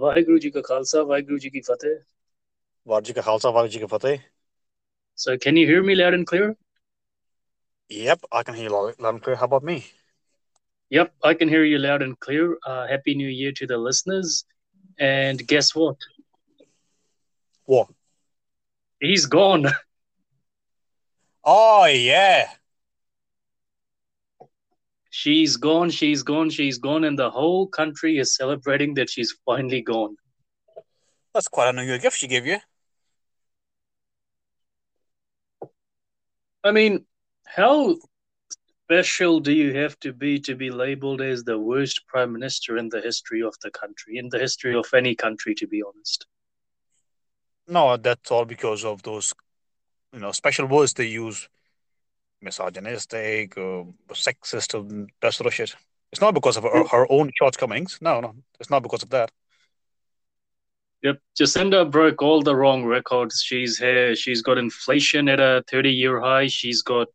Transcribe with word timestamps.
ਵਾਹਿਗੁਰੂ 0.00 0.38
ਜੀ 0.38 0.50
ਕਾ 0.50 0.60
ਖਾਲਸਾ 0.68 1.02
ਵਾਹਿਗੁਰੂ 1.02 1.38
ਜੀ 1.38 1.50
ਕੀ 1.50 1.60
ਫਤਿਹ 1.60 1.94
ਵਾਹਿਗੁਰੂ 2.88 3.06
ਜੀ 3.06 3.12
ਕਾ 3.12 3.22
ਖਾਲਸਾ 3.22 3.50
ਵਾਹਿਗੁਰੂ 3.50 3.72
ਜੀ 3.72 3.78
ਕੀ 3.78 3.86
ਫਤਿਹ 3.96 4.18
So 5.18 5.32
can 5.44 5.56
you 5.58 5.62
hear 5.68 5.82
me 5.86 5.94
loud 5.98 6.14
and 6.16 6.26
clear? 6.30 6.48
Yep, 7.90 8.26
I 8.40 8.42
can 8.48 8.58
hear 8.58 8.66
you 8.66 8.74
loud 8.74 9.00
loud 9.04 9.14
and 9.14 9.22
clear. 9.22 9.38
How 9.40 9.46
about 9.46 9.64
me? 9.70 9.74
Yep, 10.90 11.10
I 11.30 11.32
can 11.34 11.50
hear 11.54 11.64
you 11.64 11.78
loud 11.78 12.04
and 12.06 12.18
clear. 12.26 12.44
Uh, 12.64 12.86
Happy 12.90 13.14
New 13.14 13.32
Year 13.38 13.50
to 13.60 13.66
the 13.66 13.78
listeners. 13.86 14.36
And 14.98 15.42
guess 15.46 15.74
what? 15.74 16.06
What? 17.68 17.90
He's 19.00 19.26
gone. 19.26 19.68
Oh 21.44 21.84
yeah. 21.86 22.54
She's 25.15 25.57
gone, 25.57 25.91
she's 25.91 26.23
gone, 26.23 26.49
she's 26.49 26.79
gone, 26.79 27.03
and 27.03 27.19
the 27.19 27.29
whole 27.29 27.67
country 27.67 28.17
is 28.17 28.35
celebrating 28.35 28.95
that 28.95 29.11
she's 29.11 29.31
finally 29.45 29.79
gone. 29.79 30.15
That's 31.35 31.47
quite 31.47 31.69
a 31.69 31.73
New 31.73 31.99
gift 31.99 32.17
she 32.17 32.27
gave 32.27 32.47
you. 32.47 32.57
I 36.63 36.71
mean, 36.71 37.05
how 37.45 37.97
special 38.85 39.39
do 39.39 39.51
you 39.51 39.75
have 39.75 39.99
to 39.99 40.13
be 40.13 40.39
to 40.39 40.55
be 40.55 40.71
labeled 40.71 41.21
as 41.21 41.43
the 41.43 41.59
worst 41.59 42.07
prime 42.07 42.33
minister 42.33 42.75
in 42.77 42.89
the 42.89 42.99
history 42.99 43.43
of 43.43 43.55
the 43.61 43.69
country, 43.69 44.17
in 44.17 44.29
the 44.29 44.39
history 44.39 44.73
of 44.73 44.91
any 44.95 45.13
country, 45.13 45.53
to 45.53 45.67
be 45.67 45.83
honest? 45.83 46.25
No, 47.67 47.97
that's 47.97 48.31
all 48.31 48.45
because 48.45 48.83
of 48.83 49.03
those, 49.03 49.31
you 50.11 50.21
know, 50.21 50.31
special 50.31 50.65
words 50.65 50.95
they 50.95 51.05
use, 51.05 51.49
misogynistic, 52.43 53.57
uh, 53.57 53.83
sexist, 54.11 54.73
and 54.79 55.09
that 55.21 55.33
sort 55.33 55.47
of 55.47 55.53
shit. 55.53 55.75
It's 56.11 56.21
not 56.21 56.33
because 56.33 56.57
of 56.57 56.63
her, 56.63 56.85
her 56.87 57.11
own 57.11 57.31
shortcomings. 57.35 57.97
No, 58.01 58.19
no, 58.19 58.35
it's 58.59 58.69
not 58.69 58.83
because 58.83 59.03
of 59.03 59.09
that. 59.09 59.31
Yep, 61.03 61.19
Jacinda 61.37 61.89
broke 61.89 62.21
all 62.21 62.41
the 62.41 62.55
wrong 62.55 62.85
records. 62.85 63.41
She's 63.43 63.77
here. 63.77 64.15
She's 64.15 64.41
got 64.41 64.57
inflation 64.57 65.27
at 65.27 65.39
a 65.39 65.63
30-year 65.69 66.21
high. 66.21 66.47
She's 66.47 66.81
got, 66.81 67.07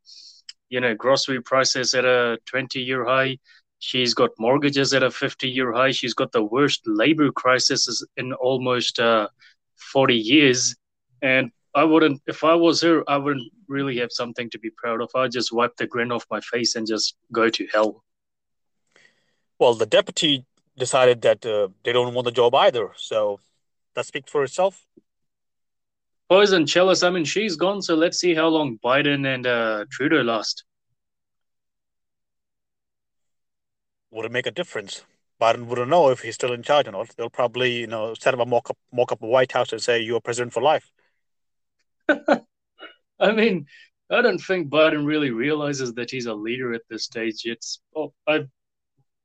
you 0.68 0.80
know, 0.80 0.94
grocery 0.94 1.40
prices 1.40 1.94
at 1.94 2.04
a 2.04 2.38
20-year 2.52 3.06
high. 3.06 3.38
She's 3.78 4.12
got 4.12 4.30
mortgages 4.38 4.92
at 4.92 5.02
a 5.02 5.08
50-year 5.08 5.72
high. 5.72 5.92
She's 5.92 6.12
got 6.12 6.32
the 6.32 6.42
worst 6.42 6.82
labor 6.86 7.32
crisis 7.32 8.04
in 8.16 8.34
almost 8.34 9.00
uh, 9.00 9.28
40 9.76 10.14
years. 10.16 10.76
And 11.22 11.50
I 11.78 11.84
wouldn't, 11.84 12.20
if 12.26 12.42
I 12.42 12.54
was 12.56 12.82
her, 12.82 13.04
I 13.08 13.16
wouldn't 13.16 13.52
really 13.68 13.98
have 13.98 14.10
something 14.10 14.50
to 14.50 14.58
be 14.58 14.70
proud 14.70 15.00
of. 15.00 15.10
I'd 15.14 15.30
just 15.30 15.52
wipe 15.52 15.76
the 15.76 15.86
grin 15.86 16.10
off 16.10 16.26
my 16.28 16.40
face 16.40 16.74
and 16.74 16.84
just 16.94 17.16
go 17.30 17.48
to 17.48 17.66
hell. 17.72 18.02
Well, 19.60 19.74
the 19.74 19.86
deputy 19.86 20.44
decided 20.76 21.22
that 21.22 21.46
uh, 21.46 21.68
they 21.84 21.92
don't 21.92 22.14
want 22.14 22.24
the 22.24 22.32
job 22.32 22.52
either. 22.56 22.90
So 22.96 23.38
that 23.94 24.06
speaks 24.06 24.28
for 24.28 24.42
itself. 24.42 24.84
Poison 26.28 26.66
Chalice, 26.66 27.04
I 27.04 27.10
mean, 27.10 27.24
she's 27.24 27.54
gone, 27.54 27.80
so 27.80 27.94
let's 27.94 28.18
see 28.18 28.34
how 28.34 28.48
long 28.48 28.78
Biden 28.84 29.32
and 29.32 29.46
uh, 29.46 29.84
Trudeau 29.88 30.22
last. 30.22 30.64
Would 34.10 34.26
it 34.26 34.32
make 34.32 34.46
a 34.46 34.50
difference? 34.50 35.04
Biden 35.40 35.66
wouldn't 35.66 35.90
know 35.90 36.10
if 36.10 36.22
he's 36.22 36.34
still 36.34 36.52
in 36.52 36.64
charge 36.64 36.88
or 36.88 36.92
not. 36.92 37.14
They'll 37.16 37.30
probably, 37.30 37.72
you 37.78 37.86
know, 37.86 38.14
set 38.14 38.34
up 38.34 38.40
a 38.40 38.46
mock 38.46 38.68
up, 38.68 38.78
mock 38.92 39.12
up 39.12 39.22
a 39.22 39.26
White 39.26 39.52
House 39.52 39.72
and 39.72 39.80
say 39.80 40.00
you're 40.00 40.20
president 40.20 40.52
for 40.52 40.60
life. 40.60 40.90
I 43.20 43.32
mean, 43.32 43.66
I 44.10 44.22
don't 44.22 44.38
think 44.38 44.70
Biden 44.70 45.06
really 45.06 45.30
realizes 45.30 45.94
that 45.94 46.10
he's 46.10 46.26
a 46.26 46.34
leader 46.34 46.72
at 46.72 46.82
this 46.88 47.04
stage. 47.04 47.42
It's 47.44 47.80
oh, 47.94 48.12
I, 48.26 48.46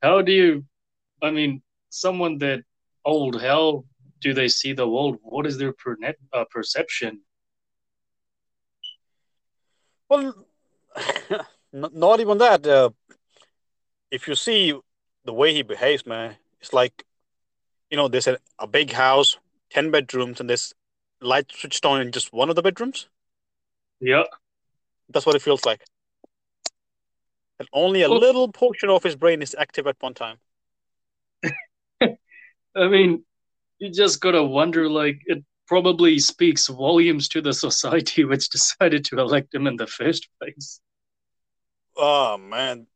how 0.01 0.21
do 0.21 0.31
you? 0.31 0.65
I 1.21 1.31
mean, 1.31 1.61
someone 1.89 2.37
that 2.39 2.63
old, 3.05 3.41
how 3.41 3.85
do 4.19 4.33
they 4.33 4.47
see 4.47 4.73
the 4.73 4.87
world? 4.87 5.17
What 5.21 5.45
is 5.45 5.57
their 5.57 5.73
per 5.73 5.95
uh, 6.33 6.45
perception? 6.49 7.21
Well, 10.09 10.45
not 11.73 12.19
even 12.19 12.37
that. 12.39 12.67
Uh, 12.67 12.89
if 14.11 14.27
you 14.27 14.35
see 14.35 14.77
the 15.25 15.33
way 15.33 15.53
he 15.53 15.61
behaves, 15.63 16.05
man, 16.05 16.35
it's 16.59 16.73
like, 16.73 17.05
you 17.89 17.97
know, 17.97 18.07
there's 18.07 18.27
a, 18.27 18.37
a 18.59 18.67
big 18.67 18.91
house, 18.91 19.37
10 19.71 19.91
bedrooms, 19.91 20.39
and 20.39 20.49
there's 20.49 20.73
light 21.23 21.51
switched 21.51 21.85
on 21.85 22.01
in 22.01 22.11
just 22.11 22.33
one 22.33 22.49
of 22.49 22.55
the 22.55 22.61
bedrooms. 22.61 23.07
Yeah. 23.99 24.23
That's 25.09 25.25
what 25.25 25.35
it 25.35 25.41
feels 25.41 25.65
like. 25.65 25.83
And 27.59 27.67
only 27.73 28.01
a 28.01 28.09
Well- 28.09 28.19
little 28.19 28.51
portion 28.51 28.89
of 28.89 29.03
his 29.03 29.15
brain 29.15 29.41
is 29.41 29.55
active 29.57 29.87
at 29.87 29.97
one 29.99 30.13
time. 30.13 30.37
I 32.75 32.87
mean, 32.87 33.23
you 33.79 33.91
just 33.91 34.19
gotta 34.19 34.43
wonder. 34.43 34.89
Like, 34.89 35.21
it 35.25 35.43
probably 35.67 36.19
speaks 36.19 36.67
volumes 36.67 37.27
to 37.29 37.41
the 37.41 37.53
society 37.53 38.23
which 38.31 38.49
decided 38.49 39.05
to 39.05 39.19
elect 39.19 39.53
him 39.53 39.67
in 39.67 39.75
the 39.75 39.87
first 39.87 40.27
place. 40.39 40.79
Oh, 41.95 42.37
man. 42.37 42.87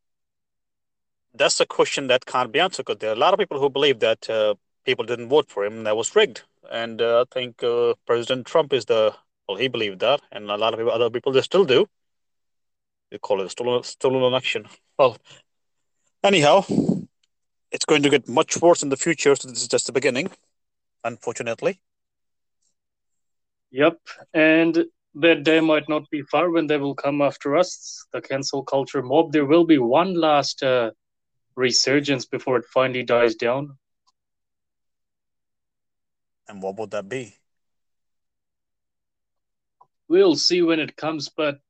That's 1.34 1.60
a 1.60 1.66
question 1.66 2.08
that 2.08 2.26
can't 2.26 2.50
be 2.52 2.58
answered 2.58 2.86
because 2.86 2.98
there 2.98 3.10
are 3.10 3.14
a 3.14 3.18
lot 3.18 3.32
of 3.32 3.38
people 3.38 3.60
who 3.60 3.70
believe 3.70 4.00
that 4.00 4.28
uh, 4.28 4.54
people 4.84 5.04
didn't 5.04 5.28
vote 5.28 5.48
for 5.48 5.64
him 5.64 5.74
and 5.74 5.86
that 5.86 5.96
was 5.96 6.16
rigged. 6.16 6.42
And 6.70 7.00
uh, 7.00 7.22
I 7.22 7.24
think 7.32 7.62
uh, 7.62 7.94
President 8.06 8.46
Trump 8.46 8.72
is 8.72 8.84
the, 8.84 9.14
well, 9.48 9.56
he 9.56 9.68
believed 9.68 10.00
that. 10.00 10.20
And 10.30 10.50
a 10.50 10.56
lot 10.56 10.74
of 10.74 10.78
people, 10.78 10.92
other 10.92 11.10
people, 11.10 11.32
they 11.32 11.40
still 11.42 11.64
do. 11.64 11.86
They 13.10 13.18
call 13.18 13.40
it 13.40 13.50
stolen, 13.50 13.82
stolen 13.84 14.22
election. 14.22 14.66
Well, 14.98 15.16
anyhow, 16.22 16.64
it's 17.70 17.84
going 17.86 18.02
to 18.02 18.10
get 18.10 18.28
much 18.28 18.60
worse 18.60 18.82
in 18.82 18.90
the 18.90 18.96
future. 18.96 19.34
So 19.34 19.48
this 19.48 19.62
is 19.62 19.68
just 19.68 19.86
the 19.86 19.92
beginning, 19.92 20.30
unfortunately. 21.04 21.80
Yep, 23.70 23.98
and 24.32 24.84
that 25.14 25.42
day 25.44 25.60
might 25.60 25.88
not 25.88 26.08
be 26.10 26.22
far 26.22 26.50
when 26.50 26.66
they 26.66 26.78
will 26.78 26.94
come 26.94 27.20
after 27.20 27.56
us, 27.56 28.06
the 28.12 28.20
cancel 28.20 28.62
culture 28.62 29.02
mob. 29.02 29.32
There 29.32 29.44
will 29.44 29.66
be 29.66 29.78
one 29.78 30.14
last 30.14 30.62
uh, 30.62 30.92
resurgence 31.54 32.24
before 32.24 32.56
it 32.56 32.64
finally 32.72 33.02
dies 33.02 33.34
down. 33.34 33.76
And 36.48 36.62
what 36.62 36.76
would 36.76 36.90
that 36.92 37.08
be? 37.08 37.34
We'll 40.08 40.36
see 40.36 40.62
when 40.62 40.80
it 40.80 40.96
comes, 40.96 41.28
but 41.28 41.60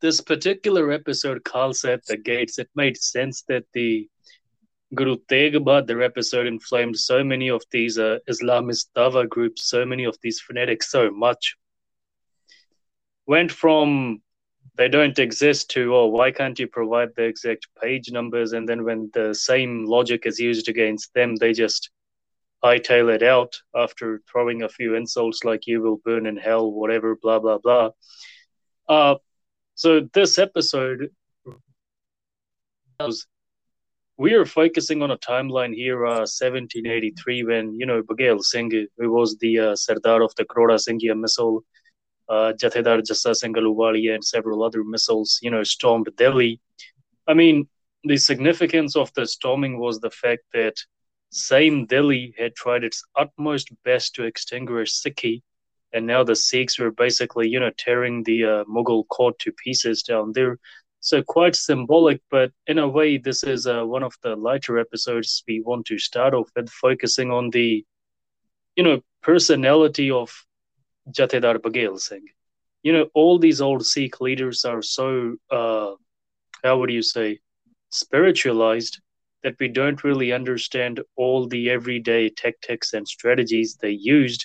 this 0.00 0.20
particular 0.20 0.90
episode, 0.90 1.44
Khalsa 1.44 1.94
at 1.94 2.06
the 2.06 2.16
gates, 2.16 2.58
it 2.58 2.68
made 2.74 2.96
sense 2.96 3.42
that 3.48 3.64
the 3.72 4.08
Guru 4.94 5.16
Tegh 5.28 5.54
Bahadur 5.54 6.04
episode 6.04 6.46
inflamed 6.46 6.98
so 6.98 7.24
many 7.24 7.48
of 7.48 7.62
these 7.70 7.98
uh, 7.98 8.18
Islamist 8.28 8.86
Dawa 8.96 9.28
groups, 9.28 9.68
so 9.68 9.84
many 9.84 10.04
of 10.04 10.16
these 10.22 10.40
fanatics 10.40 10.90
so 10.90 11.10
much. 11.10 11.56
Went 13.26 13.50
from 13.50 14.22
they 14.76 14.88
don't 14.88 15.18
exist 15.18 15.70
to, 15.70 15.94
oh, 15.96 16.06
why 16.06 16.30
can't 16.30 16.58
you 16.58 16.66
provide 16.66 17.08
the 17.16 17.24
exact 17.24 17.66
page 17.82 18.12
numbers? 18.12 18.52
And 18.52 18.68
then 18.68 18.84
when 18.84 19.10
the 19.14 19.34
same 19.34 19.86
logic 19.86 20.26
is 20.26 20.38
used 20.38 20.68
against 20.68 21.14
them, 21.14 21.36
they 21.36 21.52
just 21.52 21.90
hightail 22.66 23.14
it 23.14 23.22
out 23.22 23.52
after 23.74 24.20
throwing 24.30 24.62
a 24.62 24.68
few 24.68 24.94
insults 24.94 25.44
like 25.44 25.66
you 25.66 25.80
will 25.82 25.98
burn 26.04 26.26
in 26.26 26.36
hell, 26.36 26.70
whatever, 26.70 27.16
blah, 27.16 27.38
blah, 27.38 27.58
blah. 27.58 27.90
Uh, 28.88 29.16
so 29.74 30.08
this 30.14 30.38
episode 30.38 31.10
was 32.98 33.26
we 34.18 34.32
are 34.32 34.46
focusing 34.46 35.02
on 35.02 35.10
a 35.10 35.18
timeline 35.18 35.74
here, 35.74 36.06
uh, 36.06 36.24
1783, 36.24 37.44
when, 37.44 37.74
you 37.78 37.84
know, 37.84 38.02
Baghel 38.02 38.42
Singh, 38.42 38.86
who 38.96 39.12
was 39.12 39.36
the 39.38 39.58
uh, 39.58 39.76
Sardar 39.76 40.22
of 40.22 40.34
the 40.36 40.46
Karora 40.46 40.78
Singhia 40.78 41.14
misl, 41.14 41.60
uh, 42.30 42.54
Jathedar 42.60 43.02
Jassa 43.02 43.34
Singh 43.34 43.52
Ahluwalia, 43.52 44.14
and 44.14 44.24
several 44.24 44.64
other 44.64 44.82
misls, 44.82 45.36
you 45.42 45.50
know, 45.50 45.62
stormed 45.62 46.08
Delhi. 46.16 46.60
I 47.28 47.34
mean, 47.34 47.68
the 48.04 48.16
significance 48.16 48.96
of 48.96 49.12
the 49.14 49.26
storming 49.26 49.78
was 49.78 50.00
the 50.00 50.10
fact 50.10 50.44
that 50.54 50.76
same 51.36 51.86
Delhi 51.86 52.34
had 52.38 52.54
tried 52.54 52.82
its 52.82 53.04
utmost 53.14 53.70
best 53.84 54.14
to 54.14 54.24
extinguish 54.24 54.92
Sikhi, 54.92 55.42
and 55.92 56.06
now 56.06 56.24
the 56.24 56.34
Sikhs 56.34 56.78
were 56.78 56.90
basically, 56.90 57.48
you 57.48 57.60
know, 57.60 57.70
tearing 57.76 58.22
the 58.22 58.44
uh, 58.44 58.64
Mughal 58.64 59.06
court 59.08 59.38
to 59.40 59.52
pieces 59.52 60.02
down 60.02 60.32
there. 60.32 60.58
So 61.00 61.22
quite 61.22 61.54
symbolic, 61.54 62.20
but 62.30 62.52
in 62.66 62.78
a 62.78 62.88
way, 62.88 63.18
this 63.18 63.44
is 63.44 63.66
uh, 63.66 63.84
one 63.84 64.02
of 64.02 64.14
the 64.22 64.34
lighter 64.34 64.78
episodes 64.78 65.44
we 65.46 65.60
want 65.60 65.86
to 65.86 65.98
start 65.98 66.34
off 66.34 66.48
with, 66.56 66.70
focusing 66.70 67.30
on 67.30 67.50
the, 67.50 67.84
you 68.74 68.82
know, 68.82 69.00
personality 69.22 70.10
of 70.10 70.32
Jathedar 71.10 71.58
Baghel 71.58 72.00
Singh. 72.00 72.26
You 72.82 72.92
know, 72.92 73.08
all 73.14 73.38
these 73.38 73.60
old 73.60 73.84
Sikh 73.84 74.20
leaders 74.20 74.64
are 74.64 74.82
so, 74.82 75.36
uh, 75.50 75.92
how 76.64 76.78
would 76.78 76.90
you 76.90 77.02
say, 77.02 77.40
spiritualized 77.90 79.00
that 79.46 79.54
we 79.60 79.68
don't 79.68 80.02
really 80.02 80.32
understand 80.32 81.00
all 81.14 81.46
the 81.46 81.70
everyday 81.70 82.28
tactics 82.28 82.94
and 82.94 83.06
strategies 83.06 83.76
they 83.76 83.92
used 83.92 84.44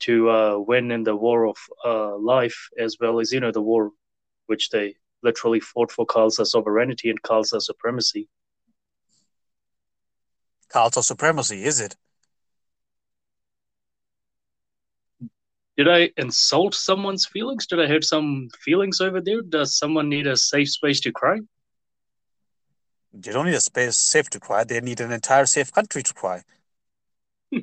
to 0.00 0.28
uh, 0.28 0.58
win 0.58 0.90
in 0.90 1.04
the 1.04 1.16
war 1.16 1.46
of 1.46 1.56
uh, 1.86 2.18
life, 2.18 2.68
as 2.78 2.98
well 3.00 3.18
as, 3.18 3.32
you 3.32 3.40
know, 3.40 3.50
the 3.50 3.62
war 3.62 3.92
which 4.48 4.68
they 4.68 4.94
literally 5.22 5.58
fought 5.58 5.90
for 5.90 6.04
Khalsa 6.04 6.44
sovereignty 6.44 7.08
and 7.08 7.22
Khalsa 7.22 7.62
supremacy. 7.62 8.28
Khalsa 10.68 11.02
supremacy, 11.02 11.64
is 11.64 11.80
it? 11.80 11.96
Did 15.78 15.88
I 15.88 16.10
insult 16.18 16.74
someone's 16.74 17.24
feelings? 17.24 17.66
Did 17.66 17.80
I 17.80 17.86
hurt 17.86 18.04
some 18.04 18.50
feelings 18.60 19.00
over 19.00 19.22
there? 19.22 19.40
Does 19.40 19.78
someone 19.78 20.10
need 20.10 20.26
a 20.26 20.36
safe 20.36 20.68
space 20.68 21.00
to 21.00 21.10
cry? 21.10 21.38
They 23.12 23.32
don't 23.32 23.46
need 23.46 23.54
a 23.54 23.60
space 23.60 23.96
safe 23.96 24.30
to 24.30 24.40
cry. 24.40 24.64
They 24.64 24.80
need 24.80 25.00
an 25.00 25.12
entire 25.12 25.46
safe 25.46 25.72
country 25.72 26.02
to 26.02 26.14
cry. 26.14 26.42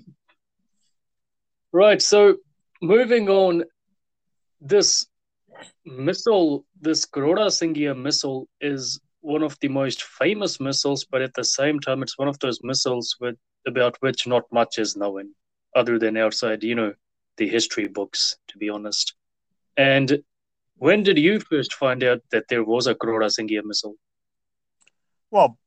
right. 1.72 2.02
So 2.02 2.38
moving 2.82 3.30
on, 3.30 3.64
this 4.62 5.08
misl, 5.88 6.64
this 6.80 7.06
Karora 7.06 7.48
Singhia 7.48 7.96
misl, 7.96 8.46
is 8.62 9.00
one 9.22 9.44
of 9.44 9.58
the 9.60 9.68
most 9.68 10.04
famous 10.04 10.58
misls, 10.58 11.06
but 11.10 11.22
at 11.22 11.34
the 11.34 11.44
same 11.44 11.80
time, 11.80 12.04
it's 12.04 12.18
one 12.18 12.28
of 12.28 12.40
those 12.40 12.60
misls 12.60 13.08
with 13.20 13.36
about 13.68 13.98
which 14.02 14.28
not 14.28 14.44
much 14.52 14.78
is 14.78 14.96
known, 14.96 15.34
other 15.76 16.00
than 16.00 16.16
outside, 16.16 16.64
you 16.64 16.76
know, 16.76 16.94
the 17.38 17.48
history 17.48 17.88
books, 17.88 18.38
to 18.48 18.58
be 18.58 18.70
honest. 18.70 19.16
And 19.78 20.20
when 20.76 21.04
did 21.04 21.18
you 21.18 21.40
first 21.40 21.74
find 21.74 22.04
out 22.04 22.22
that 22.32 22.46
there 22.50 22.64
was 22.64 22.88
a 22.88 22.96
Karora 22.96 23.28
Singhia 23.28 23.62
misl? 23.62 23.96
Well, 25.32 25.58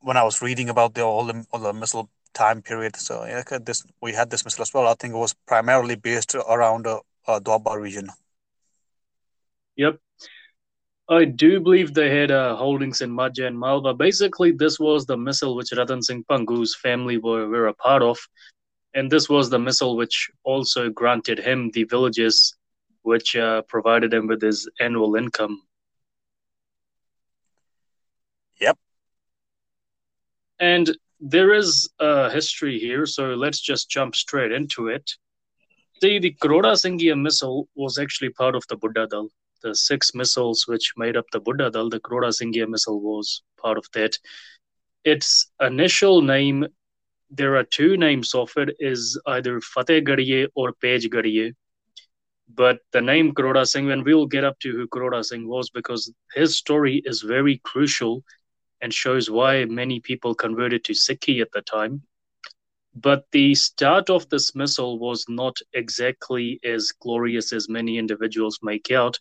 when 0.00 0.16
I 0.16 0.24
was 0.24 0.42
reading 0.42 0.68
about 0.68 0.94
the 0.94 1.02
all 1.02 1.26
the, 1.26 1.46
all 1.52 1.60
the 1.60 1.72
misl 1.72 2.08
time 2.34 2.62
period, 2.62 2.96
so 2.96 3.24
yeah, 3.24 3.42
this 3.58 3.84
we 4.00 4.12
had 4.12 4.30
this 4.30 4.42
misl 4.42 4.60
as 4.60 4.74
well. 4.74 4.86
I 4.88 4.94
think 4.94 5.14
it 5.14 5.18
was 5.18 5.34
primarily 5.46 5.96
based 5.96 6.34
around 6.34 6.86
uh, 6.86 7.00
uh, 7.26 7.40
Doaba 7.40 7.80
region. 7.80 8.08
Yep. 9.76 9.98
I 11.08 11.24
do 11.24 11.60
believe 11.60 11.92
they 11.92 12.10
had 12.10 12.30
uh, 12.30 12.56
holdings 12.56 13.00
in 13.00 13.10
Majha 13.10 13.46
and 13.46 13.58
Malwa. 13.58 13.92
Basically, 13.94 14.52
this 14.52 14.78
was 14.78 15.04
the 15.04 15.16
misl 15.16 15.56
which 15.56 15.72
Ratan 15.76 16.02
Singh 16.02 16.24
Bhangu's 16.24 16.74
family 16.76 17.18
were, 17.18 17.48
were 17.48 17.66
a 17.66 17.74
part 17.74 18.02
of. 18.02 18.18
And 18.94 19.10
this 19.10 19.28
was 19.28 19.50
the 19.50 19.58
misl 19.58 19.96
which 19.96 20.30
also 20.44 20.90
granted 20.90 21.38
him 21.38 21.70
the 21.72 21.84
villages 21.84 22.54
which 23.02 23.36
uh, 23.36 23.62
provided 23.62 24.14
him 24.14 24.26
with 24.26 24.40
his 24.40 24.68
annual 24.80 25.16
income. 25.16 25.62
Yep. 28.60 28.78
And 30.62 30.96
there 31.20 31.52
is 31.52 31.90
a 32.00 32.30
history 32.30 32.78
here, 32.78 33.04
so 33.04 33.34
let's 33.34 33.60
just 33.60 33.90
jump 33.90 34.16
straight 34.16 34.52
into 34.52 34.88
it. 34.88 35.10
The 36.00 36.34
Karora 36.40 36.72
Singhia 36.72 37.14
misl 37.14 37.66
was 37.74 37.98
actually 37.98 38.30
part 38.30 38.54
of 38.56 38.64
the 38.68 38.76
Buddha 38.76 39.06
Dal 39.06 39.28
the 39.62 39.74
six 39.74 40.10
misls 40.10 40.68
which 40.68 40.92
made 40.96 41.16
up 41.16 41.26
the 41.32 41.40
Buddha 41.40 41.70
Dal, 41.70 41.88
the 41.88 42.00
Singha 42.32 42.66
misl 42.66 43.00
was 43.00 43.42
part 43.60 43.78
of 43.78 43.86
that. 43.94 44.18
Its 45.04 45.50
initial 45.60 46.20
name, 46.22 46.66
there 47.30 47.56
are 47.56 47.64
two 47.64 47.96
names 47.96 48.34
of 48.34 48.52
it, 48.56 48.76
is 48.78 49.20
either 49.26 49.60
Fatehgarhye 49.60 50.48
or 50.54 50.72
Pej 50.74 51.54
But 52.54 52.80
the 52.92 53.00
name 53.00 53.32
Karora 53.32 53.66
Singh, 53.66 53.90
and 53.90 54.04
we'll 54.04 54.26
get 54.26 54.44
up 54.44 54.58
to 54.60 54.72
who 54.72 54.86
Karora 54.88 55.24
Singh 55.24 55.48
was 55.48 55.70
because 55.70 56.12
his 56.34 56.56
story 56.56 57.02
is 57.04 57.22
very 57.22 57.58
crucial 57.64 58.22
and 58.82 58.92
shows 58.92 59.30
why 59.30 59.64
many 59.64 60.00
people 60.00 60.34
converted 60.34 60.84
to 60.84 60.92
Sikhi 60.92 61.40
at 61.40 61.52
the 61.52 61.62
time. 61.62 62.02
But 62.94 63.24
the 63.32 63.54
start 63.54 64.10
of 64.10 64.28
this 64.28 64.50
misl 64.50 64.98
was 64.98 65.24
not 65.28 65.56
exactly 65.72 66.60
as 66.62 66.92
glorious 67.00 67.52
as 67.54 67.70
many 67.70 67.96
individuals 67.96 68.58
make 68.62 68.90
out 68.90 69.18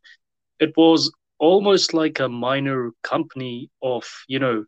it 0.62 0.78
was 0.78 1.12
almost 1.40 1.94
like 1.94 2.20
a 2.20 2.30
minor 2.30 2.92
company 3.02 3.70
of, 3.82 4.06
you 4.28 4.38
know, 4.38 4.64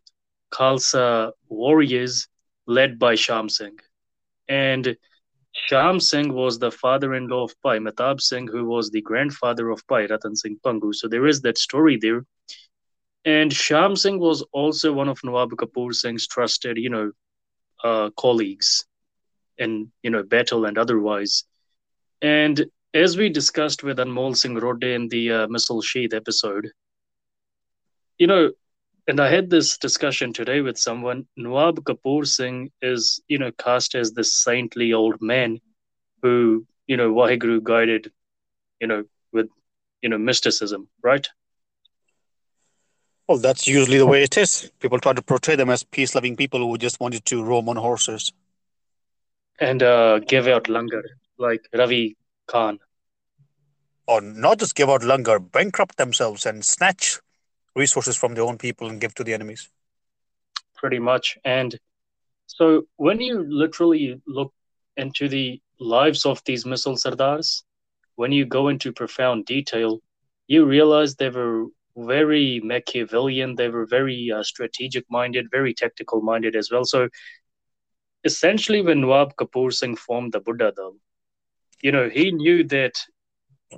Khalsa 0.52 1.32
warriors 1.48 2.26
led 2.66 2.98
by 2.98 3.14
Sham 3.14 3.48
Singh. 3.48 3.78
And 4.48 4.96
Sham 5.52 6.00
Singh 6.00 6.32
was 6.32 6.58
the 6.58 6.72
father-in-law 6.72 7.44
of 7.44 7.54
Bhai 7.62 7.78
Mehtab 7.78 8.20
Singh, 8.20 8.48
who 8.48 8.64
was 8.64 8.90
the 8.90 9.02
grandfather 9.02 9.70
of 9.70 9.86
Bhai 9.86 10.06
Ratan 10.06 10.34
Singh 10.34 10.58
Bhangu. 10.64 10.92
So 10.92 11.06
there 11.06 11.28
is 11.28 11.40
that 11.42 11.58
story 11.58 11.96
there. 11.96 12.26
And 13.24 13.52
Sham 13.52 13.96
Singh 13.96 14.18
was 14.18 14.44
also 14.52 14.92
one 14.92 15.08
of 15.08 15.22
Nawab 15.24 15.50
Kapoor 15.52 15.94
Singh's 15.94 16.26
trusted, 16.26 16.76
you 16.76 16.90
know, 16.90 17.12
uh, 17.82 18.10
colleagues 18.18 18.86
in, 19.58 19.90
you 20.02 20.10
know, 20.10 20.22
battle 20.22 20.66
and 20.66 20.76
otherwise. 20.76 21.44
And 22.20 22.66
as 22.92 23.16
we 23.16 23.28
discussed 23.28 23.82
with 23.82 23.98
Anmol 23.98 24.36
Singh 24.36 24.56
Rode 24.56 24.84
in 24.84 25.08
the 25.08 25.32
uh, 25.32 25.46
Missile 25.48 25.82
Sheath 25.82 26.12
episode, 26.12 26.70
you 28.18 28.26
know, 28.26 28.52
and 29.06 29.20
I 29.20 29.28
had 29.28 29.50
this 29.50 29.76
discussion 29.78 30.32
today 30.32 30.60
with 30.60 30.78
someone. 30.78 31.26
Nawab 31.36 31.84
Kapoor 31.84 32.26
Singh 32.26 32.70
is, 32.80 33.20
you 33.28 33.38
know, 33.38 33.52
cast 33.52 33.94
as 33.94 34.12
this 34.12 34.34
saintly 34.34 34.92
old 34.92 35.20
man 35.20 35.60
who, 36.22 36.66
you 36.86 36.96
know, 36.96 37.12
Waheguru 37.12 37.62
guided, 37.62 38.12
you 38.80 38.86
know, 38.86 39.04
with, 39.32 39.48
you 40.00 40.08
know, 40.08 40.18
mysticism, 40.18 40.88
right? 41.02 41.28
Well, 43.26 43.38
that's 43.38 43.66
usually 43.66 43.98
the 43.98 44.06
way 44.06 44.22
it 44.22 44.36
is. 44.36 44.70
People 44.80 44.98
try 44.98 45.14
to 45.14 45.22
portray 45.22 45.56
them 45.56 45.70
as 45.70 45.82
peace 45.82 46.14
loving 46.14 46.36
people 46.36 46.60
who 46.60 46.76
just 46.76 47.00
wanted 47.00 47.24
to 47.26 47.42
roam 47.42 47.68
on 47.68 47.76
horses. 47.76 48.32
And 49.58 49.82
uh, 49.82 50.18
give 50.18 50.46
out 50.46 50.64
langar, 50.64 51.02
like 51.38 51.66
Ravi 51.72 52.16
Khan. 52.46 52.80
Or 54.06 54.20
not 54.20 54.58
just 54.58 54.74
give 54.74 54.90
out 54.90 55.02
langar, 55.02 55.38
bankrupt 55.38 55.96
themselves 55.96 56.44
and 56.44 56.62
snatch 56.62 57.18
resources 57.74 58.16
from 58.16 58.34
their 58.34 58.44
own 58.44 58.58
people 58.58 58.88
and 58.88 59.00
give 59.00 59.14
to 59.14 59.24
the 59.24 59.32
enemies. 59.32 59.70
Pretty 60.74 60.98
much. 60.98 61.38
And 61.44 61.78
so 62.46 62.82
when 62.96 63.20
you 63.20 63.44
literally 63.48 64.20
look 64.26 64.52
into 64.98 65.28
the 65.28 65.60
lives 65.80 66.26
of 66.26 66.42
these 66.44 66.64
misl 66.64 66.98
sardars, 66.98 67.62
when 68.16 68.32
you 68.32 68.44
go 68.44 68.68
into 68.68 68.92
profound 68.92 69.46
detail, 69.46 70.00
you 70.46 70.66
realize 70.66 71.16
they 71.16 71.30
were 71.30 71.66
very 71.96 72.60
Machiavellian. 72.62 73.54
They 73.54 73.68
were 73.68 73.86
very 73.86 74.30
uh, 74.34 74.42
strategic 74.42 75.04
minded, 75.10 75.50
very 75.50 75.74
tactical 75.74 76.20
minded 76.20 76.56
as 76.56 76.70
well. 76.70 76.84
So 76.84 77.08
essentially, 78.24 78.82
when 78.82 79.00
Nawab 79.00 79.36
Kapoor 79.36 79.72
Singh 79.72 79.96
formed 79.96 80.32
the 80.32 80.40
Buddha 80.40 80.72
Dal, 80.74 80.96
you 81.82 81.92
know, 81.92 82.08
he 82.08 82.30
knew 82.30 82.64
that, 82.64 82.94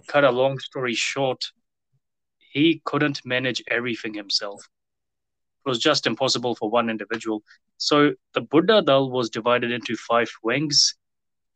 cut 0.08 0.24
a 0.24 0.30
long 0.30 0.58
story 0.58 0.94
short, 0.94 1.44
he 2.38 2.80
couldn't 2.84 3.24
manage 3.24 3.62
everything 3.68 4.14
himself. 4.14 4.62
It 5.64 5.68
was 5.68 5.78
just 5.78 6.06
impossible 6.06 6.54
for 6.54 6.70
one 6.70 6.88
individual. 6.88 7.42
So 7.78 8.12
the 8.34 8.40
Buddha 8.40 8.82
Dal 8.82 9.10
was 9.10 9.30
divided 9.30 9.72
into 9.72 9.96
five 9.96 10.30
wings. 10.42 10.94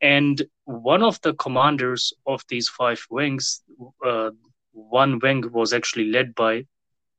And 0.03 0.43
one 0.65 1.03
of 1.03 1.21
the 1.23 1.35
commanders 1.35 2.13
of 2.27 2.43
these 2.49 2.69
five 2.69 3.05
wings, 3.11 3.63
uh, 4.05 4.31
one 4.73 5.19
wing 5.19 5.51
was 5.53 5.73
actually 5.73 6.11
led 6.11 6.35
by 6.35 6.67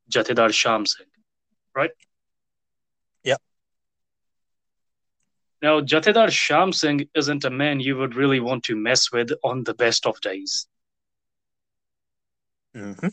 Jathedar 0.10 0.54
Sham 0.54 0.86
Singh, 0.86 1.08
right? 1.76 1.92
Yeah. 3.24 3.38
Now, 5.62 5.82
Jathedar 5.82 6.30
Sham 6.30 6.74
Singh 6.74 7.08
isn't 7.16 7.46
a 7.46 7.50
man 7.50 7.80
you 7.80 7.98
would 7.98 8.16
really 8.16 8.40
want 8.40 8.64
to 8.66 8.76
mess 8.76 9.12
with 9.12 9.32
on 9.44 9.64
the 9.64 9.74
best 9.74 10.06
of 10.06 10.20
days. 10.22 10.68
Mm-hmm. 12.76 13.08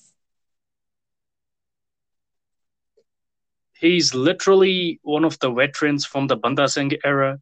He's 3.75 4.13
literally 4.13 4.99
one 5.03 5.25
of 5.25 5.39
the 5.39 5.53
veterans 5.53 6.05
from 6.05 6.27
the 6.27 6.37
Banda 6.37 6.69
Singh 6.69 6.93
era, 7.05 7.41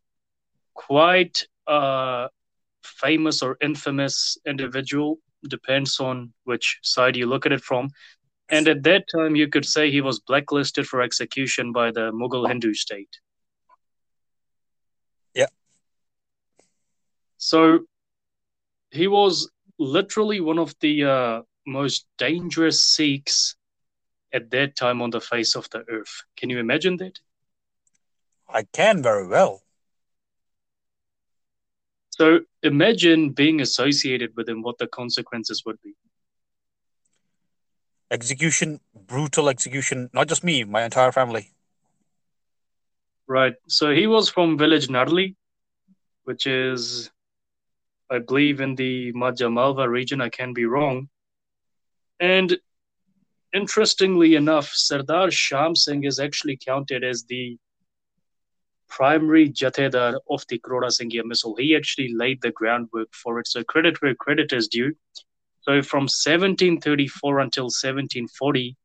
quite 0.74 1.46
a 1.66 2.28
famous 2.82 3.42
or 3.42 3.56
infamous 3.62 4.36
individual, 4.46 5.18
depends 5.48 6.00
on 6.00 6.32
which 6.44 6.78
side 6.82 7.16
you 7.16 7.26
look 7.26 7.46
at 7.46 7.52
it 7.52 7.62
from. 7.62 7.90
And 8.48 8.68
at 8.68 8.84
that 8.84 9.04
time, 9.12 9.34
you 9.34 9.48
could 9.48 9.64
say 9.64 9.90
he 9.90 10.00
was 10.00 10.20
blacklisted 10.20 10.86
for 10.86 11.02
execution 11.02 11.72
by 11.72 11.90
the 11.90 12.12
Mughal 12.12 12.46
Hindu 12.46 12.74
state. 12.74 13.18
Yeah. 15.34 15.46
So 17.38 17.80
he 18.90 19.08
was 19.08 19.50
literally 19.78 20.40
one 20.40 20.58
of 20.58 20.74
the 20.80 21.04
uh, 21.04 21.42
most 21.66 22.06
dangerous 22.18 22.82
Sikhs 22.82 23.56
at 24.32 24.50
that 24.50 24.76
time 24.76 25.02
on 25.02 25.10
the 25.10 25.20
face 25.20 25.56
of 25.56 25.68
the 25.70 25.84
earth. 25.88 26.22
Can 26.36 26.50
you 26.50 26.58
imagine 26.58 26.96
that? 26.98 27.18
I 28.48 28.62
can 28.72 29.02
very 29.02 29.26
well. 29.26 29.62
So 32.18 32.40
imagine 32.62 33.30
being 33.30 33.60
associated 33.60 34.30
with 34.36 34.48
him, 34.48 34.62
what 34.62 34.78
the 34.78 34.86
consequences 34.86 35.62
would 35.66 35.76
be. 35.82 35.94
Execution, 38.10 38.80
brutal 38.94 39.50
execution, 39.50 40.08
not 40.14 40.26
just 40.26 40.42
me, 40.42 40.64
my 40.64 40.82
entire 40.82 41.12
family. 41.12 41.50
Right. 43.26 43.54
So 43.68 43.92
he 43.92 44.06
was 44.06 44.30
from 44.30 44.56
village 44.56 44.88
Narli, 44.88 45.34
which 46.24 46.46
is 46.46 47.10
I 48.10 48.20
believe 48.20 48.62
in 48.62 48.76
the 48.76 49.12
Malwa 49.12 49.86
region. 49.86 50.22
I 50.22 50.30
can 50.30 50.54
be 50.54 50.64
wrong. 50.64 51.08
And 52.18 52.56
interestingly 53.52 54.36
enough, 54.36 54.70
Sardar 54.72 55.30
Sham 55.30 55.74
Singh 55.76 56.04
is 56.04 56.18
actually 56.18 56.56
counted 56.64 57.04
as 57.04 57.24
the 57.24 57.58
primary 58.88 59.50
Jathedar 59.50 60.18
of 60.30 60.44
the 60.48 60.58
Karora 60.58 60.90
Singhia 60.90 61.22
misl. 61.22 61.58
He 61.58 61.76
actually 61.76 62.14
laid 62.14 62.40
the 62.42 62.50
groundwork 62.50 63.12
for 63.12 63.38
it. 63.40 63.48
So 63.48 63.62
credit 63.64 64.00
where 64.00 64.14
credit 64.14 64.52
is 64.52 64.68
due. 64.68 64.94
So 65.62 65.82
from 65.82 66.02
1734 66.04 67.40
until 67.40 67.64
1740, 67.64 68.76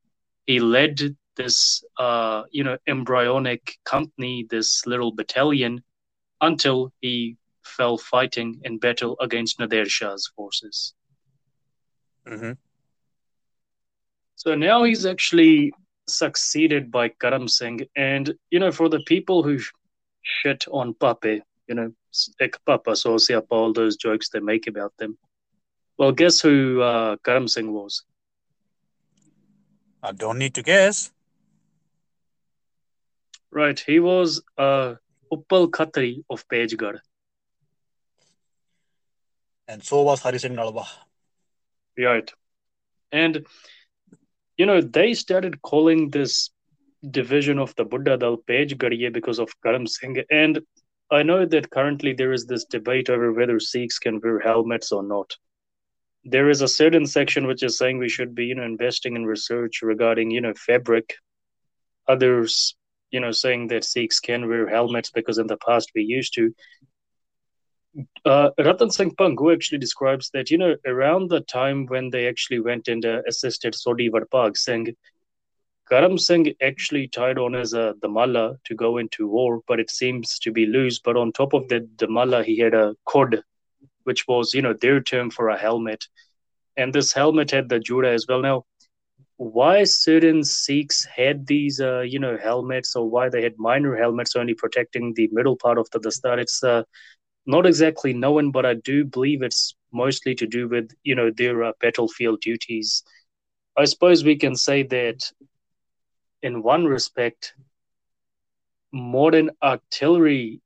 he 0.47 0.59
led 0.59 1.15
this, 1.35 1.83
uh, 1.97 2.43
you 2.51 2.63
know, 2.63 2.77
embryonic 2.87 3.77
company, 3.85 4.47
this 4.49 4.85
little 4.85 5.11
battalion, 5.11 5.83
until 6.41 6.91
he 7.01 7.37
fell 7.63 7.97
fighting 7.97 8.59
in 8.63 8.79
battle 8.79 9.15
against 9.21 9.59
Nader 9.59 9.87
Shah's 9.87 10.31
forces. 10.35 10.93
Mm-hmm. 12.27 12.53
So 14.35 14.55
now 14.55 14.83
he's 14.83 15.05
actually 15.05 15.71
succeeded 16.07 16.91
by 16.91 17.09
Karam 17.09 17.47
Singh. 17.47 17.81
And, 17.95 18.33
you 18.49 18.59
know, 18.59 18.71
for 18.71 18.89
the 18.89 19.01
people 19.05 19.43
who 19.43 19.59
shit 20.21 20.65
on 20.71 20.93
Pape, 20.93 21.43
you 21.67 21.75
know, 21.75 21.91
Ek 22.39 22.57
Papa, 22.65 22.91
Sosia, 22.91 23.43
all 23.49 23.73
those 23.73 23.95
jokes 23.95 24.29
they 24.29 24.39
make 24.39 24.67
about 24.67 24.93
them. 24.97 25.17
Well, 25.97 26.11
guess 26.11 26.41
who 26.41 26.81
uh, 26.81 27.17
Karam 27.23 27.47
Singh 27.47 27.71
was? 27.71 28.03
I 30.03 30.11
don't 30.11 30.39
need 30.39 30.55
to 30.55 30.63
guess. 30.63 31.11
Right, 33.51 33.79
he 33.79 33.99
was 33.99 34.41
uh, 34.57 34.95
Uppal 35.31 35.69
Khatri 35.69 36.23
of 36.29 36.47
Pejgarh. 36.47 36.99
And 39.67 39.83
so 39.83 40.01
was 40.01 40.21
Hari 40.21 40.39
Singh 40.39 40.55
Nalwa. 40.55 40.85
Right. 41.97 42.31
And, 43.11 43.45
you 44.57 44.65
know, 44.65 44.81
they 44.81 45.13
started 45.13 45.61
calling 45.61 46.09
this 46.09 46.49
division 47.09 47.57
of 47.57 47.75
the 47.75 47.85
Buddha 47.85 48.17
Dal 48.17 48.37
Pejgarh 48.37 49.11
because 49.11 49.39
of 49.39 49.49
Karam 49.63 49.87
Singh. 49.87 50.23
And 50.29 50.59
I 51.11 51.23
know 51.23 51.45
that 51.45 51.71
currently 51.71 52.13
there 52.13 52.31
is 52.31 52.45
this 52.45 52.65
debate 52.65 53.09
over 53.09 53.33
whether 53.33 53.59
Sikhs 53.59 53.99
can 53.99 54.19
wear 54.21 54.39
helmets 54.39 54.91
or 54.91 55.03
not. 55.03 55.35
There 56.23 56.49
is 56.49 56.61
a 56.61 56.67
certain 56.67 57.07
section 57.07 57.47
which 57.47 57.63
is 57.63 57.77
saying 57.77 57.97
we 57.97 58.09
should 58.09 58.35
be 58.35 58.45
you 58.45 58.55
know 58.55 58.63
investing 58.63 59.15
in 59.15 59.25
research 59.25 59.81
regarding 59.81 60.29
you 60.29 60.41
know 60.41 60.53
fabric. 60.53 61.15
Others 62.07 62.75
you 63.11 63.19
know 63.19 63.31
saying 63.31 63.67
that 63.67 63.83
sikhs 63.83 64.19
can 64.19 64.47
wear 64.47 64.67
helmets 64.67 65.11
because 65.11 65.37
in 65.37 65.47
the 65.47 65.57
past 65.57 65.91
we 65.93 66.03
used 66.03 66.33
to. 66.35 66.53
Uh, 68.23 68.51
Ratan 68.57 68.89
Singh 68.89 69.13
Pang, 69.15 69.35
who 69.37 69.51
actually 69.51 69.79
describes 69.79 70.29
that, 70.29 70.49
you 70.49 70.57
know, 70.57 70.77
around 70.85 71.29
the 71.29 71.41
time 71.41 71.85
when 71.87 72.09
they 72.09 72.25
actually 72.25 72.61
went 72.61 72.87
and 72.87 73.05
uh, 73.05 73.21
assisted 73.27 73.73
Sodhi 73.73 74.09
Vadbhag 74.09 74.55
Singh, 74.55 74.95
Karam 75.91 76.17
Singh 76.17 76.55
actually 76.61 77.09
tied 77.09 77.37
on 77.37 77.51
his 77.51 77.73
uh, 77.73 77.91
damala 78.01 78.55
to 78.63 78.75
go 78.75 78.97
into 78.97 79.27
war, 79.27 79.59
but 79.67 79.77
it 79.77 79.91
seems 79.91 80.39
to 80.39 80.49
be 80.49 80.65
loose. 80.65 80.99
But 80.99 81.17
on 81.17 81.33
top 81.33 81.51
of 81.51 81.67
that 81.67 81.97
damala, 81.97 82.45
he 82.45 82.57
had 82.59 82.73
a 82.73 82.95
khod 83.05 83.41
which 84.05 84.25
was 84.25 84.53
you 84.53 84.61
know 84.61 84.73
their 84.73 85.01
term 85.01 85.29
for 85.29 85.49
a 85.49 85.57
helmet, 85.57 86.05
and 86.77 86.93
this 86.93 87.11
helmet 87.11 87.51
had 87.51 87.67
the 87.67 87.79
juda 87.79 88.07
as 88.13 88.25
well. 88.25 88.41
Now, 88.41 88.63
why 89.35 89.83
certain 89.83 90.45
Sikhs 90.45 91.03
had 91.03 91.45
these 91.47 91.81
uh, 91.81 92.01
you 92.01 92.19
know 92.19 92.37
helmets, 92.37 92.95
or 92.95 93.09
why 93.09 93.27
they 93.27 93.43
had 93.43 93.59
minor 93.59 93.97
helmets 93.97 94.37
only 94.37 94.53
protecting 94.53 95.13
the 95.13 95.27
middle 95.33 95.57
part 95.57 95.77
of 95.77 95.89
the 95.91 95.99
dastar, 95.99 96.39
it's 96.39 96.63
uh, 96.63 96.83
not 97.45 97.65
exactly 97.65 98.13
known, 98.13 98.51
but 98.51 98.65
I 98.65 98.75
do 98.75 99.03
believe 99.03 99.41
it's 99.41 99.75
mostly 99.91 100.35
to 100.35 100.47
do 100.47 100.69
with 100.69 100.89
you 101.03 101.15
know 101.15 101.31
their 101.31 101.65
uh, 101.65 101.73
battlefield 101.81 102.39
duties. 102.39 103.03
I 103.77 103.83
suppose 103.85 104.23
we 104.23 104.37
can 104.37 104.55
say 104.55 104.83
that 104.83 105.31
in 106.43 106.63
one 106.63 106.85
respect, 106.85 107.53
modern 108.91 109.51
artillery 109.61 110.61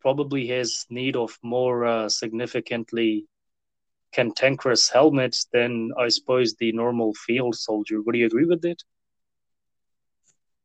probably 0.00 0.46
has 0.48 0.84
need 0.90 1.16
of 1.16 1.38
more 1.42 1.84
uh, 1.84 2.08
significantly 2.08 3.26
cantankerous 4.12 4.88
helmets 4.88 5.46
than 5.52 5.90
I 5.98 6.08
suppose 6.08 6.54
the 6.54 6.72
normal 6.72 7.14
field 7.14 7.54
soldier. 7.54 8.02
Would 8.02 8.14
you 8.14 8.26
agree 8.26 8.44
with 8.44 8.60
that? 8.62 8.82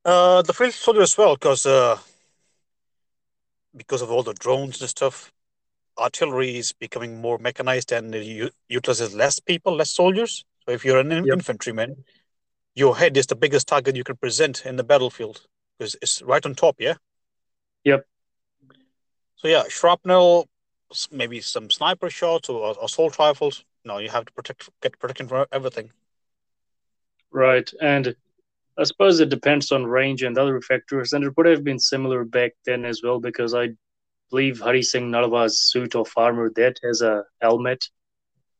Uh, 0.03 0.41
the 0.41 0.53
field 0.53 0.73
soldier 0.73 1.01
as 1.01 1.17
well, 1.17 1.35
because 1.35 1.65
uh, 1.65 1.97
because 3.75 4.01
of 4.01 4.11
all 4.11 4.23
the 4.23 4.33
drones 4.33 4.81
and 4.81 4.89
stuff, 4.89 5.31
artillery 5.97 6.57
is 6.57 6.73
becoming 6.73 7.21
more 7.21 7.37
mechanized 7.37 7.91
and 7.91 8.13
utilizes 8.67 9.13
less 9.13 9.39
people, 9.39 9.75
less 9.75 9.91
soldiers. 9.91 10.43
So 10.65 10.71
if 10.71 10.83
you're 10.83 10.99
an 10.99 11.11
yep. 11.11 11.25
infantryman, 11.25 12.03
your 12.77 12.95
head 12.95 13.17
is 13.17 13.25
the 13.25 13.35
biggest 13.35 13.67
target 13.67 13.95
you 13.95 14.03
can 14.03 14.17
present 14.17 14.65
in 14.65 14.75
the 14.75 14.83
battlefield 14.83 15.41
because 15.77 15.95
it's 16.01 16.21
right 16.21 16.45
on 16.45 16.53
top. 16.53 16.75
Yeah. 16.79 16.93
Yep. 17.83 18.05
So 19.37 19.47
yeah, 19.47 19.63
shrapnel, 19.67 20.47
maybe 21.11 21.41
some 21.41 21.71
sniper 21.71 22.09
shots 22.11 22.49
or 22.49 22.75
assault 22.81 23.17
rifles. 23.17 23.65
No, 23.83 23.97
you 23.97 24.09
have 24.09 24.25
to 24.25 24.33
protect, 24.33 24.69
get 24.81 24.99
protection 24.99 25.27
from 25.27 25.47
everything. 25.51 25.91
Right, 27.31 27.69
and 27.81 28.15
I 28.77 28.83
suppose 28.83 29.19
it 29.19 29.29
depends 29.29 29.71
on 29.71 29.85
range 29.85 30.21
and 30.21 30.37
other 30.37 30.61
factors, 30.61 31.13
and 31.13 31.23
it 31.23 31.35
would 31.35 31.47
have 31.47 31.63
been 31.63 31.79
similar 31.79 32.23
back 32.25 32.51
then 32.65 32.85
as 32.85 33.01
well 33.03 33.19
because 33.19 33.55
I 33.55 33.69
believe 34.29 34.59
Hari 34.59 34.83
Singh 34.83 35.09
Nalwa's 35.09 35.59
suit 35.59 35.95
of 35.95 36.11
armor 36.15 36.51
that 36.55 36.79
has 36.83 37.01
a 37.01 37.23
helmet. 37.41 37.85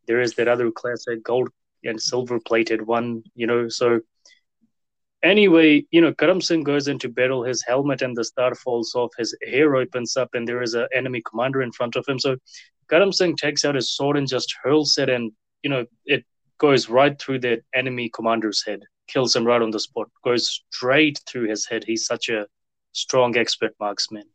There 0.08 0.22
is 0.22 0.34
that 0.36 0.48
other 0.48 0.72
classic 0.72 1.24
gold 1.24 1.50
and 1.84 2.02
silver 2.02 2.40
plated 2.40 2.86
one, 2.86 3.24
you 3.36 3.48
know. 3.48 3.70
So 3.70 4.02
Anyway, 5.24 5.84
you 5.90 6.00
know, 6.00 6.14
Karam 6.14 6.42
Singh 6.42 6.64
goes 6.64 6.88
into 6.88 7.10
battle, 7.10 7.44
his 7.44 7.64
helmet 7.66 8.04
and 8.04 8.16
dastar 8.16 8.56
falls 8.56 8.94
off, 8.94 9.12
his 9.18 9.36
hair 9.44 9.76
opens 9.76 10.16
up, 10.16 10.30
and 10.34 10.48
there 10.48 10.62
is 10.62 10.76
an 10.76 10.88
enemy 10.94 11.24
commander 11.28 11.64
in 11.64 11.72
front 11.72 11.96
of 11.96 12.06
him. 12.08 12.20
So 12.20 12.38
Karam 12.90 13.12
Singh 13.12 13.36
takes 13.36 13.66
out 13.66 13.76
his 13.76 13.92
sword 13.92 14.18
and 14.18 14.28
just 14.28 14.56
hurls 14.64 14.98
it, 14.98 15.10
and, 15.10 15.32
you 15.64 15.70
know, 15.72 15.86
it 16.06 16.24
goes 16.60 16.88
right 16.88 17.20
through 17.20 17.40
the 17.40 17.62
enemy 17.74 18.10
commander's 18.10 18.64
head, 18.64 18.84
kills 19.08 19.36
him 19.36 19.46
right 19.46 19.62
on 19.62 19.72
the 19.72 19.80
spot, 19.80 20.08
goes 20.24 20.64
straight 20.72 21.20
through 21.28 21.50
his 21.50 21.66
head. 21.66 21.84
He's 21.84 22.06
such 22.06 22.30
a 22.30 22.46
strong, 22.92 23.36
expert 23.38 23.74
marksman. 23.80 24.30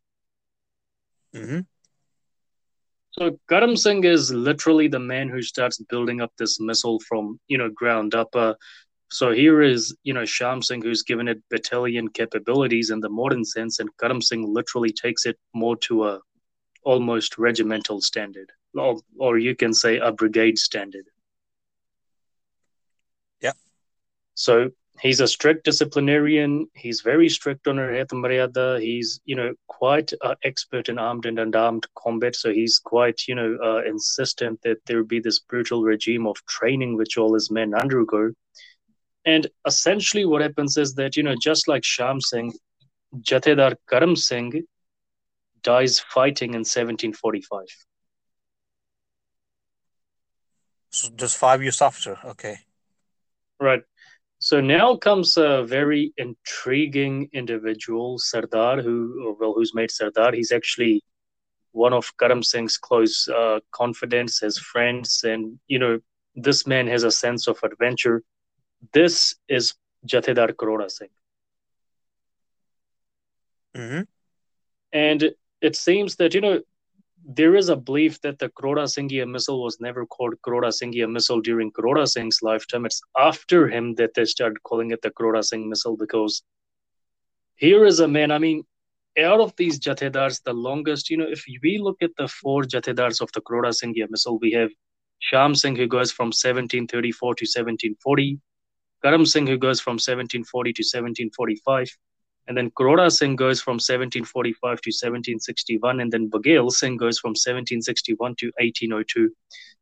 Mm-hmm. 1.35 1.61
So 3.13 3.39
Karam 3.49 3.77
Singh 3.77 4.05
is 4.05 4.33
literally 4.33 4.89
the 4.89 4.99
man 4.99 5.29
who 5.29 5.43
starts 5.43 5.79
building 5.79 6.21
up 6.21 6.33
this 6.39 6.59
misl 6.59 7.01
from 7.03 7.39
you 7.49 7.59
know 7.59 7.69
ground 7.69 8.15
up. 8.15 8.35
Uh, 8.35 8.55
so 9.11 9.31
here 9.31 9.61
is, 9.61 9.95
you 10.05 10.15
know, 10.15 10.25
Sham 10.25 10.63
Singh 10.63 10.81
who's 10.81 11.03
given 11.03 11.29
it 11.29 11.43
battalion 11.51 12.09
capabilities 12.09 12.89
in 12.89 13.01
the 13.01 13.11
modern 13.11 13.45
sense, 13.45 13.79
and 13.79 13.91
Karam 13.99 14.23
Singh 14.23 14.51
literally 14.51 14.91
takes 14.91 15.27
it 15.27 15.39
more 15.53 15.77
to 15.89 16.07
a 16.07 16.21
almost 16.85 17.37
regimental 17.37 18.01
standard, 18.01 18.51
or, 18.75 18.99
or 19.19 19.39
you 19.39 19.55
can 19.55 19.75
say 19.75 19.99
a 19.99 20.11
brigade 20.11 20.59
standard. 20.59 21.05
Yeah. 23.43 23.53
So 24.35 24.71
he's 25.01 25.21
a 25.21 25.27
strict 25.27 25.65
disciplinarian. 25.65 26.67
He's 26.75 27.01
very 27.01 27.29
strict 27.29 27.67
on 27.67 27.77
Maryada. 27.77 28.81
He's, 28.81 29.21
you 29.25 29.37
know, 29.37 29.55
quite 29.67 30.13
uh, 30.21 30.35
expert 30.45 30.89
in 30.89 30.99
armed 30.99 31.27
and 31.27 31.39
unarmed 31.39 31.87
combat. 31.97 32.37
So 32.37 32.53
he's 32.53 32.79
quite, 32.79 33.27
you 33.27 33.35
know, 33.35 33.59
uh, 33.63 33.83
insistent 33.85 34.61
that 34.63 34.79
there 34.87 35.03
be 35.05 35.21
this 35.21 35.41
brutal 35.41 35.83
regime 35.83 36.27
of 36.27 36.37
training 36.47 36.97
which 36.97 37.17
all 37.19 37.35
his 37.35 37.51
men 37.51 37.75
undergo. 37.75 38.33
And 39.25 39.47
essentially, 39.67 40.25
what 40.25 40.43
happens 40.43 40.77
is 40.77 40.95
that, 40.95 41.17
you 41.17 41.23
know, 41.23 41.37
just 41.41 41.69
like 41.69 41.85
Sham 41.85 42.21
Singh, 42.21 42.53
Jathedar 43.21 43.77
Karam 43.89 44.17
Singh 44.17 44.65
dies 45.63 46.01
fighting 46.01 46.51
in 46.51 46.61
1745. 46.61 47.67
So 50.91 51.09
just 51.17 51.39
five 51.39 51.63
years 51.63 51.81
after, 51.81 52.19
okay. 52.25 52.59
Right. 53.59 53.83
So 54.53 54.61
now 54.61 54.97
comes 54.97 55.39
a 55.39 55.65
very 55.65 56.13
intriguing 56.19 57.31
individual, 57.33 58.19
Sardar, 58.19 58.83
who, 58.83 59.35
well, 59.41 59.55
who's 59.55 59.75
made 59.75 59.91
Sardar. 59.91 60.35
He's 60.35 60.53
actually 60.53 61.03
one 61.71 61.95
of 61.95 62.13
Karam 62.19 62.43
Singh's 62.43 62.77
close 62.77 63.27
uh, 63.29 63.61
confidants, 63.71 64.41
his 64.41 64.59
friends, 64.59 65.25
and 65.25 65.59
you 65.69 65.79
know, 65.79 66.01
this 66.35 66.67
man 66.67 66.87
has 66.89 67.03
a 67.03 67.11
sense 67.11 67.49
of 67.49 67.61
adventure. 67.63 68.25
This 68.93 69.35
is 69.49 69.73
Jathedar 70.07 70.53
Karora 70.53 70.91
Singh. 70.91 71.09
Mm-hmm. 73.75 74.03
And 74.93 75.31
it 75.63 75.77
seems 75.77 76.17
that, 76.17 76.35
you 76.35 76.43
know, 76.43 76.61
there 77.25 77.55
is 77.55 77.69
a 77.69 77.77
belief 77.77 78.21
that 78.23 78.39
the 78.39 78.49
Karora 78.51 78.85
Singhia 78.85 79.25
misl 79.25 79.63
was 79.63 79.81
never 79.81 80.07
called 80.07 80.35
Karora 80.45 80.69
Singhia 80.69 81.07
misl 81.07 81.43
during 81.43 81.71
Karora 81.71 82.07
Singh's 82.07 82.41
lifetime. 82.43 82.85
It's 82.85 83.01
after 83.17 83.69
him 83.69 83.95
that 83.95 84.15
they 84.15 84.25
started 84.25 84.63
calling 84.63 84.91
it 84.91 85.03
the 85.03 85.11
Karora 85.11 85.45
Singh 85.45 85.71
misl 85.71 85.99
because 85.99 86.43
here 87.55 87.85
is 87.85 88.01
a 88.01 88.09
man, 88.09 88.31
I 88.31 88.39
mean, 88.39 88.65
out 89.19 89.41
of 89.41 89.55
these 89.57 89.79
Jathedars, 89.79 90.43
the 90.43 90.53
longest, 90.53 91.11
you 91.11 91.17
know, 91.17 91.29
if 91.29 91.45
we 91.63 91.79
look 91.79 92.03
at 92.03 92.11
the 92.17 92.27
four 92.29 92.63
Jathedars 92.63 93.21
of 93.21 93.31
the 93.33 93.41
Karora 93.41 93.71
Singhia 93.71 94.09
misl, 94.09 94.41
we 94.41 94.53
have 94.53 94.71
Sham 95.21 95.55
Singh, 95.55 95.77
who 95.77 95.87
goes 95.87 96.11
from 96.11 96.27
1734 96.27 97.35
to 97.37 97.45
1740. 97.45 98.41
Karam 99.03 99.27
Singh, 99.27 99.47
who 99.47 99.59
goes 99.59 99.81
from 99.81 99.95
1740 99.95 100.73
to 100.73 100.83
1745, 100.83 101.97
And 102.49 102.57
then 102.57 102.71
Karora 102.71 103.11
Singh 103.11 103.37
goes 103.37 103.61
from 103.61 103.75
1745 103.75 104.61
to 104.61 104.91
1761, 104.91 106.01
and 106.01 106.13
then 106.13 106.29
Baghel 106.29 106.71
Singh 106.71 106.97
goes 106.97 107.19
from 107.19 107.31
1761 107.31 108.35
to 108.37 108.47
1802. 108.59 109.31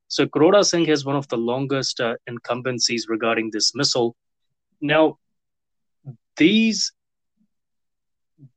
So 0.09 0.27
Karora 0.27 0.65
Singh 0.65 0.87
has 0.87 1.05
one 1.05 1.17
of 1.17 1.29
the 1.29 1.39
longest 1.39 2.01
uh, 2.01 2.17
incumbencies 2.29 3.09
regarding 3.09 3.51
dismissal. 3.51 4.15
Now, 4.81 5.19
these 6.37 6.93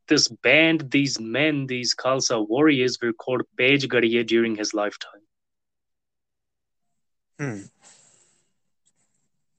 this 0.07 0.27
band, 0.27 0.91
these 0.91 1.19
men, 1.19 1.65
these 1.65 1.95
Khalsa 1.95 2.47
warriors 2.47 2.97
were 3.01 3.13
called 3.13 3.43
Pej 3.57 3.87
Gadiye 3.87 4.25
during 4.27 4.55
his 4.55 4.73
lifetime. 4.73 5.21
Hmm. 7.39 7.61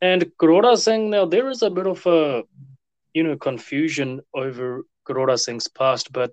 And 0.01 0.27
Karora 0.39 0.77
Singh, 0.77 1.11
now 1.11 1.25
there 1.25 1.49
is 1.49 1.63
a 1.63 1.71
bit 1.71 1.87
of 1.87 2.07
a 2.07 2.43
you 3.14 3.23
know 3.23 3.37
confusion 3.37 4.21
over 4.35 4.85
Karora 5.06 5.38
Singh's 5.38 5.68
past, 5.68 6.12
but 6.12 6.33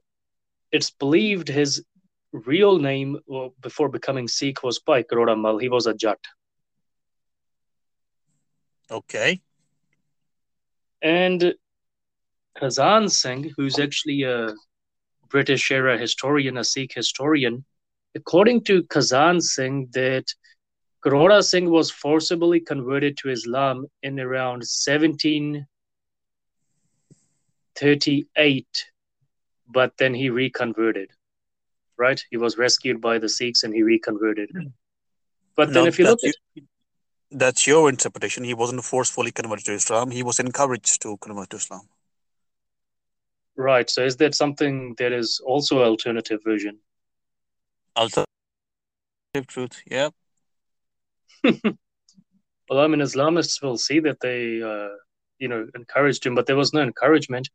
it's 0.72 0.90
believed 0.90 1.48
his 1.48 1.84
real 2.34 2.80
name 2.80 3.20
well, 3.28 3.54
before 3.62 3.90
becoming 3.90 4.28
Sikh 4.28 4.64
was 4.64 4.80
Pai 4.80 5.04
Karora 5.04 5.40
Mal. 5.40 5.58
He 5.58 5.70
was 5.70 5.86
a 5.86 5.94
Jat. 5.94 6.20
Okay. 8.90 9.42
And 11.02 11.54
Khazan 12.58 13.10
Singh, 13.10 13.54
who's 13.56 13.80
actually 13.80 14.24
a 14.24 14.54
British 15.30 15.72
era 15.72 15.98
historian, 15.98 16.58
a 16.58 16.64
Sikh 16.64 16.94
historian, 16.94 17.66
according 18.16 18.64
to 18.66 18.84
Khazan 18.84 19.42
Singh, 19.42 19.90
that 19.94 20.26
Karora 21.04 21.42
Singh 21.42 21.70
was 21.70 21.90
forcibly 21.90 22.60
converted 22.60 23.18
to 23.18 23.30
Islam 23.30 23.88
in 24.04 24.20
around 24.20 24.68
1738, 27.82 28.92
but 29.68 29.98
then 29.98 30.14
he 30.14 30.30
reconverted. 30.30 31.10
Right? 31.98 32.24
He 32.32 32.38
was 32.38 32.58
rescued 32.58 33.02
by 33.02 33.20
the 33.20 33.30
Sikhs 33.30 33.64
and 33.64 33.74
he 33.74 33.84
reconverted. 33.84 34.52
But 35.56 35.74
then, 35.74 35.84
No, 35.84 35.88
if 35.88 36.00
you 36.00 36.06
look 36.06 36.20
that's, 36.22 36.38
at 36.58 36.64
that's 37.32 37.68
your 37.68 37.90
interpretation. 37.90 38.44
He 38.44 38.54
wasn't 38.54 38.84
forcefully 38.84 39.32
converted 39.32 39.66
to 39.66 39.74
Islam. 39.74 40.12
He 40.12 40.24
was 40.24 40.40
encouraged 40.40 41.02
to 41.04 41.18
convert 41.18 41.50
to 41.52 41.58
Islam. 41.58 41.90
right, 43.56 43.90
so 43.90 44.04
is 44.04 44.18
that 44.18 44.36
something 44.36 44.96
that 44.98 45.12
is 45.12 45.40
also 45.46 45.82
an 45.82 45.88
alternative 45.88 46.42
version? 46.44 46.80
Alternative 47.98 48.28
truth. 49.48 49.82
Yeah. 49.86 50.10
Well, 52.70 52.80
I 52.80 52.88
mean, 52.88 53.02
Islamists 53.02 53.62
will 53.62 53.78
see 53.78 54.00
that 54.00 54.22
they, 54.22 54.62
uh, 54.62 54.96
you 55.40 55.50
know, 55.50 55.68
encouraged 55.76 56.26
him, 56.26 56.36
but 56.36 56.46
there 56.46 56.56
was 56.56 56.74
no 56.74 56.82
encouragement. 56.82 57.50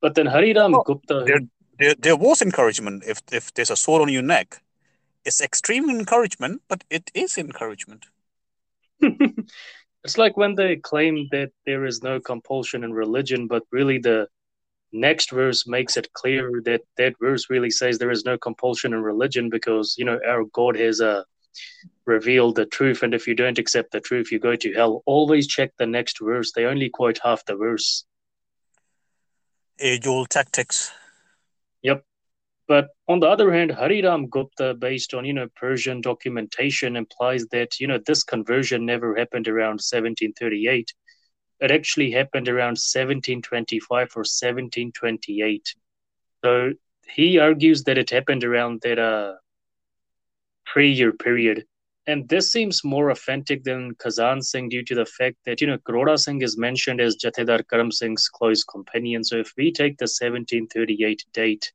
But 0.00 0.14
then 0.14 0.26
Hariram 0.26 0.74
Oh, 0.74 0.82
Gupta, 0.82 1.24
There, 1.26 1.40
there, 1.78 1.94
there 1.94 2.16
was 2.16 2.42
encouragement. 2.42 3.04
If 3.06 3.22
if 3.32 3.52
there's 3.54 3.70
a 3.70 3.76
sword 3.76 4.02
on 4.02 4.08
your 4.08 4.22
neck, 4.22 4.62
it's 5.24 5.40
extreme 5.40 5.90
encouragement, 5.90 6.62
but 6.68 6.84
it 6.90 7.10
is 7.14 7.38
encouragement. 7.38 8.06
it's 9.00 10.18
like 10.18 10.36
when 10.36 10.54
they 10.54 10.76
claim 10.76 11.28
that 11.32 11.50
there 11.66 11.84
is 11.84 12.02
no 12.02 12.20
compulsion 12.20 12.84
in 12.84 12.92
religion, 12.92 13.46
but 13.46 13.62
really 13.72 13.98
the 13.98 14.28
next 14.92 15.30
verse 15.30 15.66
makes 15.66 15.96
it 15.96 16.12
clear 16.12 16.62
that 16.64 16.82
that 16.96 17.14
verse 17.20 17.50
really 17.50 17.70
says 17.70 17.98
there 17.98 18.10
is 18.10 18.24
no 18.24 18.38
compulsion 18.38 18.94
in 18.94 19.02
religion 19.02 19.50
because 19.50 19.94
you 19.98 20.04
know 20.04 20.18
our 20.26 20.44
God 20.52 20.76
has 20.76 21.00
uh, 21.00 21.22
revealed 22.04 22.56
the 22.56 22.66
truth, 22.66 23.02
and 23.02 23.14
if 23.14 23.26
you 23.26 23.34
don't 23.34 23.58
accept 23.58 23.92
the 23.92 24.00
truth, 24.00 24.30
you 24.30 24.38
go 24.38 24.56
to 24.56 24.72
hell. 24.72 25.02
Always 25.06 25.46
check 25.46 25.72
the 25.78 25.86
next 25.86 26.18
verse; 26.20 26.52
they 26.52 26.64
only 26.64 26.88
quote 26.88 27.18
half 27.22 27.44
the 27.44 27.56
verse. 27.56 28.04
Age 29.78 30.06
old 30.06 30.30
tactics. 30.30 30.90
Yep. 31.82 32.04
But 32.66 32.88
on 33.08 33.20
the 33.20 33.28
other 33.28 33.52
hand, 33.52 33.70
Hariram 33.70 34.28
Gupta, 34.28 34.74
based 34.74 35.14
on 35.14 35.24
you 35.24 35.32
know 35.32 35.48
Persian 35.54 36.00
documentation, 36.00 36.96
implies 36.96 37.46
that 37.48 37.78
you 37.78 37.86
know 37.86 37.98
this 37.98 38.24
conversion 38.24 38.84
never 38.84 39.14
happened 39.14 39.48
around 39.48 39.80
1738. 39.80 40.92
It 41.60 41.70
actually 41.70 42.10
happened 42.10 42.48
around 42.48 42.78
1725 42.78 43.88
or 44.16 44.24
1728. 44.24 45.74
So 46.44 46.72
he 47.06 47.38
argues 47.38 47.84
that 47.84 47.98
it 47.98 48.10
happened 48.10 48.44
around 48.44 48.80
that 48.82 48.98
uh, 48.98 49.34
three-year 50.72 51.12
period. 51.12 51.64
And 52.08 52.28
this 52.28 52.52
seems 52.52 52.84
more 52.84 53.10
authentic 53.10 53.64
than 53.64 53.94
Khazan 53.96 54.42
Singh 54.42 54.68
due 54.68 54.84
to 54.84 54.94
the 54.94 55.06
fact 55.06 55.38
that, 55.44 55.60
you 55.60 55.66
know, 55.66 55.78
Karora 55.78 56.16
Singh 56.16 56.40
is 56.40 56.56
mentioned 56.56 57.00
as 57.00 57.16
Jathedar 57.16 57.66
Karam 57.68 57.90
Singh's 57.90 58.28
close 58.28 58.62
companion. 58.62 59.24
So 59.24 59.36
if 59.36 59.52
we 59.56 59.72
take 59.72 59.98
the 59.98 60.04
1738 60.04 61.24
date, 61.32 61.72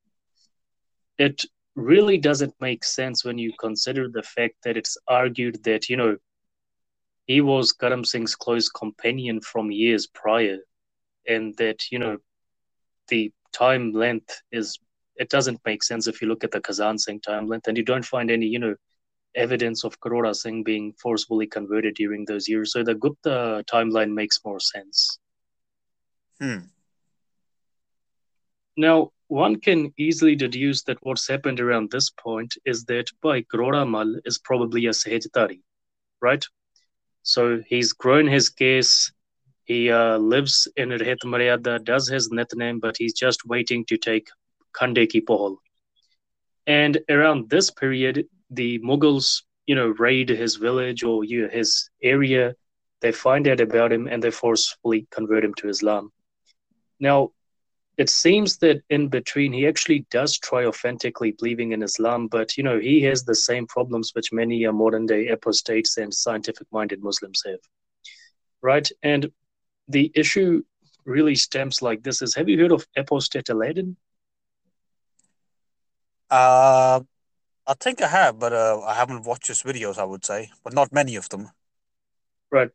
it 1.18 1.44
really 1.76 2.18
doesn't 2.18 2.54
make 2.62 2.86
sense 2.86 3.26
when 3.26 3.38
you 3.38 3.52
consider 3.60 4.08
the 4.08 4.24
fact 4.24 4.56
that 4.64 4.78
it's 4.78 4.98
argued 5.08 5.62
that, 5.66 5.90
you 5.90 5.98
know, 5.98 6.16
he 7.26 7.42
was 7.42 7.74
Karam 7.74 8.06
Singh's 8.06 8.36
close 8.36 8.70
companion 8.70 9.42
from 9.42 9.70
years 9.70 10.08
prior, 10.08 10.60
and 11.28 11.56
that, 11.58 11.92
you 11.92 12.00
know, 12.00 12.18
the 13.10 13.32
time 13.52 13.92
length 13.92 14.42
is, 14.52 14.80
it 15.18 15.30
doesn't 15.30 15.60
make 15.66 15.84
sense 15.84 16.08
if 16.08 16.22
you 16.22 16.30
look 16.30 16.44
at 16.44 16.52
the 16.52 16.62
Khazan 16.62 17.00
Singh 17.00 17.20
time 17.20 17.48
length, 17.48 17.68
and 17.68 17.78
you 17.78 17.84
don't 17.84 18.06
find 18.06 18.32
any, 18.32 18.46
you 18.46 18.60
know, 18.60 18.76
evidence 19.36 19.84
of 19.84 20.00
Karora 20.00 20.36
Singh 20.36 20.64
being 20.64 20.94
forcibly 20.94 21.48
converted 21.48 21.96
during 21.96 22.26
those 22.26 22.48
years. 22.48 22.74
So 22.74 22.84
the 22.84 22.96
Gupta 22.96 23.64
timeline 23.72 24.14
makes 24.14 24.40
more 24.44 24.60
sense. 24.60 25.20
Hmm. 26.40 26.58
Now, 28.78 29.12
one 29.28 29.60
can 29.60 29.94
easily 29.98 30.36
deduce 30.36 30.84
that 30.84 30.98
what's 31.02 31.28
happened 31.28 31.60
around 31.60 31.92
this 31.92 32.10
point 32.10 32.54
is 32.66 32.84
that 32.86 33.06
by 33.22 33.44
Karora 33.44 33.90
Mal 33.90 34.20
is 34.26 34.40
probably 34.40 34.88
a 34.88 34.90
Sahajdhari, 34.90 35.62
right? 36.22 36.46
So 37.24 37.62
he's 37.68 37.94
grown 37.94 38.28
his 38.28 38.50
case. 38.50 39.12
He 39.64 39.90
uh, 39.92 40.18
lives 40.18 40.68
in 40.76 40.90
Rehet 40.90 41.20
Maryada, 41.24 41.84
does 41.84 42.10
his 42.10 42.30
nitnem, 42.30 42.82
but 42.82 42.98
he's 42.98 43.14
just 43.14 43.46
waiting 43.46 43.86
to 43.86 43.98
take 43.98 44.28
Khande 44.74 45.08
ki 45.10 45.22
Pohol. 45.22 45.58
And 46.68 47.00
around 47.10 47.50
this 47.50 47.72
period, 47.72 48.28
the 48.50 48.80
Mughals, 48.80 49.44
you 49.66 49.76
know, 49.76 49.88
raid 49.98 50.30
his 50.30 50.56
village 50.56 51.04
or 51.04 51.24
you 51.24 51.44
know, 51.44 51.50
his 51.50 51.90
area. 52.04 52.56
They 53.02 53.12
find 53.12 53.48
out 53.48 53.60
about 53.60 53.92
him 53.92 54.08
and 54.08 54.22
they 54.22 54.32
forcefully 54.32 55.08
convert 55.10 55.44
him 55.44 55.56
to 55.56 55.70
Islam. 55.70 56.12
Now, 57.00 57.32
it 57.98 58.10
seems 58.10 58.58
that 58.58 58.82
in 58.90 59.10
between 59.10 59.54
he 59.54 59.68
actually 59.68 60.06
does 60.10 60.38
try 60.38 60.66
authentically 60.66 61.32
believing 61.38 61.72
in 61.72 61.84
Islam, 61.84 62.28
but 62.28 62.58
you 62.58 62.64
know 62.64 62.80
he 62.80 63.02
has 63.02 63.24
the 63.24 63.36
same 63.36 63.68
problems 63.68 64.12
which 64.14 64.32
many 64.32 64.66
modern 64.68 65.06
day 65.06 65.28
apostates 65.28 65.98
and 65.98 66.14
scientific 66.14 66.68
minded 66.72 67.04
Muslims 67.04 67.44
have, 67.46 67.60
right? 68.62 68.90
And 69.04 69.32
the 69.88 70.12
issue 70.16 70.64
really 71.06 71.36
stems 71.36 71.82
like 71.82 72.02
this: 72.04 72.22
is 72.22 72.34
Have 72.36 72.50
you 72.50 72.60
heard 72.60 72.72
of 72.72 72.88
apostate 72.96 73.50
Aladdin? 73.50 73.98
Uh, 76.32 77.02
I 77.68 77.74
think 77.80 78.02
I 78.02 78.08
have, 78.08 78.40
but 78.40 78.54
uh, 78.54 78.82
I 78.88 78.96
haven't 78.96 79.26
watched 79.26 79.48
his 79.48 79.62
videos. 79.62 79.98
I 79.98 80.06
would 80.06 80.26
say, 80.26 80.50
but 80.64 80.74
not 80.74 80.92
many 80.92 81.16
of 81.18 81.30
them. 81.30 81.50
Right. 82.50 82.70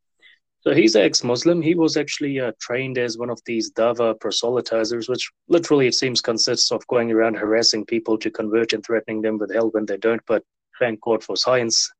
So 0.61 0.75
he's 0.75 0.97
ex-Muslim. 0.97 1.63
He 1.63 1.75
was 1.75 1.97
actually 1.97 2.41
uh, 2.41 2.53
trained 2.61 2.99
as 2.99 3.17
one 3.17 3.31
of 3.31 3.41
these 3.47 3.73
dava 3.73 4.19
proselytizers, 4.19 5.09
which 5.09 5.31
literally 5.49 5.87
it 5.87 5.95
seems 5.95 6.21
consists 6.21 6.73
of 6.73 6.87
going 6.89 7.13
around 7.13 7.35
harassing 7.35 7.87
people 7.87 8.19
to 8.19 8.31
convert 8.31 8.73
and 8.73 8.85
threatening 8.85 9.23
them 9.23 9.39
with 9.39 9.55
hell 9.55 9.71
when 9.71 9.87
they 9.87 9.97
don't. 9.97 10.23
But 10.27 10.43
thank 10.79 11.01
God 11.01 11.23
for 11.23 11.37
science. 11.37 11.91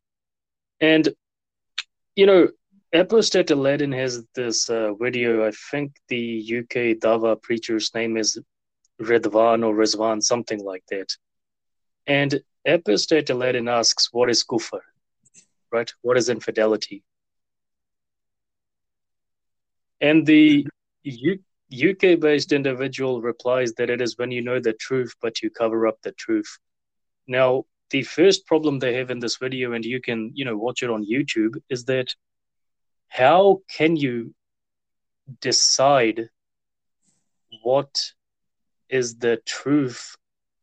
and 0.80 1.08
you 2.14 2.26
know, 2.26 2.48
Apostate 2.94 3.50
Aladdin 3.50 3.92
has 3.92 4.24
this 4.34 4.70
uh, 4.70 4.94
video. 4.94 5.46
I 5.46 5.52
think 5.70 5.92
the 6.08 6.60
UK 6.60 6.98
dava 6.98 7.40
preacher's 7.42 7.94
name 7.94 8.16
is 8.16 8.38
Redwan 9.00 9.64
or 9.64 9.74
Rizwan, 9.74 10.22
something 10.22 10.62
like 10.64 10.84
that. 10.90 11.16
And 12.06 12.40
Apostate 12.66 13.30
Aladdin 13.30 13.68
asks, 13.68 14.12
"What 14.12 14.30
is 14.30 14.44
kufr?" 14.44 14.80
Right? 15.70 15.92
What 16.02 16.16
is 16.16 16.28
infidelity? 16.28 17.04
And 20.00 20.26
the 20.26 20.66
UK 21.70 22.14
based 22.14 22.52
individual 22.52 23.20
replies 23.20 23.72
that 23.74 23.90
it 23.90 24.00
is 24.00 24.16
when 24.16 24.30
you 24.30 24.42
know 24.42 24.60
the 24.60 24.72
truth, 24.72 25.14
but 25.20 25.42
you 25.42 25.50
cover 25.50 25.86
up 25.86 26.00
the 26.02 26.12
truth. 26.12 26.58
Now, 27.26 27.66
the 27.90 28.02
first 28.02 28.46
problem 28.46 28.78
they 28.78 28.94
have 28.94 29.10
in 29.10 29.18
this 29.18 29.36
video, 29.36 29.72
and 29.72 29.84
you 29.84 30.00
can, 30.00 30.30
you 30.34 30.44
know, 30.44 30.56
watch 30.56 30.82
it 30.82 30.90
on 30.90 31.06
YouTube, 31.06 31.56
is 31.68 31.84
that 31.84 32.14
how 33.08 33.62
can 33.68 33.96
you 33.96 34.34
decide 35.40 36.28
what 37.62 38.12
is 38.90 39.16
the 39.16 39.40
truth 39.46 40.16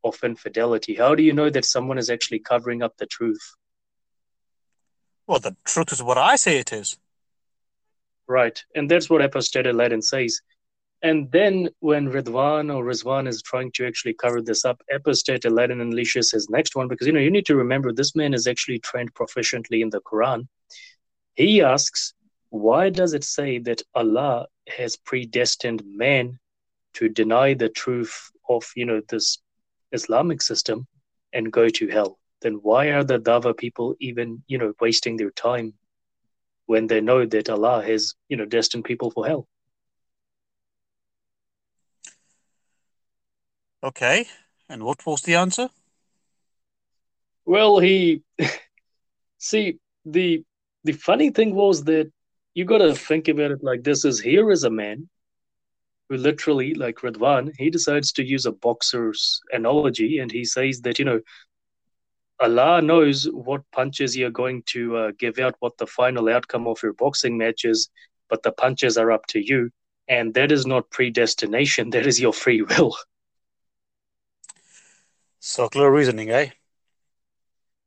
of 0.04 0.18
infidelity? 0.24 0.96
How 0.96 1.16
do 1.16 1.24
you 1.24 1.34
know 1.34 1.50
that 1.50 1.66
someone 1.66 1.98
is 1.98 2.10
actually 2.10 2.40
covering 2.40 2.82
up 2.82 2.96
the 2.98 3.06
truth? 3.06 3.42
Well, 5.28 5.40
the 5.40 5.56
truth 5.66 5.92
is 5.92 6.04
what 6.04 6.18
I 6.18 6.36
say 6.36 6.60
it 6.60 6.72
is. 6.72 6.98
Right. 8.28 8.64
And 8.76 8.90
that's 8.90 9.10
what 9.10 9.22
Apostate 9.22 9.68
Aladdin 9.68 10.02
says. 10.02 10.42
And 11.02 11.32
then 11.32 11.70
when 11.80 12.12
Ridwan 12.12 12.74
or 12.74 12.84
Rizwan 12.84 13.28
is 13.28 13.42
trying 13.42 13.72
to 13.74 13.86
actually 13.86 14.14
cover 14.14 14.42
this 14.42 14.66
up, 14.66 14.82
Apostate 14.92 15.46
Aladdin 15.46 15.80
unleashes 15.80 16.32
his 16.32 16.50
next 16.50 16.76
one 16.76 16.88
because 16.88 17.06
you 17.06 17.14
know 17.14 17.20
you 17.20 17.30
need 17.30 17.46
to 17.48 17.56
remember 17.56 17.92
this 17.92 18.16
man 18.16 18.34
is 18.34 18.48
actually 18.48 18.80
trained 18.80 19.14
proficiently 19.14 19.82
in 19.82 19.90
the 19.90 20.02
Quran. 20.02 20.48
He 21.36 21.62
asks, 21.62 22.14
why 22.50 22.90
does 22.90 23.14
it 23.14 23.24
say 23.24 23.60
that 23.60 23.82
Allah 23.94 24.48
has 24.68 24.96
predestined 24.96 25.84
man 25.86 26.40
to 26.96 27.10
deny 27.10 27.54
the 27.54 27.70
truth 27.70 28.32
of 28.50 28.64
you 28.76 28.86
know 28.86 29.02
this 29.10 29.40
Islamic 29.92 30.42
system 30.42 30.88
and 31.34 31.52
go 31.52 31.70
to 31.70 31.88
hell? 31.88 32.20
Then 32.42 32.56
why 32.56 32.88
are 32.88 33.04
the 33.04 33.20
Dava 33.20 33.56
people 33.56 33.96
even 34.00 34.44
you 34.48 34.58
know 34.58 34.74
wasting 34.80 35.18
their 35.18 35.32
time 35.32 35.74
when 36.66 36.88
they 36.88 37.02
know 37.02 37.26
that 37.26 37.50
Allah 37.50 37.84
has 37.84 38.16
you 38.30 38.38
know 38.38 38.46
destined 38.46 38.86
people 38.86 39.12
for 39.12 39.26
hell? 39.26 39.48
Okay, 43.84 44.26
and 44.68 44.84
what 44.84 45.06
was 45.06 45.22
the 45.22 45.36
answer? 45.36 45.70
Well, 47.46 47.80
he 47.80 48.24
see 49.38 49.80
the 50.06 50.44
the 50.84 50.94
funny 50.94 51.30
thing 51.30 51.54
was 51.54 51.84
that 51.84 52.12
you 52.54 52.66
got 52.66 52.80
to 52.80 52.96
think 52.96 53.28
about 53.28 53.52
it 53.52 53.64
like 53.64 53.84
this: 53.84 54.06
is 54.06 54.20
here 54.20 54.52
is 54.52 54.64
a 54.64 54.70
man 54.70 55.10
literally, 56.10 56.74
like 56.74 56.98
Radwan, 56.98 57.54
he 57.58 57.70
decides 57.70 58.12
to 58.14 58.24
use 58.24 58.46
a 58.46 58.52
boxer's 58.52 59.42
analogy, 59.52 60.20
and 60.20 60.32
he 60.32 60.46
says 60.46 60.82
that 60.82 61.00
you 61.00 61.06
know 61.06 61.22
Allah 62.40 62.82
knows 62.82 63.26
what 63.26 63.70
punches 63.72 64.16
you're 64.16 64.30
going 64.30 64.64
to 64.68 64.98
uh, 64.98 65.12
give 65.18 65.40
out, 65.40 65.56
what 65.60 65.78
the 65.78 65.88
final 65.88 66.30
outcome 66.30 66.68
of 66.68 66.82
your 66.84 66.94
boxing 66.94 67.38
match 67.38 67.66
is, 67.66 67.90
but 68.30 68.44
the 68.44 68.52
punches 68.52 68.98
are 68.98 69.12
up 69.12 69.26
to 69.28 69.40
you, 69.40 69.72
and 70.08 70.34
that 70.34 70.52
is 70.52 70.66
not 70.66 70.90
predestination; 70.90 71.90
that 71.92 72.06
is 72.06 72.20
your 72.20 72.34
free 72.34 72.62
will. 72.62 72.96
Circular 75.40 75.92
reasoning, 75.92 76.32
eh? 76.32 76.50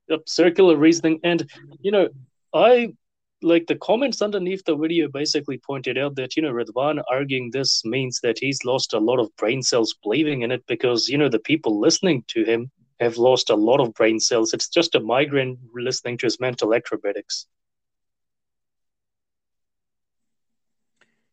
Yep, 0.09 0.28
circular 0.28 0.76
reasoning. 0.76 1.20
And, 1.24 1.50
you 1.81 1.90
know, 1.90 2.09
I 2.54 2.94
like 3.42 3.66
the 3.66 3.77
comments 3.77 4.20
underneath 4.22 4.64
the 4.64 4.77
video 4.77 5.09
basically 5.09 5.59
pointed 5.59 5.96
out 5.96 6.16
that, 6.16 6.37
you 6.37 6.42
know, 6.42 6.53
Ridwan 6.53 7.03
arguing 7.11 7.51
this 7.51 7.85
means 7.85 8.20
that 8.22 8.38
he's 8.38 8.64
lost 8.64 8.92
a 8.92 8.98
lot 8.98 9.18
of 9.18 9.35
brain 9.37 9.62
cells 9.62 9.94
believing 10.03 10.42
in 10.42 10.51
it 10.51 10.64
because, 10.66 11.09
you 11.09 11.18
know, 11.18 11.29
the 11.29 11.38
people 11.38 11.79
listening 11.81 12.24
to 12.29 12.44
him 12.44 12.70
have 13.01 13.16
lost 13.16 13.51
a 13.51 13.55
lot 13.55 13.81
of 13.81 13.94
brain 13.94 14.18
cells. 14.18 14.53
It's 14.53 14.68
just 14.68 14.94
a 14.94 15.01
migraine 15.01 15.59
listening 15.74 16.18
to 16.18 16.27
his 16.27 16.40
mental 16.40 16.74
acrobatics. 16.74 17.46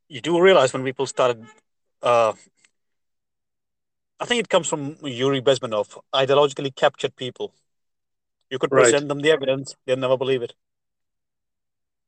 You 0.08 0.22
do 0.22 0.40
realize 0.40 0.72
when 0.74 0.84
people 0.84 1.08
started 1.08 1.44
uh, 2.04 2.34
I 4.20 4.26
think 4.26 4.40
it 4.40 4.50
comes 4.50 4.68
from 4.68 4.96
Yuri 5.04 5.42
Bezmenov, 5.42 6.00
ideologically 6.14 6.74
captured 6.74 7.16
people. 7.16 7.54
You 8.50 8.60
could 8.60 8.70
present 8.70 9.04
right. 9.04 9.08
them 9.08 9.20
the 9.20 9.32
evidence, 9.32 9.76
they'll 9.86 9.98
never 9.98 10.18
believe 10.18 10.42
it. 10.42 10.54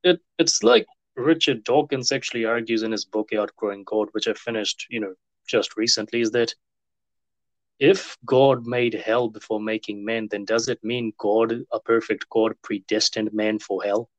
It 0.04 0.20
it's 0.38 0.64
like 0.64 0.86
Richard 1.16 1.64
Dawkins 1.64 2.12
actually 2.12 2.46
argues 2.46 2.84
in 2.84 2.92
his 2.92 3.06
book 3.06 3.30
Outgrowing 3.34 3.84
God, 3.84 4.10
which 4.12 4.28
I 4.28 4.34
finished, 4.34 4.86
you 4.90 5.00
know, 5.00 5.16
just 5.48 5.76
recently, 5.78 6.22
is 6.22 6.32
that 6.32 6.54
if 7.80 8.18
God 8.26 8.66
made 8.66 8.94
hell 8.94 9.30
before 9.30 9.60
making 9.60 10.04
man, 10.04 10.28
then 10.30 10.46
does 10.46 10.68
it 10.68 10.84
mean 10.84 11.14
God, 11.18 11.64
a 11.72 11.80
perfect 11.80 12.28
God, 12.30 12.54
predestined 12.64 13.34
man 13.34 13.60
for 13.60 13.84
hell? 13.84 14.10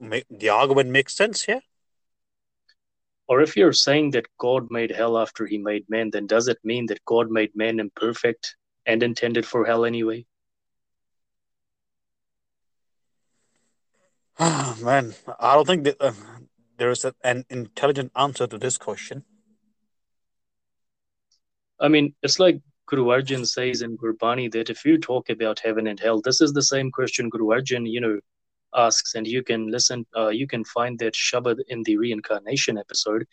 The 0.00 0.48
argument 0.48 0.90
makes 0.90 1.16
sense 1.16 1.42
here. 1.42 1.62
Or 3.28 3.40
if 3.40 3.56
you're 3.56 3.72
saying 3.72 4.10
that 4.10 4.26
God 4.38 4.70
made 4.70 4.90
hell 4.90 5.16
after 5.16 5.46
he 5.46 5.58
made 5.58 5.88
man, 5.88 6.10
then 6.10 6.26
does 6.26 6.48
it 6.48 6.58
mean 6.64 6.86
that 6.86 7.04
God 7.04 7.30
made 7.30 7.54
man 7.54 7.80
imperfect 7.80 8.56
and 8.86 9.02
intended 9.02 9.46
for 9.46 9.64
hell 9.64 9.84
anyway? 9.84 10.26
Oh, 14.44 14.76
man, 14.82 15.14
I 15.38 15.54
don't 15.54 15.66
think 15.66 15.84
that, 15.84 15.96
uh, 16.00 16.12
there 16.76 16.90
is 16.90 17.04
a, 17.04 17.14
an 17.22 17.44
intelligent 17.48 18.10
answer 18.16 18.48
to 18.48 18.58
this 18.58 18.76
question. 18.76 19.24
I 21.78 21.86
mean, 21.86 22.14
it's 22.22 22.40
like 22.40 22.60
Guru 22.86 23.06
Arjan 23.06 23.46
says 23.46 23.82
in 23.82 23.96
Gurbani 23.96 24.50
that 24.50 24.68
if 24.68 24.84
you 24.84 24.98
talk 24.98 25.30
about 25.30 25.60
heaven 25.60 25.86
and 25.86 26.00
hell, 26.00 26.20
this 26.20 26.40
is 26.40 26.52
the 26.52 26.62
same 26.62 26.90
question 26.90 27.28
Guru 27.28 27.48
Arjan, 27.48 27.88
you 27.88 28.00
know, 28.00 28.18
asks, 28.74 29.14
and 29.14 29.28
you 29.28 29.44
can 29.44 29.70
listen, 29.70 30.04
uh, 30.16 30.30
you 30.30 30.48
can 30.48 30.64
find 30.64 30.98
that 30.98 31.14
Shabad 31.14 31.60
in 31.68 31.84
the 31.84 31.96
reincarnation 31.96 32.78
episode, 32.78 33.24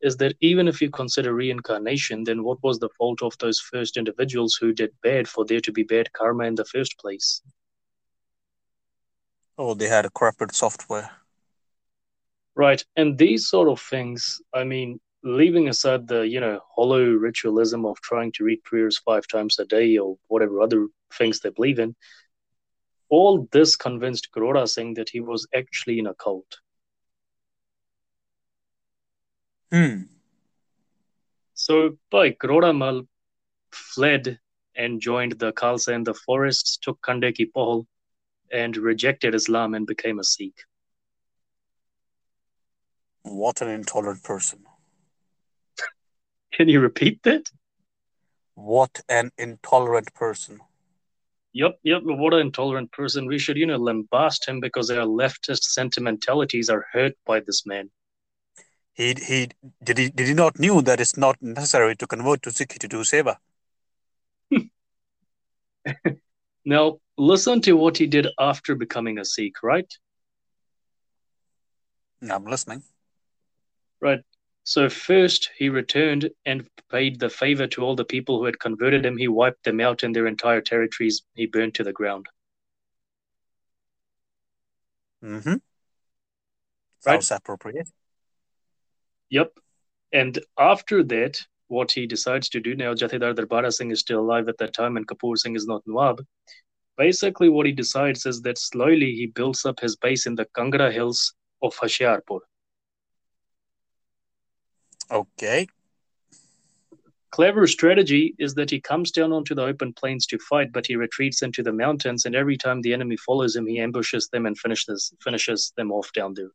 is 0.00 0.16
that 0.18 0.36
even 0.40 0.68
if 0.68 0.80
you 0.80 0.90
consider 0.90 1.34
reincarnation, 1.34 2.22
then 2.22 2.44
what 2.44 2.62
was 2.62 2.78
the 2.78 2.90
fault 2.98 3.20
of 3.22 3.36
those 3.38 3.58
first 3.58 3.96
individuals 3.96 4.56
who 4.60 4.72
did 4.72 4.90
bad 5.02 5.26
for 5.26 5.44
there 5.44 5.60
to 5.60 5.72
be 5.72 5.82
bad 5.82 6.12
karma 6.12 6.44
in 6.44 6.54
the 6.54 6.64
first 6.66 6.98
place? 6.98 7.42
Oh, 9.58 9.74
they 9.74 9.88
had 9.88 10.06
a 10.06 10.10
corrupted 10.10 10.54
software. 10.54 11.10
Right. 12.54 12.84
And 12.96 13.18
these 13.18 13.48
sort 13.48 13.68
of 13.68 13.80
things, 13.80 14.40
I 14.52 14.64
mean, 14.64 15.00
leaving 15.22 15.68
aside 15.68 16.08
the, 16.08 16.26
you 16.26 16.40
know, 16.40 16.60
hollow 16.74 17.04
ritualism 17.04 17.86
of 17.86 18.00
trying 18.00 18.32
to 18.32 18.44
read 18.44 18.62
prayers 18.64 18.98
five 18.98 19.26
times 19.26 19.58
a 19.58 19.64
day 19.64 19.96
or 19.96 20.18
whatever 20.28 20.60
other 20.60 20.88
things 21.16 21.40
they 21.40 21.50
believe 21.50 21.78
in, 21.78 21.94
all 23.08 23.46
this 23.52 23.76
convinced 23.76 24.28
Karora 24.34 24.66
Singh 24.68 24.94
that 24.94 25.10
he 25.10 25.20
was 25.20 25.46
actually 25.54 25.98
in 25.98 26.06
a 26.06 26.14
cult. 26.14 26.58
Hmm. 29.70 30.02
So, 31.54 31.96
by 32.10 32.30
Karora 32.32 32.76
Mal 32.76 33.02
fled 33.70 34.38
and 34.74 35.00
joined 35.00 35.32
the 35.32 35.52
Khalsa 35.52 35.94
in 35.94 36.04
the 36.04 36.14
forests, 36.14 36.76
took 36.76 37.00
Khande 37.02 37.34
ki 37.34 37.50
Pahal, 37.54 37.86
and 38.52 38.76
rejected 38.76 39.34
Islam 39.34 39.74
and 39.74 39.86
became 39.86 40.18
a 40.18 40.24
Sikh. 40.24 40.64
What 43.22 43.62
an 43.62 43.68
intolerant 43.68 44.22
person. 44.22 44.64
Can 46.52 46.68
you 46.68 46.80
repeat 46.80 47.22
that? 47.22 47.50
What 48.54 49.00
an 49.08 49.30
intolerant 49.38 50.12
person. 50.14 50.60
Yep, 51.54 51.78
yep. 51.82 52.02
What 52.04 52.34
an 52.34 52.40
intolerant 52.40 52.92
person. 52.92 53.26
We 53.26 53.38
should, 53.38 53.56
you 53.56 53.66
know, 53.66 53.78
lambast 53.78 54.48
him 54.48 54.60
because 54.60 54.90
our 54.90 55.06
leftist 55.06 55.64
sentimentalities 55.64 56.70
are 56.70 56.86
hurt 56.92 57.14
by 57.26 57.40
this 57.40 57.66
man. 57.66 57.90
He 58.94 59.14
he 59.14 59.48
did 59.82 59.98
he 59.98 60.10
did 60.10 60.28
he 60.28 60.34
not 60.34 60.58
knew 60.58 60.82
that 60.82 61.00
it's 61.00 61.16
not 61.16 61.40
necessary 61.40 61.96
to 61.96 62.06
convert 62.06 62.42
to 62.42 62.50
Sikh 62.50 62.78
to 62.78 62.88
do 62.88 62.98
seva. 62.98 63.36
now 66.64 66.98
listen 67.18 67.60
to 67.62 67.72
what 67.72 67.96
he 67.98 68.06
did 68.06 68.28
after 68.38 68.74
becoming 68.74 69.18
a 69.18 69.24
Sikh, 69.24 69.62
right? 69.62 69.92
I'm 72.30 72.44
listening. 72.44 72.82
Right. 74.00 74.20
So 74.64 74.88
first 74.88 75.50
he 75.56 75.68
returned 75.68 76.30
and 76.46 76.68
paid 76.90 77.18
the 77.18 77.30
favor 77.30 77.66
to 77.68 77.82
all 77.82 77.96
the 77.96 78.04
people 78.04 78.38
who 78.38 78.44
had 78.44 78.60
converted 78.60 79.04
him. 79.04 79.16
He 79.16 79.28
wiped 79.28 79.64
them 79.64 79.80
out 79.80 80.02
and 80.02 80.14
their 80.14 80.26
entire 80.26 80.60
territories 80.60 81.22
he 81.34 81.46
burned 81.46 81.74
to 81.74 81.84
the 81.84 81.92
ground. 81.92 82.26
Mm-hmm. 85.24 85.54
Sounds 87.00 87.30
right? 87.30 87.36
appropriate. 87.38 87.88
Yep. 89.30 89.52
And 90.12 90.38
after 90.58 91.02
that, 91.04 91.40
what 91.68 91.90
he 91.90 92.06
decides 92.06 92.48
to 92.50 92.60
do 92.60 92.76
now, 92.76 92.92
Jathedar 92.92 93.34
Darbara 93.34 93.72
Singh 93.72 93.90
is 93.90 94.00
still 94.00 94.20
alive 94.20 94.48
at 94.48 94.58
that 94.58 94.74
time 94.74 94.96
and 94.96 95.06
Kapoor 95.06 95.38
Singh 95.38 95.56
is 95.56 95.66
not 95.66 95.82
Nawab. 95.86 96.24
Basically, 96.96 97.48
what 97.48 97.66
he 97.66 97.72
decides 97.72 98.26
is 98.26 98.42
that 98.42 98.58
slowly 98.58 99.12
he 99.12 99.26
builds 99.26 99.64
up 99.64 99.80
his 99.80 99.96
base 99.96 100.26
in 100.26 100.34
the 100.34 100.46
Kangra 100.56 100.92
hills 100.92 101.34
of 101.62 101.74
Hoshiarpur. 101.76 102.40
Okay. 105.10 105.66
Clever 107.30 107.66
strategy 107.66 108.34
is 108.38 108.54
that 108.54 108.70
he 108.70 108.78
comes 108.78 109.10
down 109.10 109.32
onto 109.32 109.54
the 109.54 109.62
open 109.62 109.94
plains 109.94 110.26
to 110.26 110.38
fight, 110.38 110.70
but 110.70 110.86
he 110.86 110.96
retreats 110.96 111.40
into 111.40 111.62
the 111.62 111.72
mountains, 111.72 112.26
and 112.26 112.34
every 112.34 112.58
time 112.58 112.82
the 112.82 112.92
enemy 112.92 113.16
follows 113.16 113.56
him, 113.56 113.66
he 113.66 113.80
ambushes 113.80 114.28
them 114.28 114.44
and 114.44 114.58
finishes 114.58 115.14
finishes 115.22 115.72
them 115.76 115.90
off 115.90 116.12
down 116.12 116.34
there. 116.34 116.50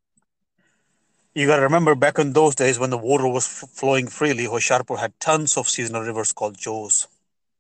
You 1.34 1.47
got 1.47 1.58
to 1.58 1.63
remember 1.63 1.95
back 1.95 2.19
in 2.19 2.34
those 2.34 2.56
days 2.56 2.80
when 2.80 2.89
the 2.91 2.97
water 2.97 3.28
was 3.28 3.45
f- 3.45 3.69
flowing 3.69 4.08
freely, 4.08 4.45
Hoshiarpur 4.45 4.97
had 4.97 5.19
tons 5.19 5.58
of 5.58 5.67
seasonal 5.67 6.04
rivers 6.04 6.34
called 6.34 6.58
Jos. 6.58 7.08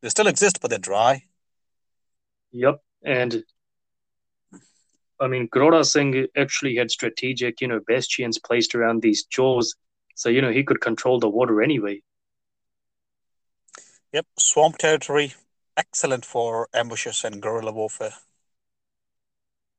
They 0.01 0.09
still 0.09 0.27
exist, 0.27 0.61
but 0.61 0.69
they're 0.69 0.79
dry. 0.79 1.23
Yep, 2.51 2.81
and 3.03 3.43
I 5.19 5.27
mean, 5.27 5.47
Karora 5.47 5.83
Singh 5.83 6.27
actually 6.35 6.75
had 6.75 6.91
strategic, 6.91 7.61
you 7.61 7.67
know, 7.67 7.79
bastions 7.87 8.37
placed 8.37 8.75
around 8.75 9.01
these 9.01 9.23
jaws. 9.23 9.75
so, 10.15 10.29
you 10.29 10.41
know, 10.41 10.51
he 10.51 10.63
could 10.63 10.81
control 10.81 11.19
the 11.19 11.29
water 11.29 11.61
anyway. 11.61 12.01
Yep, 14.13 14.25
swamp 14.39 14.77
territory, 14.77 15.33
excellent 15.75 16.25
for 16.25 16.67
ambushes 16.73 17.23
and 17.23 17.41
guerrilla 17.41 17.71
warfare. 17.71 18.13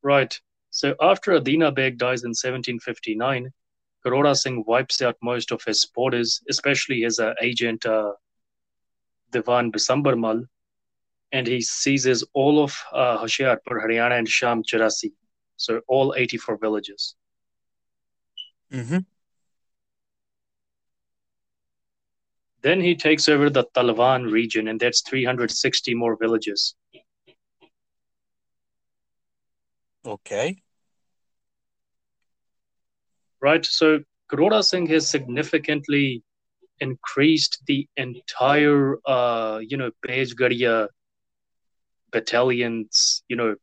Right. 0.03 0.39
So 0.71 0.95
after 1.01 1.35
Adina 1.35 1.73
Beg 1.73 1.99
dies 1.99 2.23
in 2.23 2.31
1759, 2.31 3.51
Karora 4.05 4.37
Singh 4.37 4.65
wipes 4.67 5.03
out 5.03 5.17
most 5.23 5.51
of 5.51 5.63
his 5.65 5.81
supporters, 5.81 6.41
especially 6.49 7.01
his 7.01 7.19
uh, 7.19 7.35
agent 7.43 7.85
uh, 7.85 8.13
Diwan 9.33 9.73
Bisambar 9.73 10.19
Mal, 10.19 10.45
and 11.33 11.47
he 11.47 11.61
seizes 11.61 12.25
all 12.33 12.63
of 12.63 12.77
uh, 12.93 13.19
Hoshiarpur, 13.19 13.85
Haryana, 13.85 14.19
and 14.19 14.29
Sham 14.29 14.63
Chaurasi, 14.63 15.13
so 15.57 15.81
all 15.87 16.15
84 16.17 16.57
villages. 16.57 17.15
Mm-hmm. 18.73 18.99
Then 22.63 22.81
he 22.81 22.97
takes 22.97 23.29
over 23.29 23.51
the 23.51 23.65
Talwan 23.75 24.31
region, 24.31 24.69
and 24.69 24.81
that's 24.81 25.03
360 25.03 25.95
more 25.95 26.17
villages. 26.17 26.75
Okay. 30.05 30.63
Right. 33.41 33.65
So 33.65 34.01
Karora 34.31 34.65
Singh 34.65 34.87
has 34.87 35.09
significantly 35.09 36.25
increased 36.81 37.63
the 37.67 37.87
entire, 37.97 38.97
uh, 39.07 39.61
you 39.67 39.77
know, 39.77 39.91
Pejgaria 40.05 40.89
battalions, 42.11 43.23
you 43.29 43.37
know, 43.37 43.55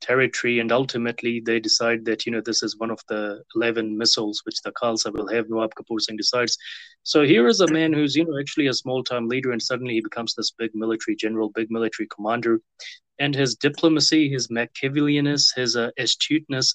territory, 0.00 0.60
and 0.60 0.72
ultimately 0.72 1.40
they 1.40 1.60
decide 1.60 2.04
that 2.06 2.24
you 2.26 2.32
know 2.32 2.40
this 2.40 2.62
is 2.62 2.78
one 2.78 2.90
of 2.90 3.00
the 3.08 3.42
eleven 3.54 3.98
misls 3.98 4.38
which 4.44 4.62
the 4.62 4.72
Khalsa 4.72 5.12
will 5.12 5.28
have. 5.28 5.48
Nawab 5.48 5.74
Kapoor 5.74 6.00
Singh 6.00 6.16
decides. 6.16 6.56
So 7.02 7.22
here 7.22 7.46
is 7.46 7.60
a 7.60 7.72
man 7.72 7.92
who's 7.92 8.16
you 8.16 8.24
know 8.24 8.38
actually 8.38 8.68
a 8.68 8.74
small 8.74 9.04
time 9.04 9.28
leader, 9.28 9.52
and 9.52 9.62
suddenly 9.62 9.94
he 9.94 10.00
becomes 10.00 10.34
this 10.34 10.52
big 10.52 10.74
military 10.74 11.16
general, 11.16 11.50
big 11.50 11.70
military 11.70 12.08
commander, 12.08 12.60
and 13.18 13.34
his 13.34 13.54
diplomacy, 13.54 14.28
his 14.30 14.48
Machiavellianness, 14.48 15.54
his 15.54 15.76
uh, 15.76 15.90
astuteness. 15.98 16.74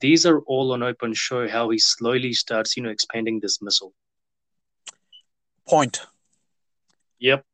These 0.00 0.26
are 0.26 0.40
all 0.40 0.72
on 0.72 0.82
open 0.82 1.14
show 1.14 1.48
how 1.48 1.70
he 1.70 1.78
slowly 1.78 2.32
starts, 2.32 2.76
you 2.76 2.82
know, 2.82 2.90
expanding 2.90 3.40
this 3.40 3.58
misl. 3.58 3.92
Point. 5.66 6.00
Yep. 7.18 7.44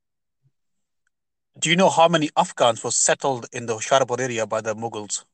Do 1.59 1.71
you 1.71 1.77
know 1.77 1.91
how 1.91 2.09
many 2.09 2.31
Afghans 2.37 2.83
were 2.83 2.91
settled 2.91 3.47
in 3.53 3.67
the 3.67 3.75
Hoshiarpur 3.75 4.19
area 4.19 4.47
by 4.47 4.61
the 4.61 4.75
Mughals? 4.75 5.25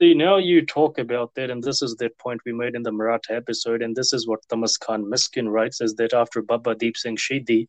See, 0.00 0.14
now 0.14 0.36
you 0.36 0.64
talk 0.64 0.98
about 0.98 1.34
that, 1.34 1.50
and 1.50 1.62
this 1.62 1.82
is 1.82 1.96
that 1.96 2.16
point 2.18 2.40
we 2.46 2.52
made 2.52 2.76
in 2.76 2.84
the 2.84 2.92
Maratha 2.92 3.34
episode, 3.34 3.82
and 3.82 3.96
this 3.96 4.12
is 4.12 4.28
what 4.28 4.40
Tahmas 4.48 4.78
Khan 4.78 5.04
Miskin 5.04 5.48
writes, 5.48 5.80
is 5.80 5.94
that 5.96 6.14
after 6.14 6.40
Baba 6.40 6.76
Deep 6.76 6.96
Singh 6.96 7.16
Shahidi, 7.16 7.66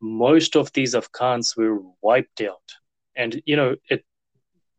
most 0.00 0.54
of 0.54 0.72
these 0.72 0.94
Afghans 0.94 1.56
were 1.56 1.80
wiped 2.00 2.40
out. 2.40 2.74
And, 3.16 3.42
you 3.44 3.56
know, 3.56 3.74
it 3.90 4.04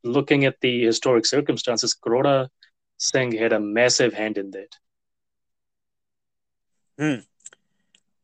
looking 0.03 0.45
at 0.45 0.61
the 0.61 0.85
historic 0.85 1.25
circumstances, 1.25 1.93
Karora 1.93 2.47
Singh 2.97 3.33
had 3.33 3.51
a 3.51 3.59
massive 3.59 4.13
hand 4.13 4.37
in 4.37 4.51
that. 4.51 4.77
Hmm. 6.97 7.25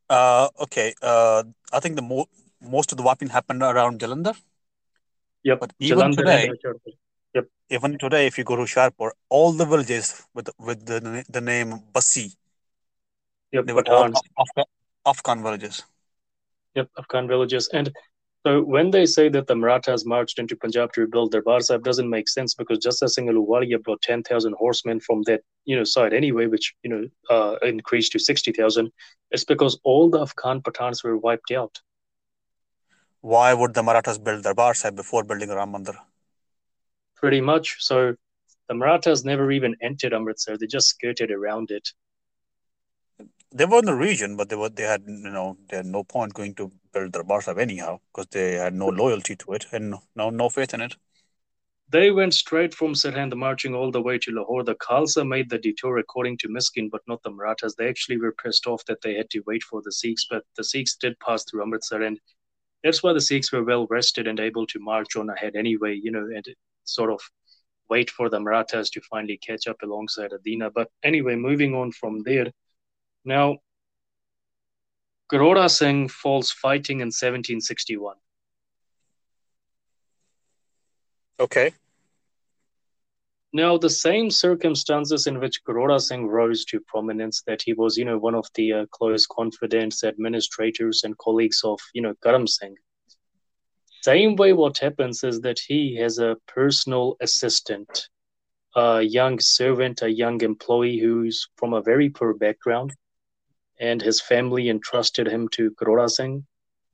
Uh, 0.10 0.48
okay. 0.62 0.94
Uh, 1.02 1.44
I 1.74 1.80
think 1.82 1.96
the 1.98 2.02
mo- 2.02 2.30
most 2.62 2.92
of 2.92 2.98
the 2.98 3.04
wiping 3.04 3.30
happened 3.30 3.64
around 3.64 4.00
Jalandhar. 4.00 4.36
Yep. 5.44 5.60
But 5.60 5.74
even 5.80 5.98
Jalandhar 5.98 6.18
today. 6.18 6.52
Yep. 7.34 7.48
even 7.70 7.98
today, 7.98 8.28
if 8.28 8.38
you 8.38 8.44
go 8.44 8.58
to 8.58 8.64
Sharpur, 8.64 9.12
all 9.30 9.54
the 9.54 9.66
villages 9.66 10.28
with 10.34 10.50
with 10.60 10.86
the 10.86 11.24
the 11.30 11.42
name 11.42 11.80
Bassi, 11.94 12.34
Yep. 13.52 13.66
they 13.66 13.74
were 13.74 13.88
all 13.88 14.12
Afghan, 14.40 14.66
Afghan 15.06 15.44
villages. 15.44 15.84
Yep, 16.76 16.90
Afghan 16.98 17.28
villages. 17.28 17.70
And 17.74 17.92
so 18.46 18.62
when 18.64 18.92
they 18.92 19.06
say 19.06 19.30
that 19.30 19.48
the 19.48 19.56
Marathas 19.56 20.06
marched 20.06 20.40
into 20.40 20.56
Punjab 20.56 20.94
to 20.94 21.02
rebuild 21.02 21.32
Darbar 21.32 21.62
Sahib 21.62 21.84
doesn't 21.84 22.10
make 22.10 22.28
sense 22.28 22.56
because 22.56 22.80
Jassa 22.80 23.08
Singh 23.08 23.28
Ahluwalia 23.28 23.82
brought 23.84 24.02
10,000 24.02 24.56
horsemen 24.58 25.00
from 25.00 25.22
that, 25.24 25.42
you 25.66 25.76
know, 25.76 25.84
side 25.84 26.14
anyway, 26.14 26.48
which, 26.48 26.74
you 26.82 26.90
know, 26.90 27.08
uh, 27.30 27.58
increased 27.62 28.14
to 28.14 28.20
60,000. 28.20 28.92
It's 29.30 29.44
because 29.44 29.80
all 29.84 30.10
the 30.10 30.22
Afghan 30.22 30.62
Pathans 30.62 31.04
were 31.04 31.18
wiped 31.18 31.52
out. 31.52 31.80
Why 33.22 33.54
would 33.54 33.74
the 33.76 33.84
Marathas 33.84 34.18
build 34.18 34.44
Darbar 34.44 34.74
Sahib 34.74 34.96
before 34.96 35.24
building 35.24 35.50
Ram 35.50 35.72
Mandir? 35.74 35.96
Pretty 37.16 37.40
much. 37.40 37.78
So 37.80 38.16
the 38.68 38.74
Marathas 38.74 39.24
never 39.24 39.52
even 39.52 39.76
entered 39.82 40.14
Amritsar. 40.14 40.58
They 40.58 40.68
just 40.68 40.90
skirted 40.90 41.30
around 41.32 41.70
it. 41.72 41.90
They 43.54 43.66
were 43.66 43.80
in 43.80 43.86
the 43.86 43.94
region, 43.94 44.38
but 44.38 44.50
they 44.50 44.56
were 44.56 44.70
they 44.70 44.84
had 44.84 45.04
you 45.08 45.30
know 45.30 45.58
they 45.70 45.78
had 45.78 45.86
no 45.86 46.04
point 46.04 46.34
going 46.34 46.56
to 46.56 46.72
build 46.94 47.12
Darbar 47.12 47.42
Sahib 47.42 47.60
anyhow 47.60 48.00
because 48.12 48.28
they 48.32 48.54
had 48.54 48.74
no 48.74 48.88
loyalty 48.88 49.36
to 49.36 49.54
it 49.54 49.66
and 49.72 49.96
no 50.16 50.30
no 50.30 50.50
faith 50.50 50.74
in 50.74 50.82
it. 50.82 50.96
They 51.90 52.10
went 52.10 52.34
straight 52.34 52.74
from 52.74 52.94
Sirhind, 52.94 53.36
marching 53.36 53.76
all 53.76 53.92
the 53.92 54.02
way 54.02 54.18
to 54.20 54.32
Lahore. 54.32 54.64
The 54.64 54.76
Khalsa 54.76 55.28
made 55.28 55.50
the 55.50 55.58
detour 55.58 55.98
according 55.98 56.38
to 56.38 56.48
Miskin, 56.48 56.90
but 56.90 57.02
not 57.06 57.22
the 57.22 57.32
Marathas. 57.32 57.76
They 57.76 57.90
actually 57.90 58.18
were 58.18 58.32
pissed 58.32 58.66
off 58.66 58.86
that 58.86 59.02
they 59.02 59.14
had 59.16 59.30
to 59.32 59.44
wait 59.46 59.62
for 59.64 59.82
the 59.84 59.92
Sikhs, 59.92 60.26
but 60.30 60.46
the 60.56 60.64
Sikhs 60.64 60.96
did 60.96 61.20
pass 61.20 61.44
through 61.44 61.64
Amritsar, 61.64 62.02
and 62.02 62.18
that's 62.84 63.04
why 63.04 63.14
the 63.14 63.22
Sikhs 63.22 63.52
were 63.52 63.64
well 63.64 63.88
rested 63.90 64.28
and 64.28 64.40
able 64.40 64.66
to 64.68 64.80
march 64.80 65.16
on 65.16 65.30
ahead 65.30 65.56
anyway, 65.56 66.00
you 66.02 66.12
know, 66.12 66.28
and 66.36 66.46
sort 66.84 67.12
of 67.12 67.22
wait 67.90 68.10
for 68.10 68.30
the 68.30 68.40
Marathas 68.40 68.90
to 68.92 69.02
finally 69.02 69.38
catch 69.38 69.68
up 69.68 69.78
alongside 69.84 70.34
Adina. 70.34 70.72
But 70.72 70.90
anyway, 71.04 71.36
moving 71.36 71.76
on 71.76 71.92
from 71.92 72.24
there. 72.24 72.52
Now, 73.26 73.58
Karora 75.32 75.70
Singh 75.70 76.08
falls 76.08 76.52
fighting 76.52 76.98
in 76.98 77.08
1761. 77.08 78.16
Okay. 81.40 81.74
Now, 83.54 83.78
the 83.78 83.90
same 83.90 84.32
circumstances 84.32 85.28
in 85.28 85.40
which 85.40 85.64
Karora 85.66 86.00
Singh 86.00 86.28
rose 86.28 86.64
to 86.66 86.80
prominence, 86.80 87.44
that 87.48 87.62
he 87.62 87.74
was, 87.74 87.98
you 87.98 88.06
know, 88.06 88.18
one 88.18 88.36
of 88.36 88.48
the 88.56 88.72
uh, 88.72 88.86
close 88.92 89.28
confidants, 89.28 90.06
administrators, 90.06 91.04
and 91.04 91.18
colleagues 91.18 91.62
of, 91.66 91.78
you 91.94 92.02
know, 92.02 92.14
Karam 92.24 92.48
Singh. 92.48 92.76
Same 94.02 94.38
way, 94.38 94.54
what 94.54 94.78
happens 94.78 95.24
is 95.26 95.42
that 95.42 95.60
he 95.60 95.96
has 95.98 96.18
a 96.18 96.38
personal 96.48 97.18
assistant, 97.20 98.08
a 98.76 99.02
young 99.02 99.38
servant, 99.40 100.02
a 100.02 100.10
young 100.10 100.42
employee 100.42 100.98
who's 100.98 101.50
from 101.58 101.74
a 101.74 101.82
very 101.82 102.10
poor 102.10 102.34
background, 102.34 102.96
and 103.82 104.02
his 104.02 104.22
family 104.22 104.70
entrusted 104.70 105.28
him 105.28 105.50
to 105.50 105.72
Karora 105.72 106.10
Singh, 106.10 106.46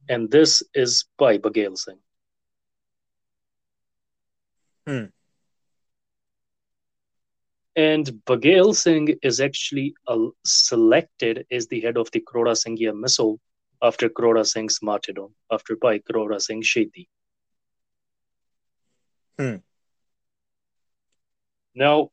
and 0.09 0.31
this 0.31 0.63
is 0.73 1.05
by 1.19 1.37
Baghel 1.37 1.77
Singh. 1.77 1.99
Hmm. 4.87 5.05
And 7.77 8.07
Baghel 8.25 8.75
Singh 8.75 9.19
is 9.21 9.39
actually 9.39 9.93
uh, 10.07 10.17
selected 10.43 11.45
as 11.51 11.67
the 11.67 11.79
head 11.79 11.95
of 11.95 12.09
the 12.09 12.19
Karora 12.19 12.55
Singhia 12.55 12.91
misl 12.91 13.37
after 13.83 14.09
Karora 14.09 14.43
Singh's 14.43 14.79
martyrdom, 14.81 15.35
after 15.51 15.75
by 15.75 15.99
Karora 15.99 16.41
Singh 16.41 16.63
Shahidi. 16.63 17.07
Hmm. 19.37 19.57
Now, 21.75 22.09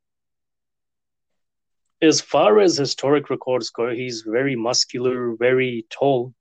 as 2.03 2.21
far 2.21 2.61
as 2.61 2.77
historic 2.77 3.31
records 3.31 3.71
go, 3.71 3.89
he's 3.89 4.21
very 4.21 4.57
muscular, 4.57 5.35
very 5.37 5.87
tall, 5.89 6.35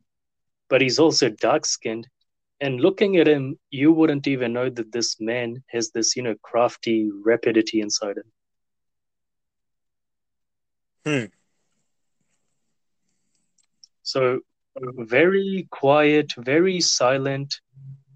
but 0.67 0.81
he's 0.81 0.99
also 0.99 1.29
dark 1.29 1.65
skinned. 1.65 2.09
And 2.59 2.81
looking 2.81 3.15
at 3.15 3.29
him, 3.29 3.57
you 3.69 3.93
wouldn't 3.93 4.27
even 4.27 4.51
know 4.51 4.69
that 4.69 4.91
this 4.91 5.21
man 5.21 5.63
has 5.67 5.91
this, 5.91 6.17
you 6.17 6.23
know, 6.23 6.35
crafty 6.43 7.09
rapidity 7.23 7.79
inside 7.79 8.17
him. 8.17 8.32
Hmm. 11.05 11.25
So, 14.03 14.39
very 14.77 15.67
quiet, 15.71 16.33
very 16.37 16.79
silent. 16.81 17.59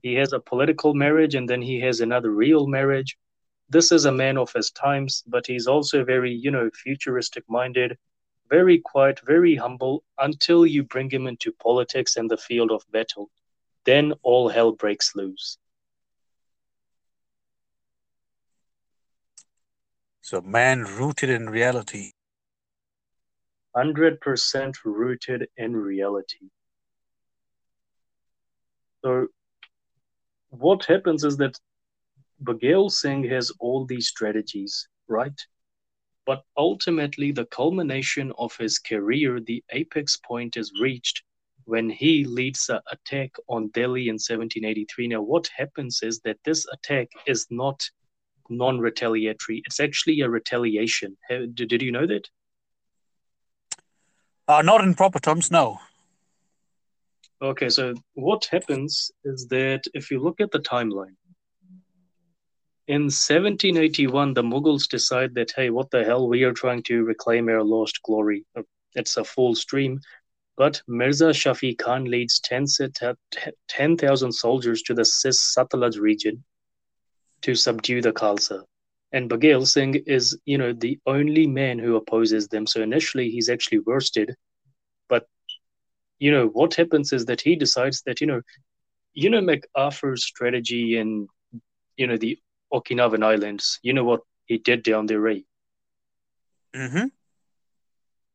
He 0.01 0.15
has 0.15 0.33
a 0.33 0.39
political 0.39 0.93
marriage 0.93 1.35
and 1.35 1.49
then 1.49 1.61
he 1.61 1.79
has 1.81 2.01
another 2.01 2.31
real 2.31 2.67
marriage. 2.67 3.17
This 3.69 3.91
is 3.91 4.05
a 4.05 4.11
man 4.11 4.37
of 4.37 4.51
his 4.53 4.71
times, 4.71 5.23
but 5.27 5.45
he's 5.45 5.67
also 5.67 6.03
very, 6.03 6.31
you 6.31 6.51
know, 6.51 6.69
futuristic 6.73 7.43
minded, 7.49 7.97
very 8.49 8.79
quiet, 8.79 9.19
very 9.25 9.55
humble 9.55 10.03
until 10.17 10.65
you 10.65 10.83
bring 10.83 11.09
him 11.09 11.27
into 11.27 11.51
politics 11.51 12.15
and 12.15 12.31
the 12.31 12.37
field 12.37 12.71
of 12.71 12.89
battle. 12.91 13.29
Then 13.85 14.13
all 14.23 14.47
hell 14.49 14.71
breaks 14.71 15.15
loose. 15.15 15.57
So 20.21 20.41
man 20.41 20.83
rooted 20.83 21.29
in 21.29 21.49
reality. 21.49 22.11
100% 23.75 24.75
rooted 24.85 25.47
in 25.57 25.75
reality. 25.75 26.49
So, 29.03 29.27
what 30.49 30.85
happens 30.85 31.23
is 31.23 31.37
that 31.37 31.59
Baghel 32.43 32.91
Singh 32.91 33.23
has 33.25 33.51
all 33.59 33.85
these 33.85 34.07
strategies, 34.07 34.87
right? 35.07 35.39
But 36.25 36.43
ultimately, 36.57 37.31
the 37.31 37.45
culmination 37.45 38.33
of 38.37 38.55
his 38.57 38.79
career, 38.79 39.39
the 39.39 39.63
apex 39.71 40.17
point 40.17 40.57
is 40.57 40.71
reached 40.81 41.23
when 41.65 41.89
he 41.89 42.23
leads 42.23 42.69
an 42.69 42.79
attack 42.91 43.31
on 43.47 43.69
Delhi 43.69 44.07
in 44.07 44.15
1783. 44.15 45.07
Now, 45.07 45.21
what 45.21 45.47
happens 45.47 46.01
is 46.01 46.19
that 46.21 46.37
this 46.43 46.65
attack 46.71 47.09
is 47.25 47.47
not 47.49 47.89
non 48.49 48.79
retaliatory, 48.79 49.61
it's 49.65 49.79
actually 49.79 50.21
a 50.21 50.29
retaliation. 50.29 51.17
Did 51.29 51.81
you 51.81 51.91
know 51.91 52.07
that? 52.07 52.29
Uh, 54.47 54.61
not 54.61 54.83
in 54.83 54.93
proper 54.93 55.19
terms, 55.19 55.51
no. 55.51 55.79
Okay, 57.41 57.69
so 57.69 57.93
what 58.13 58.45
happens 58.45 59.11
is 59.23 59.47
that 59.47 59.83
if 59.93 60.09
you 60.09 60.19
look 60.19 60.39
at 60.39 60.51
the 60.51 60.59
timeline, 60.59 61.15
in 62.87 63.03
1781, 63.03 64.33
the 64.33 64.41
Mughals 64.41 64.87
decide 64.87 65.35
that, 65.35 65.51
hey, 65.55 65.69
what 65.69 65.91
the 65.91 66.05
hell, 66.05 66.29
we 66.29 66.43
are 66.43 66.53
trying 66.53 66.81
to 66.83 67.03
reclaim 67.03 67.49
our 67.49 67.61
lost 67.61 68.01
glory. 68.03 68.45
It's 68.95 69.17
a 69.17 69.25
full 69.25 69.55
stream. 69.55 69.99
But 70.55 70.81
Mirza 70.87 71.25
Shafi 71.25 71.77
Khan 71.77 72.05
leads 72.05 72.39
10,000 72.39 74.31
soldiers 74.31 74.81
to 74.83 74.93
the 74.93 75.05
Cis 75.05 75.53
Satluj 75.55 75.99
region 75.99 76.43
to 77.41 77.53
subdue 77.53 78.01
the 78.01 78.13
Khalsa. 78.13 78.63
And 79.11 79.29
Baghel 79.29 79.65
Singh 79.65 79.95
is, 80.05 80.37
you 80.45 80.57
know, 80.57 80.73
the 80.73 80.99
only 81.05 81.47
man 81.47 81.79
who 81.79 81.95
opposes 81.95 82.47
them. 82.47 82.67
So 82.67 82.81
initially 82.81 83.29
he's 83.29 83.49
actually 83.49 83.79
worsted. 83.79 84.35
But, 85.07 85.25
you 86.19 86.31
know, 86.31 86.47
what 86.47 86.73
happens 86.73 87.13
is 87.13 87.25
that 87.25 87.41
he 87.41 87.55
decides 87.55 88.01
that, 88.05 88.19
you 88.19 88.27
know, 88.27 88.41
you 89.13 89.29
know, 89.29 89.41
MacArthur's 89.41 90.25
strategy 90.25 90.97
in, 90.97 91.27
you 91.95 92.07
know, 92.07 92.17
the 92.17 92.37
Okinawan 92.73 93.23
Islands, 93.23 93.79
you 93.81 93.93
know 93.93 94.03
what 94.03 94.21
he 94.45 94.57
did 94.57 94.83
down 94.83 95.05
there, 95.05 95.19
right? 95.19 95.45
Mm-hmm. 96.75 97.05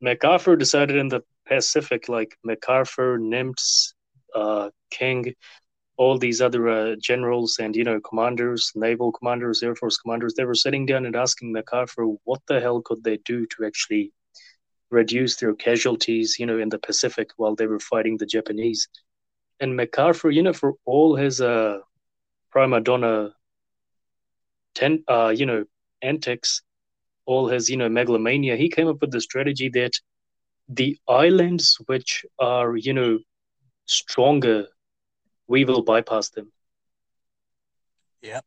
MacArthur 0.01 0.57
decided 0.57 0.97
in 0.97 1.09
the 1.09 1.23
Pacific, 1.47 2.09
like 2.09 2.37
MacArthur, 2.43 3.19
Nimitz, 3.19 3.93
uh, 4.35 4.71
King, 4.91 5.35
all 6.03 6.19
these 6.19 6.41
other 6.43 6.69
uh, 6.69 6.97
generals 7.11 7.59
and 7.61 7.77
you 7.77 7.85
know 7.85 8.01
commanders, 8.01 8.73
naval 8.75 9.13
commanders, 9.13 9.63
air 9.63 9.77
force 9.77 9.99
commanders, 9.99 10.35
they 10.35 10.45
were 10.45 10.63
sitting 10.65 10.85
down 10.87 11.07
and 11.07 11.17
asking 11.17 11.53
MacArthur 11.53 12.05
what 12.25 12.41
the 12.49 12.61
hell 12.61 12.81
could 12.83 13.03
they 13.05 13.19
do 13.25 13.47
to 13.53 13.65
actually 13.67 14.13
reduce 14.91 15.37
their 15.37 15.55
casualties, 15.55 16.37
you 16.39 16.47
know, 16.47 16.59
in 16.59 16.69
the 16.71 16.79
Pacific 16.79 17.29
while 17.37 17.55
they 17.55 17.67
were 17.67 17.79
fighting 17.93 18.17
the 18.17 18.27
Japanese. 18.27 18.89
And 19.61 19.77
MacArthur, 19.77 20.31
you 20.31 20.43
know, 20.43 20.53
for 20.53 20.75
all 20.85 21.17
his 21.17 21.41
uh, 21.41 21.79
prima 22.51 22.81
donna, 22.81 23.31
ten, 24.75 25.05
uh, 25.09 25.33
you 25.37 25.47
know, 25.47 25.65
antics, 26.03 26.63
all 27.27 27.49
his 27.49 27.71
you 27.71 27.77
know 27.77 27.89
megalomania, 27.89 28.57
he 28.57 28.69
came 28.69 28.89
up 28.89 29.01
with 29.01 29.13
the 29.13 29.21
strategy 29.21 29.69
that 29.81 29.93
the 30.69 30.99
islands 31.09 31.79
which 31.87 32.25
are 32.39 32.77
you 32.77 32.93
know 32.93 33.19
stronger 33.87 34.67
we 35.53 35.65
will 35.65 35.83
bypass 35.83 36.31
them. 36.31 36.51
Yeah 38.23 38.41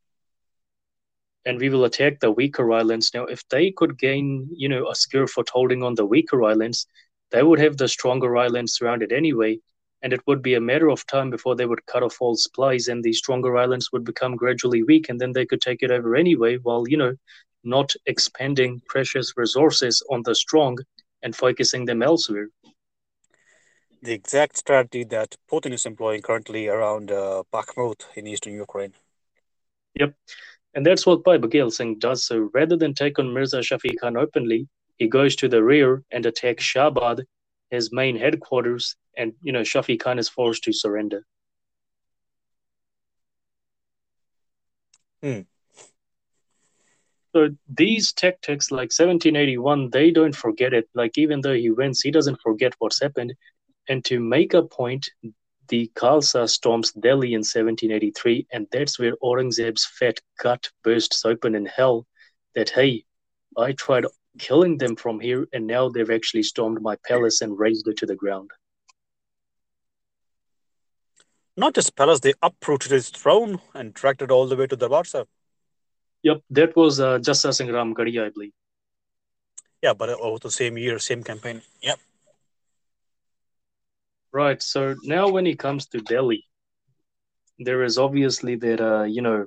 and 1.45 1.59
we 1.59 1.69
will 1.69 1.85
attack 1.85 2.19
the 2.19 2.31
weaker 2.31 2.71
islands. 2.71 3.11
Now 3.13 3.25
if 3.25 3.47
they 3.49 3.71
could 3.71 3.99
gain 3.99 4.47
you 4.51 4.67
know 4.67 4.89
a 4.89 4.95
secure 4.95 5.27
footholding 5.27 5.83
on 5.83 5.95
the 5.95 6.05
weaker 6.05 6.43
islands 6.43 6.87
they 7.31 7.43
would 7.43 7.59
have 7.59 7.77
the 7.77 7.87
stronger 7.87 8.35
islands 8.37 8.73
surrounded 8.75 9.11
anyway 9.11 9.59
and 10.01 10.13
it 10.13 10.21
would 10.27 10.41
be 10.41 10.55
a 10.55 10.67
matter 10.69 10.89
of 10.89 11.05
time 11.05 11.29
before 11.29 11.55
they 11.55 11.65
would 11.65 11.85
cut 11.85 12.03
off 12.03 12.17
all 12.19 12.35
supplies 12.35 12.87
and 12.87 13.03
the 13.03 13.13
stronger 13.13 13.57
islands 13.57 13.91
would 13.91 14.03
become 14.03 14.35
gradually 14.35 14.83
weak 14.83 15.09
and 15.09 15.19
then 15.19 15.33
they 15.33 15.45
could 15.45 15.61
take 15.61 15.81
it 15.83 15.91
over 15.91 16.15
anyway 16.15 16.57
while 16.57 16.83
you 16.87 16.97
know 16.97 17.13
not 17.63 17.89
expending 18.05 18.81
precious 18.87 19.33
resources 19.37 20.03
on 20.09 20.21
the 20.23 20.35
strong 20.35 20.77
and 21.23 21.35
focusing 21.35 21.85
them 21.85 22.01
elsewhere. 22.03 22.47
The 24.05 24.13
exact 24.13 24.55
strategy 24.55 25.03
that 25.05 25.35
Putin 25.51 25.73
is 25.73 25.83
employing 25.87 26.21
currently 26.21 26.67
around 26.67 27.09
uh, 27.11 27.41
Bakhmut 27.51 28.05
in 28.15 28.27
eastern 28.27 28.53
Ukraine. 28.53 28.93
Yep. 29.95 30.13
And 30.75 30.85
that's 30.85 31.07
what 31.07 31.23
Pai 31.23 31.39
Singh 31.71 31.97
does. 31.97 32.23
So 32.23 32.51
rather 32.53 32.77
than 32.77 32.93
take 32.93 33.17
on 33.17 33.33
Mirza 33.33 33.61
Shafi 33.61 33.97
Khan 33.99 34.15
openly, 34.15 34.67
he 34.97 35.07
goes 35.07 35.35
to 35.37 35.47
the 35.47 35.63
rear 35.63 36.03
and 36.11 36.23
attacks 36.23 36.63
Shahabad, 36.63 37.23
his 37.71 37.91
main 37.91 38.15
headquarters, 38.15 38.95
and 39.17 39.33
you 39.41 39.51
know 39.51 39.61
Shafi 39.61 39.99
Khan 39.99 40.19
is 40.19 40.29
forced 40.29 40.63
to 40.65 40.71
surrender. 40.71 41.25
Hmm. 45.23 45.41
So 47.33 47.49
these 47.67 48.13
tactics, 48.13 48.69
like 48.69 48.91
1781, 48.91 49.89
they 49.89 50.11
don't 50.11 50.35
forget 50.35 50.73
it. 50.75 50.87
Like 50.93 51.17
even 51.17 51.41
though 51.41 51.55
he 51.55 51.71
wins, 51.71 52.01
he 52.01 52.11
doesn't 52.11 52.39
forget 52.41 52.73
what's 52.77 53.01
happened. 53.01 53.33
And 53.87 54.03
to 54.05 54.19
make 54.19 54.53
a 54.53 54.63
point, 54.63 55.09
the 55.67 55.91
Khalsa 55.95 56.49
storms 56.49 56.91
Delhi 56.91 57.33
in 57.33 57.39
1783, 57.39 58.47
and 58.51 58.67
that's 58.71 58.99
where 58.99 59.15
Aurangzeb's 59.23 59.85
fat 59.85 60.19
gut 60.39 60.69
bursts 60.83 61.25
open 61.25 61.55
in 61.55 61.65
hell. 61.65 62.05
That 62.55 62.69
hey, 62.69 63.03
I 63.57 63.73
tried 63.73 64.05
killing 64.37 64.77
them 64.77 64.95
from 64.95 65.19
here, 65.19 65.47
and 65.53 65.67
now 65.67 65.89
they've 65.89 66.09
actually 66.09 66.43
stormed 66.43 66.81
my 66.81 66.95
palace 67.07 67.41
and 67.41 67.57
razed 67.57 67.87
it 67.87 67.97
to 67.97 68.05
the 68.05 68.15
ground. 68.15 68.51
Not 71.57 71.73
just 71.73 71.95
palace, 71.95 72.19
they 72.19 72.33
uprooted 72.41 72.91
his 72.91 73.09
throne 73.09 73.61
and 73.73 73.93
dragged 73.93 74.21
it 74.21 74.31
all 74.31 74.45
the 74.47 74.57
way 74.57 74.67
to 74.67 74.75
the 74.75 75.03
Sahib. 75.03 75.27
Yep, 76.23 76.41
that 76.49 76.75
was 76.75 76.99
uh, 76.99 77.19
Jassa 77.19 77.53
Singh 77.53 77.67
Ramgarhia, 77.67 78.25
I 78.25 78.29
believe. 78.29 78.51
Yeah, 79.81 79.93
but 79.93 80.09
over 80.09 80.39
the 80.39 80.51
same 80.51 80.77
year, 80.77 80.99
same 80.99 81.23
campaign. 81.23 81.61
Yep. 81.81 81.99
Right. 84.35 84.61
So 84.61 84.95
now, 85.03 85.29
when 85.29 85.47
it 85.47 85.59
comes 85.59 85.85
to 85.87 86.01
Delhi, 86.01 86.43
there 87.57 87.83
is 87.83 87.97
obviously 87.97 88.55
that 88.57 88.81
uh, 88.81 89.03
you 89.03 89.21
know 89.21 89.45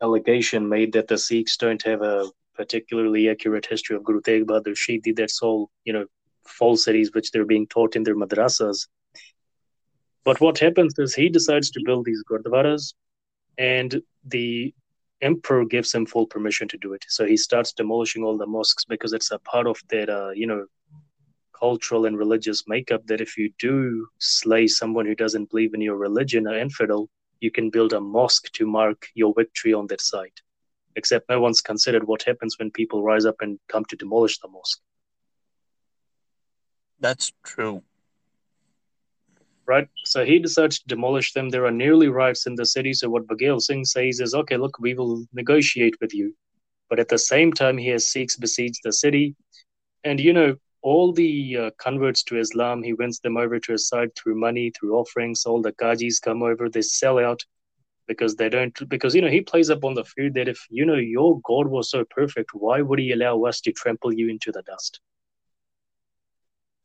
allegation 0.00 0.68
made 0.68 0.92
that 0.92 1.08
the 1.08 1.18
Sikhs 1.18 1.56
don't 1.56 1.82
have 1.82 2.02
a 2.02 2.30
particularly 2.54 3.28
accurate 3.28 3.66
history 3.66 3.96
of 3.96 4.04
Guru 4.04 4.20
Tegh 4.20 4.44
Bahadur 4.44 4.76
Shahidi. 4.76 5.16
That's 5.16 5.42
all 5.42 5.70
you 5.84 5.92
know 5.92 6.06
falsities 6.46 7.10
which 7.14 7.32
they're 7.32 7.52
being 7.54 7.66
taught 7.66 7.96
in 7.96 8.04
their 8.04 8.14
madrasas. 8.14 8.86
But 10.22 10.40
what 10.40 10.60
happens 10.60 10.94
is 10.96 11.12
he 11.12 11.28
decides 11.28 11.72
to 11.72 11.82
build 11.84 12.04
these 12.04 12.22
gurdwaras, 12.30 12.94
and 13.58 14.00
the 14.24 14.72
emperor 15.20 15.64
gives 15.64 15.92
him 15.92 16.06
full 16.06 16.28
permission 16.28 16.68
to 16.68 16.78
do 16.78 16.92
it. 16.92 17.04
So 17.08 17.26
he 17.26 17.36
starts 17.36 17.72
demolishing 17.72 18.22
all 18.22 18.38
the 18.38 18.46
mosques 18.46 18.84
because 18.84 19.12
it's 19.12 19.32
a 19.32 19.40
part 19.40 19.66
of 19.66 19.82
that, 19.88 20.08
uh, 20.08 20.30
you 20.30 20.46
know, 20.46 20.66
cultural 21.58 22.06
and 22.06 22.18
religious 22.18 22.64
makeup 22.66 23.06
that 23.06 23.20
if 23.20 23.36
you 23.36 23.52
do 23.58 24.06
slay 24.18 24.66
someone 24.66 25.06
who 25.06 25.14
doesn't 25.14 25.50
believe 25.50 25.74
in 25.74 25.80
your 25.80 25.96
religion 25.96 26.46
or 26.46 26.56
infidel, 26.56 27.08
you 27.40 27.50
can 27.50 27.70
build 27.70 27.92
a 27.92 28.00
mosque 28.00 28.50
to 28.52 28.66
mark 28.66 29.08
your 29.14 29.32
victory 29.36 29.72
on 29.72 29.86
that 29.88 30.00
site. 30.00 30.40
Except 30.96 31.28
no 31.28 31.40
one's 31.40 31.60
considered 31.60 32.06
what 32.06 32.22
happens 32.22 32.58
when 32.58 32.70
people 32.70 33.02
rise 33.02 33.26
up 33.26 33.36
and 33.40 33.58
come 33.68 33.84
to 33.86 33.96
demolish 33.96 34.38
the 34.38 34.48
mosque. 34.48 34.80
That's 37.00 37.32
true 37.44 37.82
right? 39.66 39.88
So 40.04 40.24
he 40.24 40.38
decides 40.38 40.78
to 40.78 40.88
demolish 40.88 41.32
them. 41.32 41.48
There 41.50 41.66
are 41.66 41.72
nearly 41.72 42.08
riots 42.08 42.46
in 42.46 42.54
the 42.54 42.64
city. 42.64 42.94
So 42.94 43.10
what 43.10 43.26
Baghel 43.26 43.60
Singh 43.60 43.84
says 43.84 44.20
is, 44.20 44.34
okay, 44.34 44.56
look, 44.56 44.78
we 44.78 44.94
will 44.94 45.26
negotiate 45.32 45.96
with 46.00 46.14
you. 46.14 46.34
But 46.88 47.00
at 47.00 47.08
the 47.08 47.18
same 47.18 47.52
time, 47.52 47.76
he 47.76 47.88
has 47.88 48.08
Sikhs 48.08 48.36
besiege 48.36 48.78
the 48.82 48.92
city. 48.92 49.34
And, 50.04 50.20
you 50.20 50.32
know, 50.32 50.54
all 50.86 51.12
the 51.12 51.56
uh, 51.56 51.70
converts 51.78 52.22
to 52.24 52.38
Islam, 52.38 52.82
he 52.82 52.92
wins 52.92 53.18
them 53.20 53.36
over 53.36 53.58
to 53.58 53.72
his 53.72 53.88
side 53.88 54.10
through 54.14 54.36
money, 54.38 54.70
through 54.70 54.96
offerings. 54.96 55.44
All 55.44 55.60
the 55.60 55.72
Qazis 55.72 56.20
come 56.22 56.42
over, 56.42 56.68
they 56.68 56.82
sell 56.82 57.18
out 57.18 57.44
because 58.06 58.36
they 58.36 58.48
don't, 58.48 58.76
because, 58.88 59.14
you 59.14 59.20
know, 59.20 59.28
he 59.36 59.40
plays 59.40 59.68
up 59.70 59.84
on 59.84 59.94
the 59.94 60.04
fear 60.04 60.30
that 60.34 60.48
if, 60.48 60.64
you 60.70 60.86
know, 60.86 60.94
your 60.94 61.40
God 61.42 61.66
was 61.66 61.90
so 61.90 62.04
perfect, 62.04 62.50
why 62.54 62.80
would 62.82 63.00
he 63.00 63.12
allow 63.12 63.42
us 63.44 63.60
to 63.62 63.72
trample 63.72 64.12
you 64.14 64.28
into 64.28 64.52
the 64.52 64.62
dust? 64.62 65.00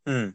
Hmm 0.08 0.30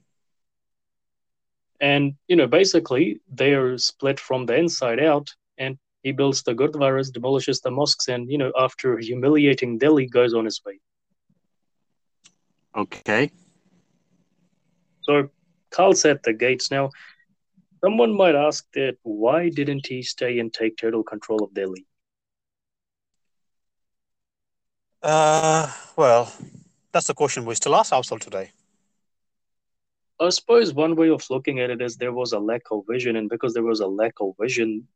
and 1.80 2.14
you 2.28 2.36
know 2.36 2.46
basically 2.46 3.20
they 3.32 3.52
are 3.52 3.76
split 3.78 4.18
from 4.18 4.46
the 4.46 4.56
inside 4.56 5.00
out 5.00 5.28
and 5.58 5.76
he 6.02 6.12
builds 6.12 6.42
the 6.42 6.54
gurdwaras 6.54 7.12
demolishes 7.12 7.60
the 7.60 7.70
mosques 7.70 8.08
and 8.08 8.30
you 8.30 8.38
know 8.38 8.52
after 8.58 8.98
humiliating 8.98 9.78
delhi 9.78 10.06
goes 10.06 10.34
on 10.34 10.44
his 10.44 10.60
way 10.64 10.78
okay 12.74 13.30
so 15.06 15.28
Khalsa 15.76 16.10
at 16.12 16.22
the 16.22 16.32
gates 16.32 16.70
now 16.70 16.90
someone 17.84 18.16
might 18.16 18.34
ask 18.34 18.64
that 18.74 18.96
why 19.02 19.48
didn't 19.48 19.86
he 19.86 20.02
stay 20.02 20.38
and 20.40 20.52
take 20.52 20.76
total 20.76 21.02
control 21.02 21.42
of 21.44 21.54
delhi 21.54 21.84
uh 25.02 25.70
well 25.96 26.32
that's 26.92 27.06
the 27.06 27.14
question 27.14 27.44
we 27.44 27.54
still 27.54 27.76
ask 27.76 27.92
ourselves 27.92 28.24
today 28.24 28.50
I 30.18 30.30
suppose 30.30 30.72
one 30.72 30.96
way 30.96 31.10
of 31.10 31.28
looking 31.28 31.60
at 31.60 31.70
it 31.70 31.82
is 31.82 31.96
there 31.96 32.12
was 32.12 32.32
a 32.32 32.38
lack 32.38 32.62
of 32.70 32.84
vision, 32.88 33.16
and 33.16 33.28
because 33.28 33.52
there 33.52 33.62
was 33.62 33.80
a 33.80 33.86
lack 33.86 34.14
of 34.20 34.34
vision, 34.40 34.88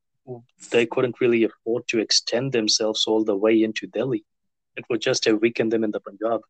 they 0.71 0.87
couldn't 0.87 1.21
really 1.21 1.45
afford 1.45 1.87
to 1.89 1.99
extend 1.99 2.53
themselves 2.53 3.07
all 3.07 3.25
the 3.25 3.37
way 3.37 3.63
into 3.63 3.87
Delhi. 3.87 4.25
It 4.77 4.85
would 4.89 5.03
just 5.03 5.27
have 5.27 5.43
weakened 5.43 5.73
them 5.73 5.85
in 5.85 5.91
the 5.91 6.01
Punjab. 6.01 6.41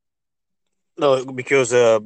No, 0.97 1.25
because 1.25 1.73
uh, 1.73 2.01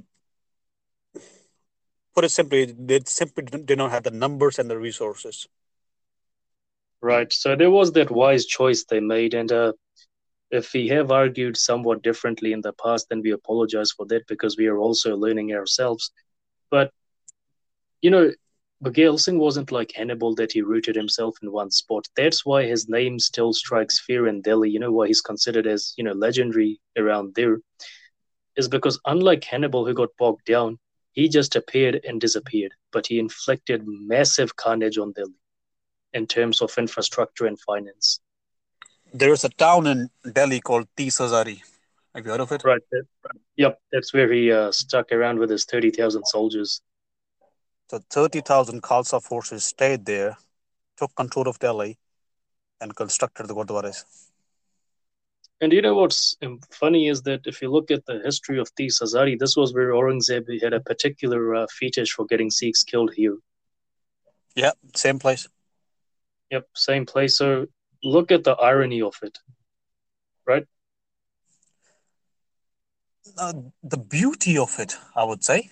put 2.15 2.25
it 2.25 2.31
simply, 2.31 2.67
they 2.67 3.01
simply 3.07 3.45
did 3.45 3.79
not 3.79 3.91
have 3.91 4.05
the 4.05 4.11
numbers 4.11 4.59
and 4.59 4.71
the 4.71 4.79
resources. 4.79 5.49
Right. 7.01 7.33
So 7.33 7.55
there 7.55 7.71
was 7.71 7.93
that 7.93 8.11
wise 8.11 8.47
choice 8.47 8.85
they 8.85 9.01
made, 9.01 9.35
and 9.35 9.53
uh, 9.53 9.73
if 10.51 10.73
we 10.73 10.89
have 10.89 11.11
argued 11.11 11.57
somewhat 11.57 12.03
differently 12.03 12.53
in 12.53 12.63
the 12.63 12.73
past, 12.73 13.09
then 13.11 13.21
we 13.21 13.33
apologize 13.33 13.91
for 13.93 14.07
that 14.07 14.27
because 14.27 14.57
we 14.57 14.69
are 14.69 14.79
also 14.79 15.17
learning 15.17 15.53
ourselves. 15.53 16.13
But 16.71 16.91
you 18.01 18.11
know, 18.11 18.33
Baghel 18.83 19.19
Singh 19.19 19.39
wasn't 19.39 19.73
like 19.73 19.93
Hannibal 19.93 20.35
that 20.37 20.53
he 20.53 20.63
rooted 20.63 20.95
himself 20.97 21.37
in 21.43 21.51
one 21.53 21.71
spot. 21.71 22.07
That's 22.17 22.45
why 22.45 22.65
his 22.65 22.89
name 22.89 23.19
still 23.19 23.53
strikes 23.53 24.01
fear 24.01 24.27
in 24.29 24.43
Delhi. 24.43 24.71
You 24.71 24.79
know 24.79 24.93
why 24.93 25.07
he's 25.09 25.21
considered 25.21 25.67
as 25.67 25.95
you 25.97 26.05
know 26.05 26.13
legendary 26.13 26.81
around 26.97 27.35
there 27.35 27.59
is 28.57 28.69
because 28.69 29.01
unlike 29.07 29.45
Hannibal 29.45 29.85
who 29.85 29.95
got 29.95 30.17
bogged 30.19 30.45
down, 30.45 30.79
he 31.15 31.29
just 31.29 31.57
appeared 31.57 32.01
and 32.07 32.21
disappeared, 32.21 32.75
but 32.93 33.07
he 33.07 33.19
inflicted 33.19 33.85
massive 33.87 34.57
carnage 34.57 34.99
on 34.99 35.13
Delhi 35.13 35.41
in 36.13 36.27
terms 36.27 36.61
of 36.61 36.77
infrastructure 36.77 37.47
and 37.47 37.59
finance. 37.59 38.21
There's 39.13 39.45
a 39.45 39.49
town 39.49 39.87
in 39.87 40.11
Delhi 40.33 40.61
called 40.61 40.89
Tees-Hazari. 40.97 41.63
Have 42.15 42.25
you 42.27 42.33
heard 42.33 42.41
of 42.41 42.53
it? 42.53 42.65
Right. 42.65 42.83
That, 42.91 43.05
yep. 43.57 43.81
That's 43.93 44.13
where 44.13 44.31
he 44.33 44.51
uh, 44.51 44.73
stuck 44.73 45.13
around 45.13 45.39
with 45.39 45.51
his 45.51 45.65
30,000 45.65 46.25
soldiers. 46.27 46.81
So 47.91 48.01
30,000 48.11 48.83
Khalsa 48.83 49.23
forces 49.23 49.65
stayed 49.65 50.05
there, 50.05 50.37
took 50.97 51.15
control 51.15 51.49
of 51.49 51.59
Delhi, 51.61 51.97
and 52.81 52.95
constructed 52.97 53.47
the 53.47 53.55
Gurdwaras. 53.55 54.05
And 55.61 55.73
you 55.73 55.81
know 55.81 55.95
what's 55.95 56.37
funny 56.73 57.09
is 57.09 57.23
that 57.23 57.47
if 57.47 57.63
you 57.63 57.71
look 57.71 57.91
at 57.91 58.05
the 58.07 58.21
history 58.25 58.59
of 58.59 58.75
Tees-Hazari, 58.75 59.39
this 59.39 59.57
was 59.57 59.73
where 59.73 59.93
Aurangzeb 59.93 60.63
had 60.63 60.73
a 60.73 60.81
particular 60.81 61.55
uh, 61.55 61.67
fetish 61.79 62.13
for 62.13 62.27
getting 62.27 62.51
Sikhs 62.51 62.83
killed 62.83 63.13
here. 63.15 63.39
Yeah, 64.55 64.73
same 64.95 65.19
place. 65.19 65.49
Yep, 66.51 66.67
same 66.75 67.07
place. 67.07 67.39
So 67.39 67.67
look 68.03 68.31
at 68.31 68.45
the 68.45 68.53
irony 68.53 69.01
of 69.01 69.15
it, 69.23 69.39
right? 70.47 70.67
Uh, 73.39 73.55
the 73.83 73.97
beauty 73.97 74.59
of 74.59 74.79
it, 74.79 74.97
I 75.17 75.25
would 75.25 75.43
say. 75.43 75.71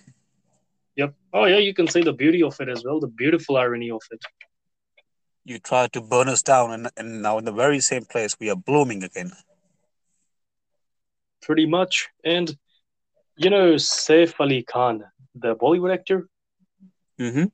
Yep. 0.97 1.15
Oh, 1.33 1.45
yeah, 1.45 1.59
you 1.59 1.75
can 1.75 1.89
see 1.89 2.03
the 2.03 2.13
beauty 2.13 2.43
of 2.43 2.59
it 2.61 2.69
as 2.69 2.85
well, 2.85 2.99
the 2.99 3.09
beautiful 3.09 3.57
irony 3.57 3.91
of 3.91 4.03
it. 4.11 4.21
You 5.45 5.59
try 5.59 5.89
to 5.89 6.01
burn 6.01 6.29
us 6.29 6.43
down, 6.43 6.71
and, 6.71 6.91
and 6.97 7.21
now 7.21 7.39
in 7.39 7.45
the 7.45 7.53
very 7.53 7.81
same 7.81 8.05
place, 8.05 8.37
we 8.39 8.49
are 8.49 8.57
blooming 8.57 9.03
again. 9.03 9.33
Pretty 11.43 11.67
much. 11.67 12.09
And, 12.25 12.57
you 13.37 13.51
know, 13.51 13.75
Saif 13.75 14.35
Ali 14.41 14.63
Khan, 14.63 15.05
the 15.35 15.55
Bollywood 15.57 15.93
actor, 15.93 16.29
Mm-hmm. 17.19 17.45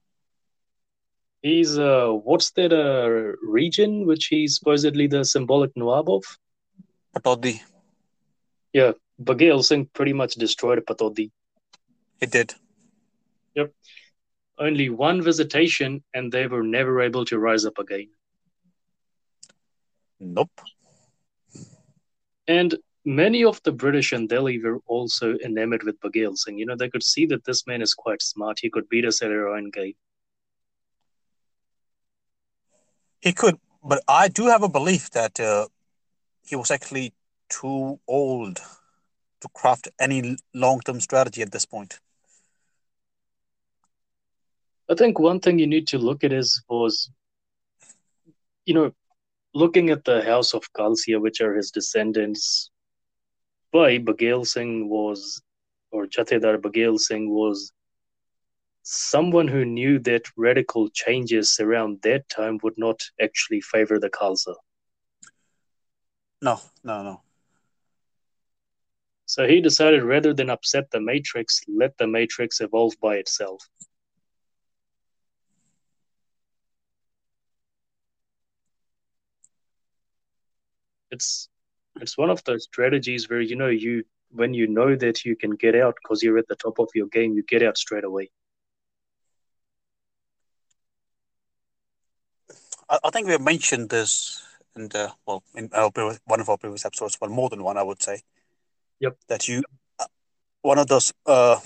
he's, 1.42 1.78
uh, 1.78 2.08
what's 2.08 2.50
that 2.52 2.72
uh, 2.72 3.36
region 3.48 4.06
which 4.06 4.26
he's 4.26 4.56
supposedly 4.56 5.06
the 5.06 5.24
symbolic 5.24 5.70
Nawab 5.76 6.08
of? 6.10 6.22
Pataudi, 7.12 7.60
Yeah, 8.72 8.92
Baghel 9.20 9.62
Singh 9.64 9.86
pretty 9.94 10.12
much 10.12 10.34
destroyed 10.34 10.84
Pataudi. 10.86 11.30
it 12.20 12.30
did. 12.30 12.54
Yep. 13.54 13.72
Only 14.58 14.88
one 14.90 15.22
visitation, 15.22 16.04
and 16.14 16.32
they 16.32 16.46
were 16.46 16.62
never 16.62 17.00
able 17.00 17.24
to 17.26 17.38
rise 17.38 17.64
up 17.64 17.78
again. 17.78 18.10
Nope. 20.20 20.60
And 22.48 22.74
many 23.08 23.42
of 23.42 23.60
the 23.62 23.72
British 23.72 24.12
in 24.12 24.26
Delhi 24.26 24.58
were 24.62 24.80
also 24.86 25.34
enamored 25.42 25.82
with 25.82 25.98
Baghel 26.00 26.36
Singh. 26.36 26.58
You 26.58 26.66
know, 26.66 26.76
they 26.76 26.90
could 26.90 27.02
see 27.02 27.24
that 27.26 27.44
this 27.44 27.66
man 27.66 27.80
is 27.80 27.94
quite 27.94 28.20
smart. 28.20 28.58
He 28.60 28.68
could 28.68 28.88
beat 28.90 29.06
us 29.06 29.22
at 29.22 29.30
our 29.30 29.48
own 29.48 29.70
game. 29.70 29.94
He 33.20 33.32
could, 33.32 33.56
but 33.82 34.02
I 34.06 34.28
do 34.28 34.46
have 34.46 34.62
a 34.62 34.68
belief 34.68 35.10
that 35.10 35.40
uh, 35.40 35.68
he 36.46 36.54
was 36.54 36.70
actually 36.70 37.14
too 37.48 37.98
old 38.06 38.60
to 39.40 39.48
craft 39.54 39.88
any 39.98 40.36
long 40.54 40.80
term 40.80 41.00
strategy 41.00 41.40
at 41.40 41.50
this 41.50 41.64
point. 41.64 41.98
I 44.90 44.94
think 44.94 45.18
one 45.18 45.40
thing 45.40 45.58
you 45.58 45.66
need 45.66 45.88
to 45.88 45.98
look 45.98 46.24
at 46.24 46.32
is 46.32 46.62
was, 46.68 47.10
you 48.66 48.74
know, 48.74 48.92
looking 49.54 49.90
at 49.90 50.04
the 50.04 50.22
House 50.22 50.52
of 50.54 50.72
Kalsia, 50.74 51.20
which 51.20 51.40
are 51.40 51.54
his 51.54 51.70
descendants. 51.70 52.70
By 53.70 53.98
Baghel 53.98 54.46
Singh 54.46 54.88
was, 54.88 55.42
or 55.90 56.06
Jathedar 56.06 56.58
Baghel 56.58 56.98
Singh 56.98 57.28
was, 57.30 57.72
someone 58.82 59.48
who 59.48 59.64
knew 59.64 59.98
that 60.00 60.22
radical 60.36 60.88
changes 60.88 61.58
around 61.60 62.00
that 62.02 62.28
time 62.30 62.58
would 62.62 62.78
not 62.78 63.02
actually 63.20 63.60
favor 63.60 63.98
the 63.98 64.08
Khalsa. 64.08 64.54
No, 66.40 66.58
no, 66.82 67.02
no. 67.02 67.22
So 69.26 69.46
he 69.46 69.60
decided 69.60 70.02
rather 70.04 70.32
than 70.32 70.48
upset 70.48 70.90
the 70.90 71.00
matrix, 71.00 71.60
let 71.68 71.98
the 71.98 72.06
matrix 72.06 72.62
evolve 72.62 72.94
by 73.02 73.16
itself. 73.16 73.68
It's 81.10 81.50
it's 82.00 82.18
one 82.18 82.30
of 82.30 82.42
those 82.44 82.64
strategies 82.64 83.28
where 83.28 83.40
you 83.40 83.56
know 83.56 83.68
you 83.68 84.04
when 84.30 84.54
you 84.54 84.66
know 84.66 84.94
that 84.94 85.24
you 85.24 85.36
can 85.36 85.52
get 85.52 85.74
out 85.74 85.96
because 86.02 86.22
you're 86.22 86.38
at 86.38 86.48
the 86.48 86.56
top 86.56 86.78
of 86.78 86.88
your 86.94 87.06
game, 87.06 87.34
you 87.34 87.42
get 87.42 87.62
out 87.62 87.78
straight 87.78 88.04
away. 88.04 88.30
I, 92.88 92.98
I 93.04 93.10
think 93.10 93.26
we 93.26 93.32
have 93.32 93.40
mentioned 93.40 93.90
this 93.90 94.42
in 94.76 94.88
the 94.88 95.12
well 95.26 95.42
in 95.54 95.70
our 95.72 95.90
previous, 95.90 96.20
one 96.24 96.40
of 96.40 96.48
our 96.48 96.58
previous 96.58 96.84
episodes, 96.84 97.18
well 97.20 97.30
more 97.30 97.48
than 97.48 97.62
one, 97.62 97.76
I 97.76 97.82
would 97.82 98.02
say. 98.02 98.22
Yep. 99.00 99.16
That 99.28 99.48
you, 99.48 99.62
uh, 99.98 100.06
one 100.62 100.78
of 100.78 100.88
those 100.88 101.12
uh, 101.26 101.60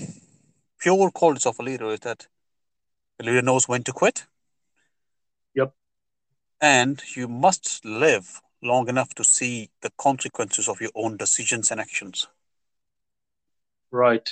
pure 0.78 1.10
qualities 1.10 1.46
of 1.46 1.58
a 1.58 1.62
leader 1.62 1.90
is 1.90 2.00
that 2.00 2.26
a 3.18 3.24
leader 3.24 3.42
knows 3.42 3.68
when 3.68 3.82
to 3.84 3.92
quit. 3.92 4.26
Yep. 5.54 5.74
And 6.60 7.02
you 7.16 7.28
must 7.28 7.84
live 7.84 8.40
long 8.62 8.88
enough 8.88 9.14
to 9.14 9.24
see 9.24 9.70
the 9.80 9.90
consequences 9.98 10.68
of 10.68 10.80
your 10.80 10.90
own 10.94 11.16
decisions 11.16 11.70
and 11.70 11.80
actions. 11.80 12.28
Right. 13.90 14.28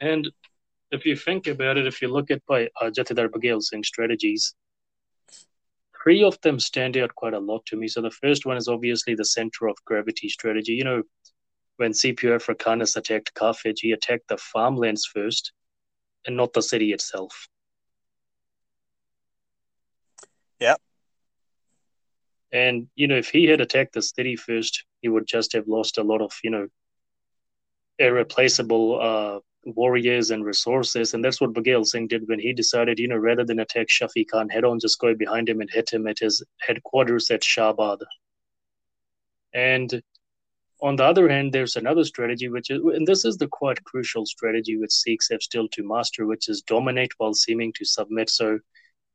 And 0.00 0.28
if 0.90 1.04
you 1.06 1.14
think 1.14 1.46
about 1.46 1.76
it, 1.76 1.86
if 1.86 2.02
you 2.02 2.08
look 2.08 2.30
at 2.30 2.44
by 2.46 2.68
uh, 2.80 2.90
Jathedar 2.90 3.28
Baghel 3.28 3.62
strategies, 3.84 4.54
three 6.02 6.22
of 6.24 6.40
them 6.40 6.58
stand 6.58 6.96
out 6.96 7.14
quite 7.14 7.34
a 7.34 7.38
lot 7.38 7.64
to 7.66 7.76
me. 7.76 7.86
So 7.86 8.00
the 8.00 8.10
first 8.10 8.46
one 8.46 8.56
is 8.56 8.68
obviously 8.68 9.14
the 9.14 9.24
center 9.24 9.68
of 9.68 9.76
gravity 9.84 10.28
strategy. 10.28 10.72
You 10.72 10.84
know, 10.84 11.02
when 11.76 11.94
Scipio 11.94 12.34
Africanus 12.34 12.96
attacked 12.96 13.34
Carthage, 13.34 13.80
he 13.80 13.92
attacked 13.92 14.28
the 14.28 14.36
farmlands 14.36 15.06
first 15.06 15.52
and 16.26 16.36
not 16.36 16.52
the 16.52 16.62
city 16.62 16.92
itself. 16.92 17.48
Yeah. 20.60 20.76
And, 22.52 22.88
you 22.94 23.06
know, 23.06 23.16
if 23.16 23.30
he 23.30 23.46
had 23.46 23.60
attacked 23.60 23.94
the 23.94 24.02
city 24.02 24.36
first, 24.36 24.84
he 25.00 25.08
would 25.08 25.26
just 25.26 25.52
have 25.52 25.68
lost 25.68 25.98
a 25.98 26.02
lot 26.02 26.20
of, 26.20 26.32
you 26.42 26.50
know, 26.50 26.68
irreplaceable 27.98 29.00
uh, 29.00 29.38
warriors 29.64 30.30
and 30.30 30.44
resources. 30.44 31.14
And 31.14 31.24
that's 31.24 31.40
what 31.40 31.52
Baghel 31.52 31.86
Singh 31.86 32.08
did 32.08 32.28
when 32.28 32.40
he 32.40 32.52
decided, 32.52 32.98
you 32.98 33.08
know, 33.08 33.16
rather 33.16 33.44
than 33.44 33.60
attack 33.60 33.88
Shafi 33.88 34.26
Khan 34.28 34.48
head 34.48 34.64
on, 34.64 34.80
just 34.80 34.98
go 34.98 35.14
behind 35.14 35.48
him 35.48 35.60
and 35.60 35.70
hit 35.70 35.90
him 35.90 36.06
at 36.06 36.18
his 36.18 36.42
headquarters 36.60 37.30
at 37.30 37.42
Shabad. 37.42 37.98
And 39.52 40.02
on 40.82 40.96
the 40.96 41.04
other 41.04 41.28
hand, 41.28 41.52
there's 41.52 41.76
another 41.76 42.04
strategy, 42.04 42.48
which 42.48 42.70
is, 42.70 42.80
and 42.82 43.06
this 43.06 43.24
is 43.24 43.36
the 43.36 43.48
quite 43.48 43.84
crucial 43.84 44.24
strategy 44.26 44.76
which 44.76 44.92
Sikhs 44.92 45.28
have 45.30 45.42
still 45.42 45.68
to 45.68 45.86
master, 45.86 46.26
which 46.26 46.48
is 46.48 46.62
dominate 46.62 47.12
while 47.18 47.34
seeming 47.34 47.72
to 47.74 47.84
submit. 47.84 48.30
So 48.30 48.58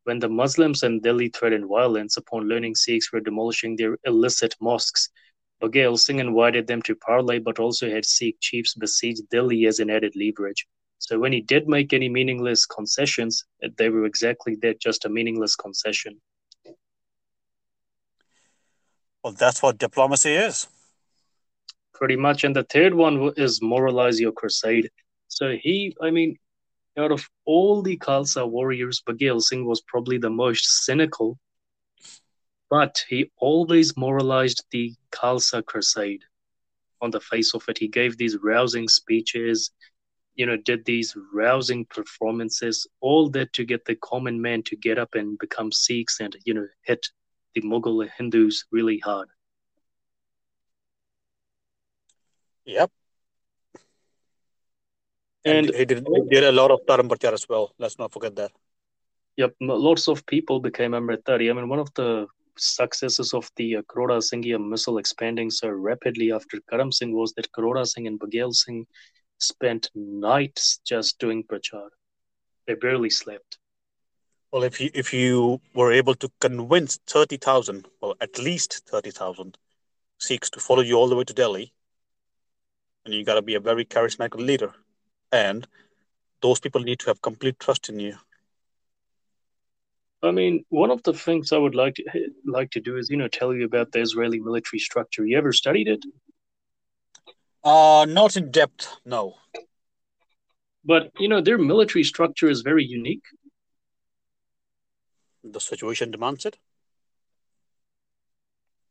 when 0.06 0.20
the 0.20 0.30
Muslims 0.30 0.84
in 0.84 1.02
Delhi 1.02 1.30
threatened 1.30 1.68
violence 1.68 2.16
upon 2.16 2.48
learning 2.48 2.76
Sikhs 2.76 3.12
were 3.12 3.20
demolishing 3.20 3.76
their 3.76 3.98
illicit 4.06 4.56
mosques, 4.62 5.10
Baghel 5.62 5.98
Singh 5.98 6.20
invited 6.20 6.68
them 6.68 6.82
to 6.84 6.96
parley, 6.96 7.40
but 7.40 7.60
also 7.60 7.90
had 7.90 8.06
Sikh 8.06 8.38
chiefs 8.40 8.76
besiege 8.76 9.18
Delhi 9.32 9.66
as 9.66 9.80
an 9.80 9.90
added 9.90 10.14
leverage. 10.16 10.68
So 11.00 11.20
when 11.20 11.34
he 11.34 11.42
did 11.42 11.68
make 11.68 11.92
any 11.92 12.08
meaningless 12.08 12.66
concessions, 12.66 13.44
uh, 13.64 13.70
they 13.78 13.90
were 13.90 14.06
exactly 14.06 14.56
that, 14.62 14.80
just 14.80 15.06
a 15.06 15.10
meaningless 15.10 15.56
concession. 15.56 16.22
Well, 19.24 19.34
that's 19.34 19.64
what 19.64 19.80
diplomacy 19.80 20.34
is. 20.34 20.68
Pretty 21.96 22.16
much. 22.16 22.44
And 22.44 22.56
the 22.56 22.64
third 22.64 22.94
one 22.94 23.34
is 23.38 23.62
moralize 23.62 24.20
your 24.20 24.34
crusade. 24.34 24.92
So 25.30 25.56
he, 25.60 25.96
I 26.00 26.12
mean, 26.12 26.38
out 26.98 27.12
of 27.12 27.28
all 27.46 27.82
the 27.82 27.98
Khalsa 27.98 28.50
warriors, 28.50 29.02
Baghel 29.08 29.42
Singh 29.42 29.66
was 29.66 29.82
probably 29.82 30.18
the 30.18 30.30
most 30.30 30.86
cynical, 30.86 31.38
but 32.70 33.04
he 33.08 33.32
always 33.38 33.96
moralized 33.98 34.66
the 34.72 34.94
Khalsa 35.12 35.66
crusade 35.66 36.24
on 37.02 37.12
the 37.12 37.20
face 37.20 37.54
of 37.54 37.64
it. 37.68 37.78
He 37.78 37.88
gave 37.88 38.18
these 38.18 38.38
rousing 38.42 38.88
speeches, 38.88 39.72
you 40.36 40.46
know, 40.46 40.58
did 40.58 40.86
these 40.86 41.16
rousing 41.34 41.86
performances, 41.86 42.88
all 43.02 43.30
that 43.32 43.54
to 43.54 43.66
get 43.66 43.86
the 43.86 43.96
common 43.96 44.42
man 44.42 44.64
to 44.64 44.76
get 44.76 44.98
up 44.98 45.16
and 45.16 45.38
become 45.38 45.72
Sikhs 45.72 46.20
and, 46.20 46.36
you 46.46 46.54
know, 46.54 46.68
hit 46.84 47.08
the 47.54 47.62
Mughal 47.62 48.08
Hindus 48.18 48.66
really 48.72 49.00
hard. 49.00 49.30
Yep. 52.66 52.92
And, 55.46 55.68
and 55.68 55.76
he, 55.76 55.86
did, 55.86 56.08
he 56.08 56.30
did 56.30 56.44
a 56.44 56.52
lot 56.52 56.72
of 56.72 56.80
Dharam 56.88 57.08
Prachar 57.08 57.34
as 57.34 57.48
well. 57.48 57.74
Let's 57.78 58.00
not 58.00 58.12
forget 58.12 58.36
that. 58.36 58.52
Yep, 59.38 59.54
lots 59.62 60.08
of 60.08 60.26
people 60.26 60.60
became 60.60 60.92
Amritdhari. 60.92 61.50
I 61.50 61.54
mean, 61.54 61.70
one 61.70 61.80
of 61.80 61.94
the 61.94 62.26
successes 62.58 63.34
of 63.34 63.50
the 63.58 63.78
uh, 63.78 63.82
Karora 63.84 64.20
Singhia 64.20 64.58
misl 64.58 65.00
expanding 65.00 65.52
so 65.52 65.68
rapidly 65.68 66.32
after 66.32 66.60
Karam 66.70 66.92
Singh 66.92 67.14
was 67.14 67.34
that 67.34 67.52
Karora 67.52 67.86
Singh 67.86 68.08
and 68.08 68.20
Baghel 68.20 68.54
Singh 68.54 68.88
spent 69.40 69.92
nights 69.94 70.80
just 70.86 71.20
doing 71.20 71.44
prachar. 71.44 71.90
They 72.66 72.76
barely 72.76 73.10
slept. 73.10 73.58
Well, 74.52 74.64
if 74.64 74.80
you 74.80 74.90
if 74.94 75.14
you 75.14 75.60
were 75.74 75.92
able 75.92 76.16
to 76.16 76.32
convince 76.40 76.98
thirty 77.06 77.36
thousand, 77.36 77.88
well, 78.02 78.16
at 78.22 78.40
least 78.40 78.88
thirty 78.88 79.12
thousand 79.12 79.58
Sikhs 80.18 80.50
to 80.52 80.62
follow 80.62 80.82
you 80.82 80.96
all 80.96 81.10
the 81.10 81.16
way 81.18 81.26
to 81.26 81.34
Delhi, 81.34 81.74
and 83.04 83.14
you 83.14 83.26
got 83.26 83.36
to 83.36 83.42
be 83.42 83.56
a 83.56 83.60
very 83.60 83.84
charismatic 83.84 84.36
leader, 84.36 84.74
and 85.36 85.68
those 86.42 86.60
people 86.60 86.82
need 86.82 87.00
to 87.00 87.08
have 87.08 87.22
complete 87.22 87.60
trust 87.60 87.90
in 87.90 88.00
you. 88.00 88.16
I 90.24 90.32
mean, 90.32 90.66
one 90.70 90.92
of 90.92 91.04
the 91.04 91.14
things 91.14 91.52
I 91.52 91.58
would 91.58 91.76
like 91.76 91.96
to 91.96 92.04
like 92.46 92.72
to 92.72 92.80
do 92.80 92.98
is, 92.98 93.10
you 93.10 93.18
know, 93.18 93.28
tell 93.28 93.54
you 93.54 93.66
about 93.66 93.92
the 93.92 94.02
Israeli 94.02 94.40
military 94.40 94.80
structure. 94.80 95.26
You 95.26 95.38
ever 95.38 95.54
studied 95.54 95.88
it? 95.88 96.04
Uh, 97.64 98.06
not 98.08 98.38
in 98.38 98.52
depth, 98.52 98.88
no. 99.06 99.36
But 100.84 101.12
you 101.20 101.28
know, 101.28 101.42
their 101.42 101.58
military 101.58 102.04
structure 102.04 102.50
is 102.50 102.62
very 102.62 102.86
unique. 102.86 103.24
The 105.44 105.60
situation 105.60 106.12
demands 106.12 106.46
it. 106.46 106.58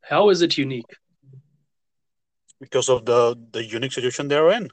How 0.01 0.29
is 0.29 0.41
it 0.41 0.57
unique? 0.57 0.91
Because 2.59 2.89
of 2.89 3.05
the 3.05 3.35
the 3.51 3.63
unique 3.63 3.93
situation 3.93 4.27
they're 4.27 4.51
in. 4.51 4.69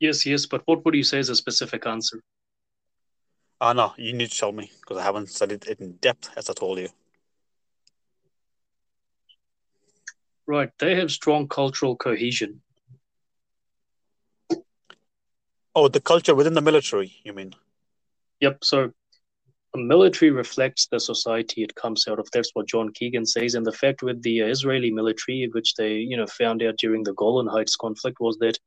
Yes, 0.00 0.24
yes, 0.24 0.46
but 0.46 0.62
what 0.66 0.84
would 0.84 0.94
you 0.94 1.02
say 1.02 1.18
is 1.18 1.28
a 1.28 1.34
specific 1.34 1.86
answer? 1.86 2.22
Ah, 3.60 3.70
uh, 3.70 3.72
no, 3.72 3.92
you 3.96 4.12
need 4.12 4.30
to 4.30 4.38
tell 4.38 4.52
me 4.52 4.70
because 4.80 4.98
I 4.98 5.02
haven't 5.02 5.28
studied 5.28 5.66
it 5.66 5.80
in 5.80 5.92
depth, 5.94 6.30
as 6.36 6.48
I 6.48 6.52
told 6.52 6.78
you. 6.78 6.88
Right, 10.46 10.70
they 10.78 10.94
have 10.94 11.10
strong 11.10 11.48
cultural 11.48 11.96
cohesion. 11.96 12.62
Oh, 15.74 15.88
the 15.88 16.00
culture 16.00 16.34
within 16.34 16.54
the 16.54 16.60
military, 16.60 17.16
you 17.24 17.32
mean? 17.32 17.54
Yep. 18.40 18.64
So 18.64 18.92
the 19.74 19.80
military 19.80 20.30
reflects 20.30 20.86
the 20.86 20.98
society 20.98 21.62
it 21.62 21.74
comes 21.74 22.08
out 22.08 22.18
of. 22.18 22.28
That's 22.32 22.50
what 22.54 22.66
John 22.66 22.92
Keegan 22.94 23.26
says. 23.26 23.54
And 23.54 23.66
the 23.66 23.72
fact 23.72 24.02
with 24.02 24.22
the 24.22 24.40
Israeli 24.40 24.90
military, 24.90 25.48
which 25.52 25.74
they, 25.74 25.94
you 25.96 26.16
know, 26.16 26.26
found 26.26 26.62
out 26.62 26.78
during 26.78 27.02
the 27.02 27.12
Golan 27.14 27.46
Heights 27.46 27.76
conflict, 27.76 28.18
was 28.20 28.38
that 28.38 28.58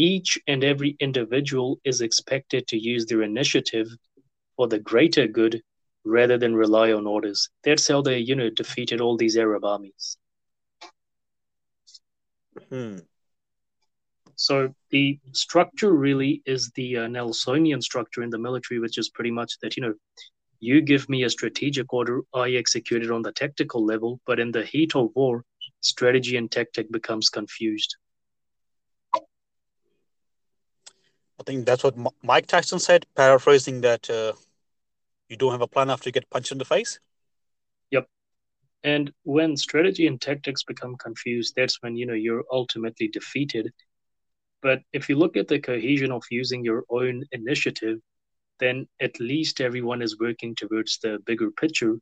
each 0.00 0.38
and 0.46 0.64
every 0.64 0.96
individual 0.98 1.78
is 1.84 2.00
expected 2.00 2.66
to 2.68 2.78
use 2.78 3.04
their 3.04 3.22
initiative 3.22 3.88
for 4.56 4.66
the 4.66 4.78
greater 4.78 5.26
good 5.26 5.62
rather 6.04 6.38
than 6.38 6.54
rely 6.54 6.92
on 6.92 7.06
orders. 7.06 7.50
That's 7.64 7.86
how 7.86 8.00
they, 8.00 8.18
unit 8.18 8.54
defeated 8.54 9.02
all 9.02 9.18
these 9.18 9.36
Arab 9.36 9.64
armies. 9.64 10.16
Hmm. 12.70 12.98
So 14.36 14.74
the 14.90 15.18
structure 15.32 15.92
really 15.92 16.42
is 16.46 16.70
the 16.74 16.96
uh, 16.96 17.06
Nelsonian 17.06 17.82
structure 17.82 18.22
in 18.22 18.30
the 18.30 18.38
military, 18.38 18.80
which 18.80 18.96
is 18.96 19.10
pretty 19.10 19.30
much 19.30 19.58
that, 19.60 19.76
you 19.76 19.82
know, 19.82 19.94
you 20.60 20.80
give 20.80 21.08
me 21.10 21.24
a 21.24 21.30
strategic 21.30 21.92
order, 21.92 22.22
I 22.34 22.52
execute 22.52 23.02
it 23.02 23.10
on 23.10 23.20
the 23.20 23.32
tactical 23.32 23.84
level, 23.84 24.20
but 24.26 24.40
in 24.40 24.50
the 24.50 24.64
heat 24.64 24.96
of 24.96 25.10
war, 25.14 25.44
strategy 25.82 26.38
and 26.38 26.50
tactic 26.50 26.90
becomes 26.90 27.28
confused. 27.28 27.96
I 31.40 31.42
think 31.42 31.64
that's 31.64 31.82
what 31.82 31.96
Mike 32.22 32.46
Tyson 32.46 32.78
said, 32.78 33.06
paraphrasing 33.16 33.80
that 33.80 34.10
uh, 34.10 34.34
you 35.30 35.36
don't 35.36 35.52
have 35.52 35.62
a 35.62 35.66
plan 35.66 35.88
after 35.88 36.08
you 36.08 36.12
get 36.12 36.28
punched 36.28 36.52
in 36.52 36.58
the 36.58 36.66
face. 36.66 37.00
Yep. 37.90 38.06
And 38.84 39.10
when 39.22 39.56
strategy 39.56 40.06
and 40.06 40.20
tactics 40.20 40.62
become 40.64 40.96
confused, 40.96 41.54
that's 41.56 41.82
when 41.82 41.96
you 41.96 42.06
know 42.06 42.14
you're 42.14 42.44
ultimately 42.52 43.08
defeated. 43.08 43.72
But 44.60 44.82
if 44.92 45.08
you 45.08 45.16
look 45.16 45.38
at 45.38 45.48
the 45.48 45.58
cohesion 45.58 46.12
of 46.12 46.22
using 46.30 46.62
your 46.62 46.84
own 46.90 47.24
initiative, 47.32 47.98
then 48.58 48.86
at 49.00 49.18
least 49.18 49.62
everyone 49.62 50.02
is 50.02 50.18
working 50.18 50.54
towards 50.54 50.98
the 50.98 51.18
bigger 51.24 51.50
picture, 51.50 51.98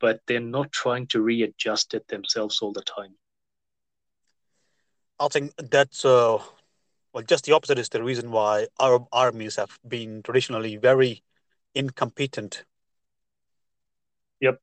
but 0.00 0.20
they're 0.26 0.40
not 0.40 0.72
trying 0.72 1.06
to 1.08 1.22
readjust 1.22 1.94
it 1.94 2.08
themselves 2.08 2.60
all 2.60 2.72
the 2.72 2.82
time. 2.82 3.14
I 5.20 5.28
think 5.28 5.52
that's 5.56 6.04
uh, 6.04 6.42
well, 7.12 7.24
just 7.24 7.44
the 7.44 7.52
opposite 7.52 7.78
is 7.78 7.90
the 7.90 8.02
reason 8.02 8.30
why 8.30 8.66
Arab 8.80 9.04
armies 9.12 9.56
have 9.56 9.78
been 9.86 10.22
traditionally 10.22 10.76
very 10.76 11.22
incompetent. 11.74 12.64
Yep. 14.40 14.60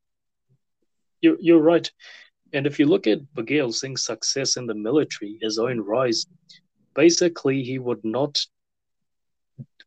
You're, 1.22 1.38
you're 1.40 1.62
right. 1.62 1.90
And 2.52 2.66
if 2.66 2.80
you 2.80 2.88
look 2.88 3.06
at 3.06 3.20
Baghel 3.36 3.74
Singh's 3.74 4.06
success 4.06 4.58
in 4.58 4.66
the 4.66 4.74
military, 4.74 5.38
his 5.42 5.60
own 5.60 5.80
rise, 5.82 6.26
basically 6.96 7.62
he 7.62 7.78
would 7.78 8.04
not 8.04 8.44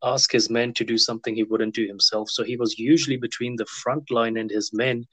ask 0.01 0.31
his 0.31 0.49
men 0.49 0.73
to 0.73 0.85
do 0.85 0.97
something 0.97 1.35
he 1.35 1.43
wouldn't 1.43 1.75
do 1.75 1.85
himself. 1.85 2.29
So 2.29 2.43
he 2.43 2.55
was 2.55 2.79
usually 2.79 3.17
between 3.17 3.57
the 3.57 3.65
front 3.65 4.09
line 4.09 4.37
and 4.37 4.49
his 4.49 4.71
men, 4.73 5.05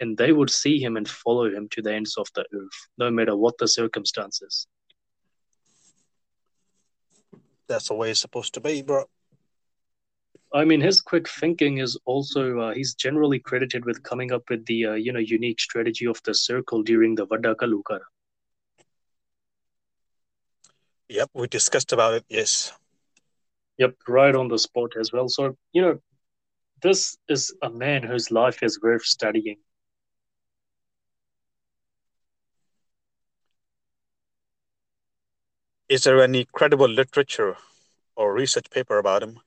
and 0.00 0.16
they 0.16 0.32
would 0.32 0.50
see 0.50 0.80
him 0.80 0.96
and 0.96 1.08
follow 1.08 1.46
him 1.46 1.68
to 1.70 1.82
the 1.82 1.92
ends 1.92 2.16
of 2.16 2.28
the 2.34 2.46
earth, 2.54 2.88
no 2.96 3.10
matter 3.10 3.36
what 3.36 3.58
the 3.58 3.68
circumstances 3.68 4.66
that's 7.66 7.88
the 7.88 7.94
way 7.94 8.10
it's 8.10 8.20
supposed 8.20 8.54
to 8.54 8.60
be, 8.60 8.82
bro. 8.82 9.04
I 10.52 10.64
mean, 10.64 10.80
his 10.80 11.00
quick 11.00 11.28
thinking 11.28 11.78
is 11.78 11.98
also 12.04 12.60
uh, 12.60 12.74
he's 12.74 12.94
generally 12.94 13.40
credited 13.40 13.84
with 13.84 14.02
coming 14.04 14.32
up 14.32 14.42
with 14.48 14.64
the 14.66 14.86
uh, 14.86 14.94
you 14.94 15.12
know 15.12 15.18
unique 15.18 15.60
strategy 15.60 16.06
of 16.06 16.22
the 16.24 16.34
circle 16.34 16.82
during 16.82 17.16
the 17.16 17.26
Vadaka 17.26 17.66
Yep, 21.08 21.30
we 21.34 21.46
discussed 21.48 21.92
about 21.92 22.14
it. 22.14 22.24
Yes. 22.28 22.72
Yep, 23.78 23.94
right 24.08 24.34
on 24.34 24.48
the 24.48 24.58
spot 24.58 24.92
as 24.98 25.12
well. 25.12 25.28
So 25.28 25.56
you 25.72 25.82
know, 25.82 25.98
this 26.82 27.16
is 27.28 27.54
a 27.62 27.70
man 27.70 28.02
whose 28.02 28.30
life 28.30 28.62
is 28.62 28.80
worth 28.80 29.04
studying. 29.04 29.56
Is 35.88 36.04
there 36.04 36.22
any 36.22 36.44
credible 36.44 36.88
literature 36.88 37.56
or 38.16 38.32
research 38.32 38.70
paper 38.70 38.98
about 38.98 39.22
him? 39.22 39.40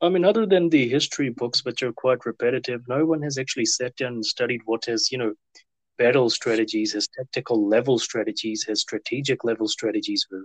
I 0.00 0.10
mean, 0.10 0.24
other 0.24 0.44
than 0.46 0.68
the 0.68 0.88
history 0.88 1.30
books, 1.30 1.64
which 1.64 1.82
are 1.82 1.92
quite 1.92 2.26
repetitive, 2.26 2.82
no 2.86 3.06
one 3.06 3.22
has 3.22 3.38
actually 3.38 3.64
sat 3.64 3.96
down 3.96 4.14
and 4.14 4.26
studied 4.26 4.60
what 4.66 4.84
his, 4.84 5.10
you 5.10 5.18
know, 5.18 5.32
battle 5.96 6.28
strategies, 6.28 6.92
his 6.92 7.08
tactical 7.08 7.66
level 7.66 7.98
strategies, 7.98 8.64
his 8.64 8.80
strategic 8.82 9.42
level 9.42 9.66
strategies 9.66 10.26
were. 10.30 10.44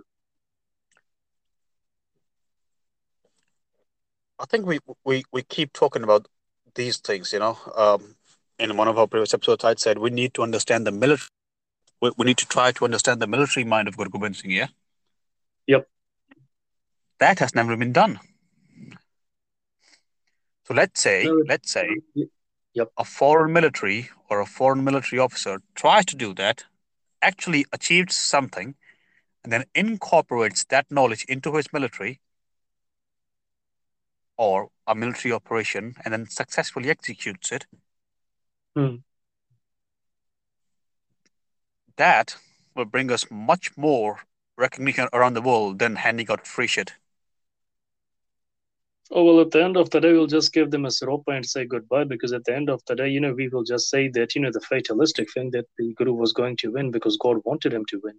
I 4.38 4.46
think 4.46 4.66
we 4.66 4.80
we, 5.04 5.22
we 5.30 5.42
keep 5.42 5.72
talking 5.72 6.02
about 6.02 6.26
these 6.74 6.96
things, 6.96 7.32
you 7.32 7.38
know. 7.38 7.58
Um, 7.76 8.16
in 8.58 8.76
one 8.76 8.88
of 8.88 8.98
our 8.98 9.06
previous 9.06 9.34
episodes, 9.34 9.64
I 9.64 9.74
said 9.74 9.98
we 9.98 10.10
need 10.10 10.34
to 10.34 10.42
understand 10.42 10.86
the 10.86 10.92
military. 10.92 11.28
We, 12.02 12.10
we 12.18 12.26
need 12.26 12.38
to 12.38 12.46
try 12.46 12.72
to 12.72 12.84
understand 12.84 13.22
the 13.22 13.28
military 13.28 13.64
mind 13.64 13.86
of 13.88 13.96
Guru 13.96 14.10
Gobind 14.10 14.36
Singh, 14.36 14.50
yeah? 14.50 14.66
Yep. 15.68 15.88
That 17.20 17.38
has 17.38 17.54
never 17.54 17.76
been 17.76 17.92
done. 17.92 18.18
So 20.66 20.74
let's 20.74 21.00
say, 21.00 21.28
let's 21.46 21.70
say, 21.70 21.88
yep. 22.74 22.88
a 22.98 23.04
foreign 23.04 23.52
military 23.52 24.10
or 24.28 24.40
a 24.40 24.46
foreign 24.46 24.82
military 24.82 25.20
officer 25.20 25.60
tries 25.76 26.04
to 26.06 26.16
do 26.16 26.34
that, 26.34 26.64
actually 27.20 27.66
achieves 27.72 28.16
something, 28.16 28.74
and 29.44 29.52
then 29.52 29.64
incorporates 29.74 30.64
that 30.64 30.90
knowledge 30.90 31.24
into 31.28 31.54
his 31.54 31.72
military 31.72 32.20
or 34.36 34.70
a 34.88 34.94
military 34.94 35.32
operation 35.32 35.94
and 36.04 36.12
then 36.12 36.28
successfully 36.28 36.90
executes 36.90 37.52
it. 37.52 37.66
Hmm. 38.74 38.96
That 41.96 42.36
will 42.74 42.84
bring 42.84 43.10
us 43.10 43.26
much 43.30 43.76
more 43.76 44.20
recognition 44.56 45.08
around 45.12 45.34
the 45.34 45.42
world 45.42 45.78
than 45.78 45.96
handing 45.96 46.30
out 46.30 46.46
free 46.46 46.66
shit. 46.66 46.92
Oh, 49.14 49.24
well, 49.24 49.40
at 49.40 49.50
the 49.50 49.62
end 49.62 49.76
of 49.76 49.90
the 49.90 50.00
day, 50.00 50.12
we'll 50.12 50.26
just 50.26 50.54
give 50.54 50.70
them 50.70 50.86
a 50.86 50.88
siropa 50.88 51.36
and 51.36 51.44
say 51.44 51.66
goodbye 51.66 52.04
because 52.04 52.32
at 52.32 52.44
the 52.46 52.56
end 52.56 52.70
of 52.70 52.82
the 52.86 52.94
day, 52.94 53.08
you 53.08 53.20
know, 53.20 53.34
we 53.34 53.48
will 53.48 53.62
just 53.62 53.90
say 53.90 54.08
that, 54.08 54.34
you 54.34 54.40
know, 54.40 54.50
the 54.50 54.60
fatalistic 54.60 55.30
thing 55.32 55.50
that 55.50 55.66
the 55.76 55.92
Guru 55.94 56.14
was 56.14 56.32
going 56.32 56.56
to 56.58 56.72
win 56.72 56.90
because 56.90 57.18
God 57.18 57.42
wanted 57.44 57.74
him 57.74 57.84
to 57.90 58.00
win. 58.02 58.14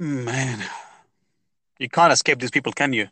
Man, 0.00 0.64
you 1.78 1.88
can't 1.88 2.12
escape 2.12 2.40
these 2.40 2.50
people, 2.50 2.72
can 2.72 2.92
you? 2.92 3.06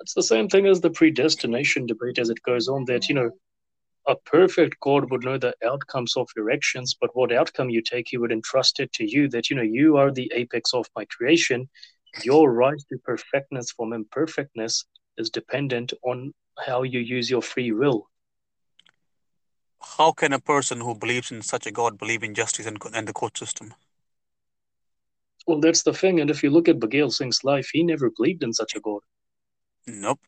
It's 0.00 0.14
the 0.14 0.22
same 0.22 0.48
thing 0.48 0.66
as 0.66 0.80
the 0.80 0.90
predestination 0.90 1.84
debate 1.84 2.18
as 2.18 2.30
it 2.30 2.42
goes 2.42 2.68
on 2.68 2.86
that, 2.86 3.10
you 3.10 3.14
know, 3.14 3.30
a 4.06 4.16
perfect 4.16 4.78
God 4.80 5.10
would 5.10 5.24
know 5.24 5.38
the 5.38 5.54
outcomes 5.64 6.16
of 6.16 6.28
your 6.36 6.50
actions, 6.50 6.96
but 7.00 7.10
what 7.14 7.32
outcome 7.32 7.70
you 7.70 7.82
take, 7.82 8.08
he 8.08 8.18
would 8.18 8.32
entrust 8.32 8.80
it 8.80 8.92
to 8.94 9.10
you 9.10 9.28
that, 9.28 9.48
you 9.48 9.56
know, 9.56 9.62
you 9.62 9.96
are 9.96 10.10
the 10.10 10.30
apex 10.34 10.74
of 10.74 10.86
my 10.94 11.04
creation. 11.06 11.68
Your 12.22 12.52
rise 12.52 12.84
to 12.90 12.98
perfectness 12.98 13.72
from 13.72 13.92
imperfectness 13.92 14.84
is 15.16 15.30
dependent 15.30 15.92
on 16.02 16.34
how 16.58 16.82
you 16.82 17.00
use 17.00 17.30
your 17.30 17.42
free 17.42 17.72
will. 17.72 18.08
How 19.96 20.12
can 20.12 20.32
a 20.32 20.38
person 20.38 20.80
who 20.80 20.94
believes 20.94 21.30
in 21.30 21.42
such 21.42 21.66
a 21.66 21.70
God 21.70 21.98
believe 21.98 22.22
in 22.22 22.34
justice 22.34 22.66
and, 22.66 22.78
and 22.94 23.08
the 23.08 23.12
court 23.12 23.36
system? 23.36 23.74
Well, 25.46 25.60
that's 25.60 25.82
the 25.82 25.92
thing. 25.92 26.20
And 26.20 26.30
if 26.30 26.42
you 26.42 26.50
look 26.50 26.68
at 26.68 26.78
Baghel 26.78 27.12
Singh's 27.12 27.44
life, 27.44 27.68
he 27.72 27.82
never 27.82 28.10
believed 28.16 28.42
in 28.42 28.52
such 28.52 28.74
a 28.74 28.80
God. 28.80 29.00
Nope. 29.86 30.20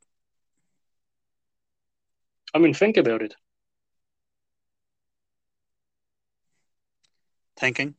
I 2.54 2.58
mean, 2.58 2.74
think 2.74 2.96
about 2.96 3.22
it. 3.22 3.34
Thinking. 7.56 7.94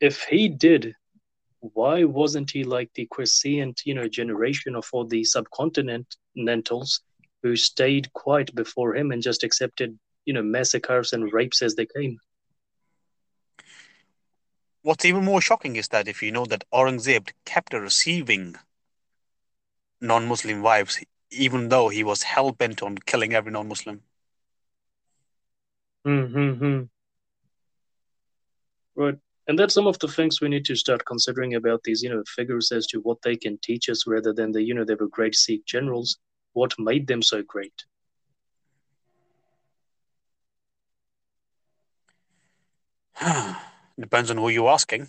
If 0.00 0.24
he 0.24 0.48
did, 0.48 0.94
why 1.60 2.04
wasn't 2.04 2.50
he 2.50 2.64
like 2.64 2.90
the 2.94 3.06
quiescent, 3.06 3.82
you 3.84 3.94
know, 3.94 4.08
generation 4.08 4.74
of 4.74 4.88
all 4.92 5.06
the 5.06 5.22
subcontinentals 5.22 7.00
who 7.42 7.56
stayed 7.56 8.12
quiet 8.12 8.54
before 8.54 8.96
him 8.96 9.10
and 9.12 9.22
just 9.22 9.44
accepted, 9.44 9.98
you 10.24 10.34
know, 10.34 10.42
massacres 10.42 11.12
and 11.12 11.32
rapes 11.32 11.62
as 11.62 11.74
they 11.74 11.86
came? 11.86 12.18
What's 14.82 15.04
even 15.04 15.24
more 15.24 15.40
shocking 15.40 15.76
is 15.76 15.88
that 15.88 16.06
if 16.06 16.22
you 16.22 16.30
know 16.30 16.44
that 16.46 16.64
Aurangzeb 16.72 17.30
kept 17.44 17.72
receiving 17.72 18.56
non-Muslim 20.00 20.62
wives, 20.62 21.02
even 21.30 21.68
though 21.70 21.88
he 21.88 22.04
was 22.04 22.22
hell 22.22 22.52
bent 22.52 22.82
on 22.82 22.98
killing 22.98 23.34
every 23.34 23.50
non-Muslim. 23.50 24.02
Mm-hmm. 26.06 26.84
Right. 28.96 29.16
And 29.48 29.58
that's 29.58 29.74
some 29.74 29.86
of 29.86 29.98
the 30.00 30.08
things 30.08 30.40
we 30.40 30.48
need 30.48 30.64
to 30.64 30.74
start 30.74 31.04
considering 31.04 31.54
about 31.54 31.82
these, 31.84 32.02
you 32.02 32.08
know, 32.08 32.22
figures 32.26 32.72
as 32.72 32.86
to 32.88 32.98
what 33.00 33.18
they 33.22 33.36
can 33.36 33.58
teach 33.62 33.88
us 33.88 34.06
rather 34.06 34.32
than 34.32 34.50
the, 34.50 34.62
you 34.62 34.74
know, 34.74 34.84
they 34.84 34.94
were 34.94 35.08
great 35.08 35.36
Sikh 35.36 35.64
generals. 35.66 36.18
What 36.54 36.74
made 36.78 37.06
them 37.06 37.22
so 37.22 37.42
great? 37.42 37.84
Depends 44.00 44.30
on 44.30 44.38
who 44.38 44.48
you're 44.48 44.68
asking. 44.68 45.08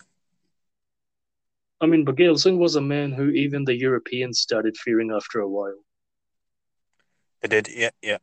I 1.79 1.85
mean, 1.85 2.05
Baghel 2.05 2.38
Singh 2.38 2.59
was 2.59 2.75
a 2.75 2.81
man 2.81 3.11
who 3.11 3.29
even 3.29 3.63
the 3.63 3.75
Europeans 3.75 4.39
started 4.39 4.75
fearing 4.77 5.11
after 5.11 5.39
a 5.39 5.49
while. 5.49 5.77
They 7.41 7.47
did, 7.47 7.67
yeah, 7.67 7.91
yeah. 8.01 8.17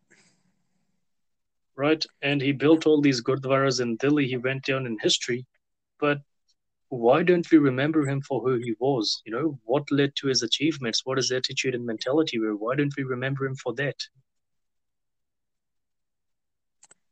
Right? 1.76 2.04
And 2.22 2.40
he 2.40 2.52
built 2.52 2.86
all 2.86 3.00
these 3.00 3.22
gurdwaras 3.22 3.80
in 3.80 3.96
Delhi. 3.96 4.26
He 4.26 4.36
went 4.36 4.64
down 4.64 4.86
in 4.86 4.96
history. 5.00 5.46
But 5.98 6.22
why 6.88 7.22
don't 7.22 7.50
we 7.50 7.58
remember 7.58 8.06
him 8.06 8.20
for 8.22 8.40
who 8.40 8.56
he 8.58 8.74
was? 8.78 9.22
You 9.26 9.32
know, 9.32 9.58
what 9.64 9.90
led 9.90 10.14
to 10.16 10.28
his 10.28 10.42
achievements? 10.42 11.04
What 11.04 11.18
his 11.18 11.32
attitude 11.32 11.74
and 11.74 11.86
mentality 11.86 12.38
were? 12.38 12.56
Why 12.56 12.76
don't 12.76 12.96
we 12.96 13.04
remember 13.04 13.46
him 13.46 13.56
for 13.56 13.74
that? 13.74 13.96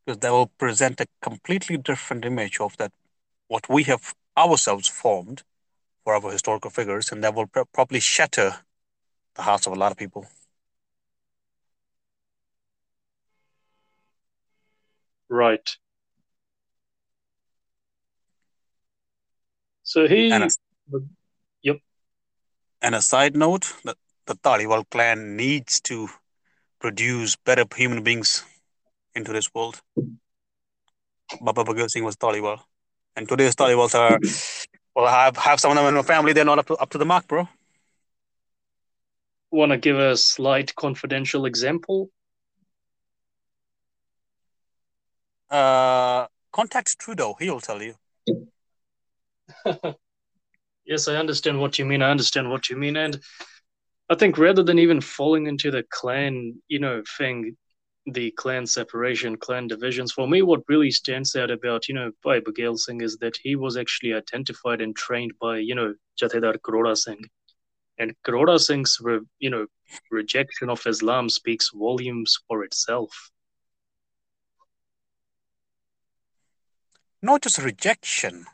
Because 0.04 0.18
that 0.20 0.30
will 0.32 0.48
present 0.48 1.00
a 1.00 1.06
completely 1.20 1.76
different 1.76 2.24
image 2.24 2.60
of 2.60 2.76
that, 2.78 2.92
what 3.48 3.68
we 3.68 3.84
have 3.84 4.14
ourselves 4.36 4.88
formed 4.88 5.42
for 6.04 6.14
our 6.14 6.32
historical 6.32 6.70
figures, 6.70 7.12
and 7.12 7.22
that 7.24 7.34
will 7.34 7.46
pr- 7.48 7.62
probably 7.72 8.00
shatter 8.00 8.64
the 9.36 9.42
hearts 9.42 9.66
of 9.66 9.72
a 9.72 9.76
lot 9.76 9.92
of 9.92 9.98
people. 9.98 10.26
Right. 15.28 15.68
So 19.92 20.08
he. 20.08 20.32
And 20.32 20.44
a, 20.44 20.48
yep. 21.62 21.76
And 22.80 22.94
a 22.94 23.02
side 23.02 23.36
note, 23.36 23.74
that 23.84 23.98
the 24.24 24.34
Dhaliwal 24.36 24.88
clan 24.90 25.36
needs 25.36 25.82
to 25.82 26.08
produce 26.80 27.36
better 27.36 27.66
human 27.76 28.02
beings 28.02 28.42
into 29.14 29.34
this 29.34 29.52
world. 29.54 29.82
Baba 31.42 31.64
Baghel 31.64 31.90
Singh 31.90 32.04
was 32.04 32.16
Dhaliwal. 32.16 32.60
And 33.16 33.28
today's 33.28 33.54
Dhaliwals 33.54 33.94
are 33.94 34.18
well, 34.96 35.04
I 35.04 35.24
have, 35.24 35.36
have 35.36 35.60
some 35.60 35.72
of 35.72 35.76
them 35.76 35.86
in 35.86 35.94
my 35.94 36.02
family. 36.02 36.32
They're 36.32 36.46
not 36.46 36.58
up 36.58 36.68
to, 36.68 36.76
up 36.76 36.88
to 36.90 36.98
the 36.98 37.04
mark, 37.04 37.28
bro. 37.28 37.46
Want 39.50 39.72
to 39.72 39.76
give 39.76 39.98
a 39.98 40.16
slight 40.16 40.74
confidential 40.74 41.44
example? 41.44 42.08
Uh, 45.50 46.28
contact 46.50 46.98
Trudeau. 46.98 47.36
He'll 47.38 47.60
tell 47.60 47.82
you. 47.82 47.96
yes, 50.84 51.08
I 51.08 51.16
understand 51.16 51.60
what 51.60 51.78
you 51.78 51.84
mean. 51.84 52.02
I 52.02 52.10
understand 52.10 52.50
what 52.50 52.68
you 52.68 52.76
mean. 52.76 52.96
And 52.96 53.20
I 54.10 54.14
think 54.14 54.38
rather 54.38 54.62
than 54.62 54.78
even 54.78 55.00
falling 55.00 55.46
into 55.46 55.70
the 55.70 55.84
clan, 55.90 56.60
you 56.68 56.78
know, 56.78 57.02
thing, 57.18 57.56
the 58.06 58.32
clan 58.32 58.66
separation, 58.66 59.36
clan 59.36 59.68
divisions. 59.68 60.12
For 60.12 60.26
me, 60.26 60.42
what 60.42 60.62
really 60.68 60.90
stands 60.90 61.36
out 61.36 61.50
about, 61.50 61.88
you 61.88 61.94
know, 61.94 62.10
by 62.24 62.40
Baghel 62.40 62.76
Singh 62.76 63.00
is 63.00 63.16
that 63.18 63.36
he 63.42 63.54
was 63.56 63.76
actually 63.76 64.12
identified 64.12 64.80
and 64.80 64.94
trained 64.96 65.32
by, 65.40 65.58
you 65.58 65.74
know, 65.74 65.94
Jathedar 66.20 66.58
Karora 66.58 66.96
Singh. 66.96 67.24
And 67.98 68.14
Karora 68.26 68.58
Singh's, 68.58 68.98
re, 69.00 69.20
you 69.38 69.50
know, 69.50 69.66
rejection 70.10 70.68
of 70.68 70.84
Islam 70.86 71.28
speaks 71.28 71.70
volumes 71.72 72.36
for 72.48 72.64
itself. 72.64 73.30
Not 77.20 77.42
just 77.42 77.58
rejection. 77.58 78.46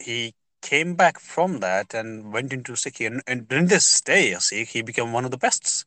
He 0.00 0.34
came 0.62 0.94
back 0.94 1.18
from 1.18 1.60
that 1.60 1.94
and 1.94 2.32
went 2.32 2.52
into 2.52 2.76
Sikh. 2.76 3.00
And, 3.00 3.22
and 3.26 3.50
in 3.52 3.66
this 3.66 3.86
stay, 3.86 4.34
Sikh, 4.38 4.68
he 4.68 4.82
became 4.82 5.12
one 5.12 5.24
of 5.24 5.30
the 5.30 5.38
best, 5.38 5.84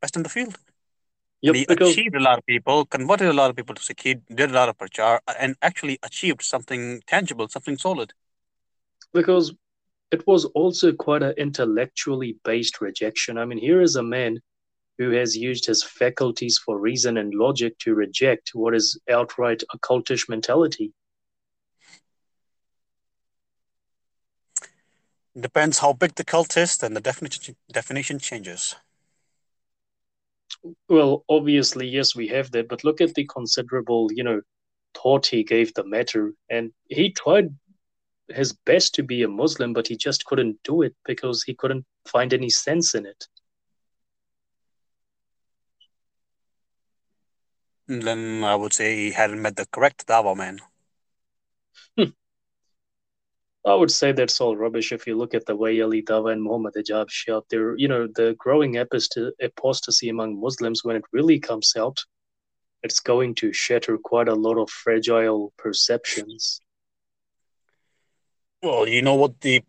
best 0.00 0.16
in 0.16 0.22
the 0.22 0.28
field. 0.28 0.58
Yep, 1.42 1.54
he 1.54 1.66
because, 1.68 1.92
achieved 1.92 2.16
a 2.16 2.20
lot 2.20 2.38
of 2.38 2.46
people, 2.46 2.86
converted 2.86 3.28
a 3.28 3.32
lot 3.32 3.50
of 3.50 3.56
people 3.56 3.74
to 3.74 3.82
Sikh, 3.82 4.20
did 4.34 4.50
a 4.50 4.54
lot 4.54 4.68
of 4.68 4.78
prachar, 4.78 5.20
and 5.38 5.54
actually 5.62 5.98
achieved 6.02 6.42
something 6.42 7.02
tangible, 7.06 7.48
something 7.48 7.76
solid. 7.76 8.12
Because 9.12 9.54
it 10.10 10.26
was 10.26 10.44
also 10.46 10.92
quite 10.92 11.22
an 11.22 11.34
intellectually 11.36 12.38
based 12.44 12.80
rejection. 12.80 13.38
I 13.38 13.44
mean, 13.44 13.58
here 13.58 13.82
is 13.82 13.96
a 13.96 14.02
man 14.02 14.40
who 14.98 15.10
has 15.10 15.36
used 15.36 15.66
his 15.66 15.82
faculties 15.82 16.58
for 16.58 16.78
reason 16.80 17.18
and 17.18 17.34
logic 17.34 17.78
to 17.80 17.94
reject 17.94 18.52
what 18.54 18.74
is 18.74 18.98
outright 19.10 19.62
occultish 19.74 20.28
mentality. 20.28 20.92
Depends 25.38 25.78
how 25.78 25.92
big 25.92 26.14
the 26.14 26.24
cult 26.24 26.56
is, 26.56 26.78
then 26.78 26.94
the 26.94 27.00
definition 27.00 27.56
definition 27.70 28.18
changes. 28.18 28.74
Well, 30.88 31.24
obviously, 31.28 31.86
yes, 31.86 32.16
we 32.16 32.28
have 32.28 32.50
that, 32.52 32.68
but 32.68 32.84
look 32.84 33.00
at 33.00 33.14
the 33.14 33.26
considerable, 33.26 34.10
you 34.12 34.24
know, 34.24 34.40
thought 34.94 35.26
he 35.26 35.44
gave 35.44 35.74
the 35.74 35.84
matter. 35.84 36.32
And 36.50 36.72
he 36.88 37.10
tried 37.10 37.54
his 38.28 38.52
best 38.52 38.94
to 38.94 39.02
be 39.02 39.22
a 39.22 39.28
Muslim, 39.28 39.72
but 39.72 39.86
he 39.86 39.96
just 39.96 40.24
couldn't 40.24 40.58
do 40.64 40.82
it 40.82 40.94
because 41.04 41.42
he 41.42 41.54
couldn't 41.54 41.84
find 42.06 42.32
any 42.32 42.50
sense 42.50 42.94
in 42.94 43.04
it. 43.06 43.26
Then 47.88 48.42
I 48.42 48.56
would 48.56 48.72
say 48.72 48.96
he 48.96 49.10
hadn't 49.12 49.42
met 49.42 49.56
the 49.56 49.66
correct 49.66 50.06
Dawa 50.06 50.36
man. 50.36 50.60
I 53.66 53.74
would 53.74 53.90
say 53.90 54.12
that's 54.12 54.40
all 54.40 54.56
rubbish 54.56 54.92
if 54.92 55.08
you 55.08 55.16
look 55.16 55.34
at 55.34 55.44
the 55.44 55.56
way 55.56 55.80
Ali 55.80 56.00
Dawah 56.00 56.32
and 56.32 56.40
Muhammad 56.40 56.74
Hijab 56.76 57.08
out 57.28 57.46
there. 57.50 57.76
You 57.76 57.88
know, 57.88 58.06
the 58.06 58.36
growing 58.38 58.76
apostasy 58.76 60.08
among 60.08 60.40
Muslims, 60.40 60.84
when 60.84 60.94
it 60.94 61.02
really 61.12 61.40
comes 61.40 61.74
out, 61.76 61.98
it's 62.84 63.00
going 63.00 63.34
to 63.36 63.52
shatter 63.52 63.98
quite 63.98 64.28
a 64.28 64.34
lot 64.34 64.56
of 64.56 64.70
fragile 64.70 65.52
perceptions. 65.58 66.60
Well, 68.62 68.86
you 68.86 69.02
know 69.02 69.16
what 69.16 69.40
the 69.40 69.64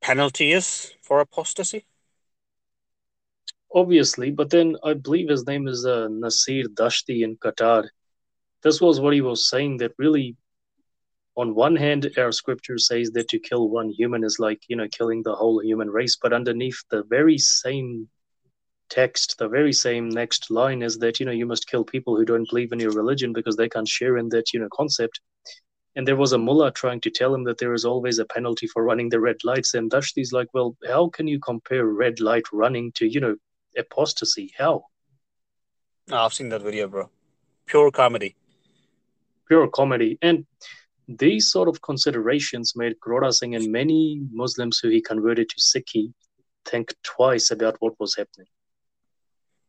penalty 0.00 0.50
is 0.50 0.92
for 1.00 1.20
apostasy? 1.20 1.86
Obviously, 3.72 4.32
but 4.32 4.50
then 4.50 4.76
I 4.82 4.94
believe 4.94 5.28
his 5.28 5.46
name 5.46 5.68
is 5.68 5.86
uh, 5.86 6.08
Nasir 6.10 6.64
Dashti 6.64 7.22
in 7.22 7.36
Qatar. 7.36 7.88
This 8.64 8.80
was 8.80 8.98
what 8.98 9.14
he 9.14 9.20
was 9.20 9.48
saying 9.48 9.76
that 9.76 9.92
really 9.98 10.36
on 11.36 11.54
one 11.54 11.76
hand, 11.76 12.10
our 12.18 12.32
scripture 12.32 12.78
says 12.78 13.10
that 13.12 13.28
to 13.28 13.38
kill 13.38 13.68
one 13.68 13.90
human 13.90 14.24
is 14.24 14.38
like, 14.38 14.62
you 14.68 14.76
know, 14.76 14.88
killing 14.88 15.22
the 15.22 15.34
whole 15.34 15.62
human 15.62 15.88
race. 15.88 16.16
But 16.20 16.32
underneath 16.32 16.78
the 16.90 17.04
very 17.04 17.38
same 17.38 18.08
text, 18.88 19.38
the 19.38 19.48
very 19.48 19.72
same 19.72 20.08
next 20.08 20.50
line 20.50 20.82
is 20.82 20.98
that, 20.98 21.20
you 21.20 21.26
know, 21.26 21.32
you 21.32 21.46
must 21.46 21.68
kill 21.68 21.84
people 21.84 22.16
who 22.16 22.24
don't 22.24 22.48
believe 22.48 22.72
in 22.72 22.80
your 22.80 22.92
religion 22.92 23.32
because 23.32 23.56
they 23.56 23.68
can't 23.68 23.88
share 23.88 24.18
in 24.18 24.28
that, 24.30 24.52
you 24.52 24.60
know, 24.60 24.68
concept. 24.72 25.20
And 25.96 26.06
there 26.06 26.16
was 26.16 26.32
a 26.32 26.38
mullah 26.38 26.72
trying 26.72 27.00
to 27.02 27.10
tell 27.10 27.34
him 27.34 27.44
that 27.44 27.58
there 27.58 27.74
is 27.74 27.84
always 27.84 28.18
a 28.18 28.24
penalty 28.24 28.66
for 28.66 28.84
running 28.84 29.08
the 29.08 29.20
red 29.20 29.36
lights. 29.44 29.74
And 29.74 29.90
Dashti's 29.90 30.32
like, 30.32 30.48
well, 30.52 30.76
how 30.86 31.08
can 31.08 31.26
you 31.26 31.38
compare 31.40 31.86
red 31.86 32.20
light 32.20 32.44
running 32.52 32.92
to, 32.92 33.06
you 33.06 33.20
know, 33.20 33.36
apostasy. 33.76 34.52
How? 34.56 34.84
Oh, 36.10 36.16
I've 36.24 36.34
seen 36.34 36.48
that 36.50 36.62
video, 36.62 36.88
bro. 36.88 37.10
Pure 37.66 37.92
comedy. 37.92 38.36
Pure 39.46 39.68
comedy. 39.68 40.18
And 40.22 40.46
these 41.18 41.50
sort 41.50 41.68
of 41.68 41.82
considerations 41.82 42.74
made 42.76 43.00
Karora 43.00 43.32
Singh 43.32 43.54
and 43.54 43.72
many 43.72 44.22
Muslims 44.30 44.78
who 44.78 44.88
he 44.88 45.00
converted 45.00 45.48
to 45.48 45.56
Sikhi 45.56 46.12
think 46.64 46.94
twice 47.02 47.50
about 47.50 47.76
what 47.80 47.98
was 47.98 48.14
happening. 48.16 48.46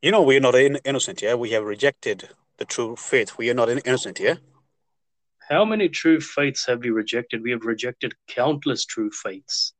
You 0.01 0.11
know, 0.11 0.21
we're 0.21 0.39
not 0.39 0.55
in- 0.55 0.79
innocent, 0.85 1.21
yeah? 1.21 1.35
We 1.35 1.51
have 1.51 1.63
rejected 1.63 2.29
the 2.57 2.65
true 2.65 2.95
faith. 2.95 3.37
We 3.37 3.49
are 3.49 3.55
not 3.55 3.69
in- 3.69 3.79
innocent, 3.79 4.19
yeah? 4.19 4.35
How 5.49 5.65
many 5.65 5.89
true 5.89 6.21
faiths 6.21 6.65
have 6.67 6.79
we 6.79 6.91
rejected? 6.91 7.41
We 7.41 7.51
have 7.51 7.65
rejected 7.65 8.13
countless 8.27 8.85
true 8.85 9.09
faiths. 9.11 9.73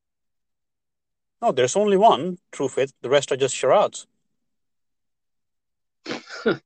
No, 1.41 1.51
there's 1.51 1.75
only 1.75 1.97
one 1.97 2.37
true 2.51 2.69
faith. 2.69 2.93
The 3.01 3.09
rest 3.09 3.31
are 3.31 3.37
just 3.37 3.55
charades. 3.55 4.07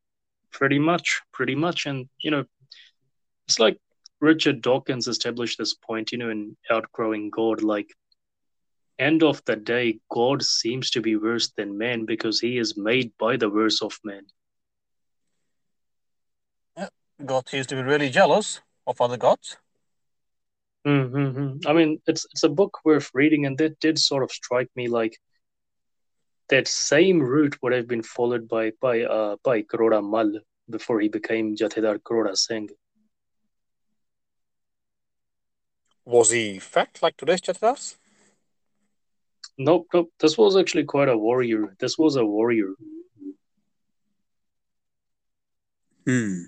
pretty 0.51 0.79
much, 0.79 1.21
pretty 1.33 1.55
much. 1.55 1.85
And, 1.85 2.09
you 2.19 2.31
know, 2.31 2.45
it's 3.47 3.59
like 3.59 3.77
Richard 4.25 4.61
Dawkins 4.61 5.07
established 5.07 5.57
this 5.57 5.73
point, 5.73 6.11
you 6.11 6.17
know, 6.17 6.29
in 6.29 6.57
Outgrowing 6.69 7.29
God, 7.29 7.61
like, 7.61 7.93
end 8.97 9.23
of 9.23 9.43
the 9.45 9.55
day, 9.55 9.99
God 10.09 10.43
seems 10.43 10.89
to 10.91 11.01
be 11.01 11.15
worse 11.15 11.51
than 11.55 11.77
man 11.77 12.05
because 12.05 12.39
he 12.39 12.57
is 12.57 12.75
made 12.75 13.11
by 13.17 13.37
the 13.37 13.49
worst 13.49 13.83
of 13.83 13.99
men. 14.03 14.25
Yeah, 16.77 16.89
God 17.23 17.47
seems 17.47 17.67
to 17.67 17.75
be 17.75 17.81
really 17.81 18.09
jealous 18.09 18.61
of 18.87 18.99
other 18.99 19.17
gods. 19.17 19.57
Mm-hmm. 20.87 21.67
I 21.67 21.73
mean, 21.73 21.99
it's 22.05 22.25
it's 22.31 22.43
a 22.43 22.49
book 22.49 22.79
worth 22.85 23.09
reading, 23.13 23.45
and 23.45 23.57
that 23.57 23.79
did 23.79 23.97
sort 23.97 24.23
of 24.23 24.31
strike 24.31 24.69
me 24.75 24.87
like 24.87 25.17
that 26.49 26.67
same 26.67 27.19
route 27.19 27.57
would 27.61 27.73
have 27.73 27.87
been 27.87 28.03
followed 28.03 28.47
by 28.47 28.71
by 28.79 29.01
uh 29.01 29.35
by 29.43 29.63
Karora 29.63 30.01
Mal 30.07 30.39
before 30.69 30.99
he 30.99 31.09
became 31.09 31.55
Jathedar 31.55 31.97
Karora 31.99 32.35
Singh. 32.37 32.69
Was 36.05 36.29
he 36.29 36.59
fat 36.59 36.99
like 37.01 37.17
today's 37.17 37.41
Jathedars? 37.41 37.95
Nope, 39.57 39.87
nope. 39.93 40.11
This 40.19 40.37
was 40.37 40.55
actually 40.55 40.83
quite 40.83 41.09
a 41.09 41.17
warrior. 41.17 41.75
This 41.79 41.97
was 41.97 42.15
a 42.15 42.25
warrior. 42.25 42.73
Hmm. 46.05 46.43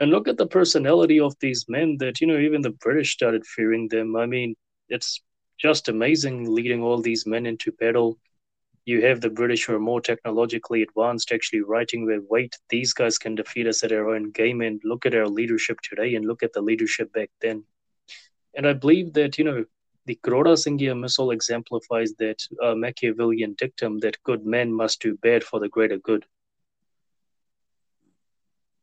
And 0.00 0.10
look 0.10 0.28
at 0.28 0.36
the 0.36 0.46
personality 0.46 1.20
of 1.20 1.34
these 1.40 1.66
men 1.68 1.96
that, 2.00 2.20
you 2.20 2.26
know, 2.26 2.38
even 2.38 2.62
the 2.62 2.70
British 2.70 3.12
started 3.12 3.46
fearing 3.46 3.88
them. 3.88 4.16
I 4.16 4.26
mean, 4.26 4.54
it's 4.88 5.22
just 5.58 5.88
amazing 5.88 6.52
leading 6.52 6.82
all 6.82 7.00
these 7.00 7.26
men 7.26 7.46
into 7.46 7.72
battle. 7.72 8.18
You 8.90 9.02
have 9.02 9.20
the 9.20 9.30
British 9.30 9.66
who 9.66 9.74
are 9.76 9.78
more 9.78 10.00
technologically 10.00 10.82
advanced 10.82 11.30
actually 11.30 11.60
writing 11.60 12.06
their 12.06 12.22
weight. 12.22 12.58
These 12.70 12.92
guys 12.92 13.18
can 13.18 13.36
defeat 13.36 13.68
us 13.68 13.84
at 13.84 13.92
our 13.92 14.12
own 14.12 14.32
game. 14.32 14.62
And 14.62 14.80
look 14.82 15.06
at 15.06 15.14
our 15.14 15.28
leadership 15.28 15.78
today 15.80 16.16
and 16.16 16.26
look 16.26 16.42
at 16.42 16.52
the 16.54 16.60
leadership 16.60 17.12
back 17.12 17.30
then. 17.40 17.62
And 18.56 18.66
I 18.66 18.72
believe 18.72 19.12
that, 19.12 19.38
you 19.38 19.44
know, 19.44 19.64
the 20.06 20.18
Karora 20.24 20.56
Singhia 20.56 20.96
misl 20.98 21.32
exemplifies 21.32 22.14
that 22.18 22.42
uh, 22.60 22.74
Machiavellian 22.74 23.54
dictum 23.56 24.00
that 24.00 24.20
good 24.24 24.44
men 24.44 24.72
must 24.72 25.00
do 25.00 25.16
bad 25.16 25.44
for 25.44 25.60
the 25.60 25.68
greater 25.68 25.98
good. 25.98 26.26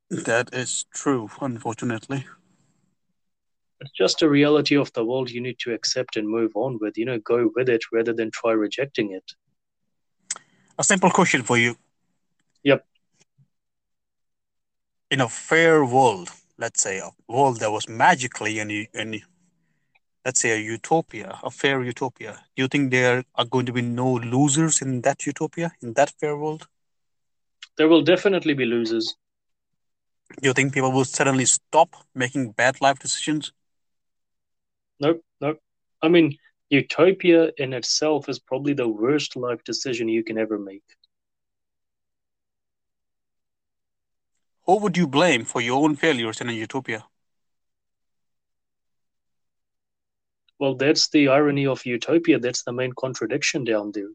That 0.10 0.54
is 0.54 0.86
true, 0.94 1.30
unfortunately. 1.42 2.28
It's 3.82 3.92
just 3.92 4.22
a 4.22 4.30
reality 4.30 4.78
of 4.78 4.94
the 4.94 5.04
world 5.04 5.30
you 5.30 5.42
need 5.42 5.60
to 5.60 5.74
accept 5.74 6.16
and 6.16 6.30
move 6.30 6.52
on 6.56 6.78
with. 6.80 6.98
You 6.98 7.04
know, 7.04 7.20
go 7.20 7.52
with 7.54 7.68
it 7.68 7.82
rather 7.92 8.14
than 8.14 8.32
try 8.32 8.54
rejecting 8.54 9.12
it. 9.12 9.34
A 10.78 10.84
simple 10.84 11.10
question 11.10 11.44
for 11.44 11.58
you. 11.58 11.76
Yep. 12.64 12.86
In 15.10 15.22
a 15.22 15.30
fair 15.30 15.84
world, 15.84 16.30
let's 16.58 16.82
say 16.82 17.00
a 17.00 17.10
world 17.28 17.60
that 17.62 17.72
was 17.72 17.88
magically 17.88 18.60
and 18.60 18.72
and 18.94 19.22
let's 20.26 20.40
say 20.40 20.52
a 20.52 20.58
utopia, 20.58 21.40
a 21.42 21.50
fair 21.50 21.82
utopia. 21.84 22.34
Do 22.56 22.64
you 22.64 22.68
think 22.68 22.92
there 22.92 23.24
are 23.36 23.46
going 23.46 23.66
to 23.66 23.74
be 23.74 23.82
no 23.82 24.14
losers 24.14 24.82
in 24.82 25.02
that 25.02 25.26
utopia, 25.26 25.72
in 25.82 25.94
that 25.94 26.12
fair 26.20 26.36
world? 26.38 26.68
There 27.78 27.88
will 27.88 28.04
definitely 28.04 28.54
be 28.54 28.66
losers. 28.66 29.16
Do 30.42 30.50
you 30.50 30.54
think 30.54 30.74
people 30.74 30.92
will 30.92 31.06
suddenly 31.06 31.46
stop 31.46 31.96
making 32.14 32.52
bad 32.52 32.82
life 32.82 33.00
decisions? 33.00 33.54
Nope, 35.00 35.24
nope. 35.40 35.60
I 36.02 36.10
mean, 36.10 36.38
utopia 36.70 37.52
in 37.58 37.74
itself 37.74 38.30
is 38.30 38.40
probably 38.40 38.74
the 38.74 38.88
worst 38.88 39.36
life 39.36 39.64
decision 39.64 40.08
you 40.08 40.24
can 40.24 40.38
ever 40.38 40.58
make. 40.60 40.84
Who 44.66 44.80
would 44.80 44.98
you 44.98 45.08
blame 45.08 45.46
for 45.46 45.62
your 45.62 45.84
own 45.84 45.96
failures 45.96 46.42
in 46.42 46.50
a 46.50 46.54
utopia? 46.54 47.06
Well, 50.60 50.76
that's 50.76 51.08
the 51.10 51.30
irony 51.30 51.68
of 51.68 51.86
utopia. 51.86 52.40
That's 52.40 52.64
the 52.64 52.74
main 52.74 52.92
contradiction 52.94 53.64
down 53.64 53.92
there. 53.94 54.10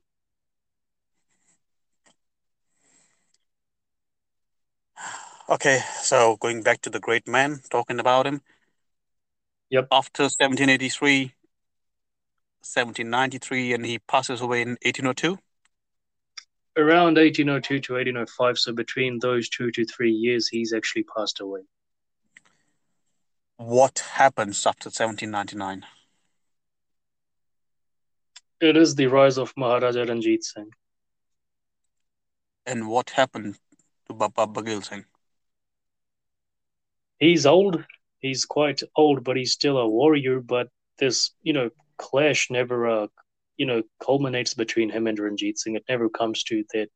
Okay, 5.48 5.80
so 6.02 6.36
going 6.36 6.62
back 6.62 6.80
to 6.82 6.90
the 6.90 7.00
great 7.00 7.26
man, 7.28 7.60
talking 7.70 8.00
about 8.00 8.26
him. 8.26 8.42
Yep. 9.70 9.88
After 9.90 10.22
1783, 10.24 11.32
1793, 12.62 13.74
and 13.74 13.84
he 13.84 13.98
passes 13.98 14.40
away 14.40 14.62
in 14.62 14.70
1802. 14.82 15.38
Around 16.76 17.16
1802 17.18 17.80
to 17.80 17.92
1805, 17.94 18.58
so 18.58 18.72
between 18.72 19.18
those 19.18 19.48
two 19.48 19.70
to 19.72 19.84
three 19.84 20.12
years, 20.12 20.48
he's 20.48 20.72
actually 20.72 21.04
passed 21.04 21.40
away. 21.40 21.60
What 23.56 23.98
happens 23.98 24.66
after 24.66 24.88
1799? 24.88 25.84
It 28.60 28.76
is 28.76 28.94
the 28.94 29.06
rise 29.06 29.38
of 29.38 29.52
Maharaja 29.56 30.04
Ranjit 30.04 30.44
Singh. 30.44 30.70
And 32.64 32.88
what 32.88 33.10
happened 33.10 33.58
to 34.06 34.14
Baba 34.14 34.46
Baghel 34.46 34.84
Singh? 34.84 35.04
He's 37.18 37.44
old. 37.44 37.84
He's 38.20 38.44
quite 38.44 38.82
old, 38.96 39.24
but 39.24 39.36
he's 39.36 39.52
still 39.52 39.78
a 39.78 39.88
warrior. 39.88 40.40
But 40.40 40.68
this, 40.98 41.32
you 41.42 41.52
know, 41.52 41.70
clash 42.02 42.50
never, 42.50 42.78
uh, 42.88 43.06
you 43.56 43.66
know, 43.66 43.82
culminates 44.04 44.54
between 44.54 44.90
him 44.90 45.06
and 45.06 45.18
Ranjit 45.18 45.58
Singh. 45.58 45.76
It 45.76 45.84
never 45.88 46.08
comes 46.08 46.42
to 46.44 46.64
that 46.74 46.88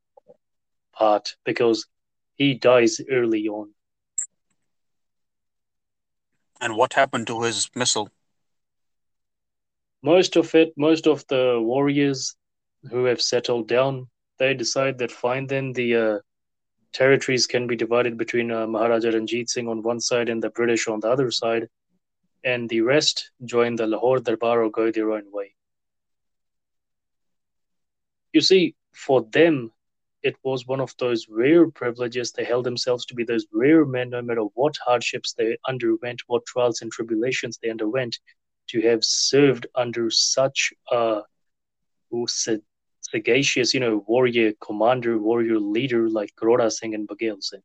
part 0.93 1.37
because 1.45 1.87
he 2.35 2.55
dies 2.55 3.01
early 3.11 3.47
on. 3.49 3.71
And 6.61 6.77
what 6.77 6.95
happened 6.95 7.27
to 7.29 7.43
his 7.43 7.69
misl? 7.77 8.09
Most 10.03 10.37
of 10.37 10.55
it, 10.55 10.73
most 10.77 11.07
of 11.07 11.25
the 11.29 11.61
warriors 11.61 12.35
who 12.91 13.05
have 13.05 13.21
settled 13.21 13.69
down, 13.69 14.09
they 14.39 14.55
decide 14.55 14.99
that 14.99 15.11
fine, 15.11 15.47
then 15.47 15.73
the 15.73 15.97
uh, 15.97 16.19
territories 16.93 17.47
can 17.47 17.67
be 17.67 17.77
divided 17.77 18.17
between 18.17 18.51
uh, 18.51 18.67
Maharaja 18.67 19.11
Ranjit 19.11 19.49
Singh 19.51 19.69
on 19.69 19.83
one 19.83 20.01
side 20.01 20.29
and 20.29 20.43
the 20.43 20.51
British 20.51 20.89
on 20.89 21.01
the 21.01 21.11
other 21.11 21.31
side, 21.31 21.69
and 22.47 22.69
the 22.69 22.81
rest 22.81 23.33
join 23.45 23.75
the 23.75 23.87
Lahore 23.87 24.21
Darbar 24.21 24.63
or 24.63 24.71
go 24.71 24.91
their 24.93 25.11
own 25.11 25.25
way. 25.33 25.53
You 28.33 28.41
see, 28.41 28.77
for 28.95 29.23
them, 29.33 29.73
it 30.23 30.37
was 30.45 30.67
one 30.67 30.81
of 30.81 30.95
those 30.99 31.27
rare 31.29 31.69
privileges. 31.71 32.33
They 32.33 32.45
held 32.45 32.65
themselves 32.65 33.05
to 33.07 33.15
be 33.15 33.25
those 33.25 33.47
rare 33.53 33.85
men, 33.85 34.11
no 34.11 34.23
matter 34.23 34.45
what 34.55 34.77
hardships 34.85 35.33
they 35.33 35.59
underwent, 35.67 36.23
what 36.29 36.47
trials 36.47 36.83
and 36.83 36.93
tribulations 36.93 37.59
they 37.61 37.69
underwent, 37.69 38.19
to 38.69 38.81
have 38.83 39.03
served 39.03 39.67
under 39.75 40.09
such 40.11 40.73
a 40.93 41.23
sagacious, 43.01 43.75
you 43.75 43.81
know, 43.81 44.05
warrior 44.07 44.53
commander, 44.61 45.19
warrior 45.19 45.59
leader 45.59 46.09
like 46.09 46.33
Karora 46.37 46.71
Singh 46.71 46.95
and 46.95 47.09
Baghel 47.09 47.43
Singh. 47.43 47.63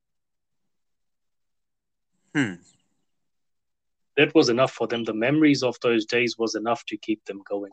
Hmm. 2.34 2.54
That 4.18 4.36
was 4.36 4.50
enough 4.50 4.72
for 4.72 4.88
them. 4.88 5.04
The 5.04 5.14
memories 5.14 5.64
of 5.64 5.80
those 5.82 6.06
days 6.06 6.38
was 6.38 6.56
enough 6.56 6.84
to 6.88 6.98
keep 6.98 7.24
them 7.26 7.42
going. 7.50 7.72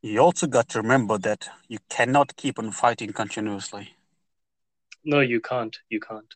You 0.00 0.20
also 0.20 0.46
got 0.46 0.68
to 0.70 0.80
remember 0.80 1.18
that 1.18 1.48
you 1.66 1.78
cannot 1.90 2.36
keep 2.36 2.58
on 2.58 2.70
fighting 2.70 3.12
continuously. 3.12 3.94
No, 5.04 5.20
you 5.20 5.40
can't. 5.40 5.76
You 5.90 5.98
can't. 5.98 6.34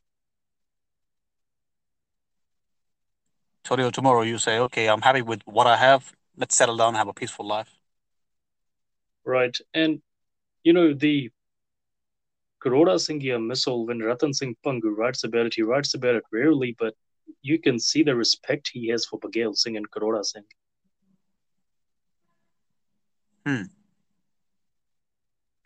Today 3.62 3.84
or 3.84 3.92
tomorrow, 3.92 4.22
you 4.22 4.38
say, 4.38 4.58
okay, 4.58 4.88
I'm 4.88 5.02
happy 5.02 5.22
with 5.22 5.42
what 5.44 5.68
I 5.68 5.76
have. 5.76 6.12
Let's 6.36 6.56
settle 6.56 6.76
down, 6.76 6.88
and 6.88 6.96
have 6.96 7.08
a 7.08 7.12
peaceful 7.12 7.46
life. 7.46 7.70
Right. 9.24 9.56
And, 9.72 10.02
you 10.64 10.72
know, 10.72 10.92
the 10.92 11.30
Karora 12.62 12.94
Singhia 12.94 13.38
misl, 13.38 13.86
when 13.86 13.98
Ratan 13.98 14.32
Singh 14.32 14.56
Bhangu 14.64 14.96
writes 14.96 15.24
about 15.24 15.46
it, 15.46 15.54
he 15.54 15.62
writes 15.62 15.94
about 15.94 16.14
it 16.14 16.22
rarely, 16.30 16.76
but 16.78 16.94
you 17.42 17.58
can 17.58 17.78
see 17.78 18.04
the 18.04 18.14
respect 18.14 18.70
he 18.72 18.88
has 18.88 19.04
for 19.04 19.18
Baghel 19.18 19.56
Singh 19.56 19.76
and 19.76 19.90
Karora 19.90 20.24
Singh. 20.24 20.44
Hmm. 23.44 23.62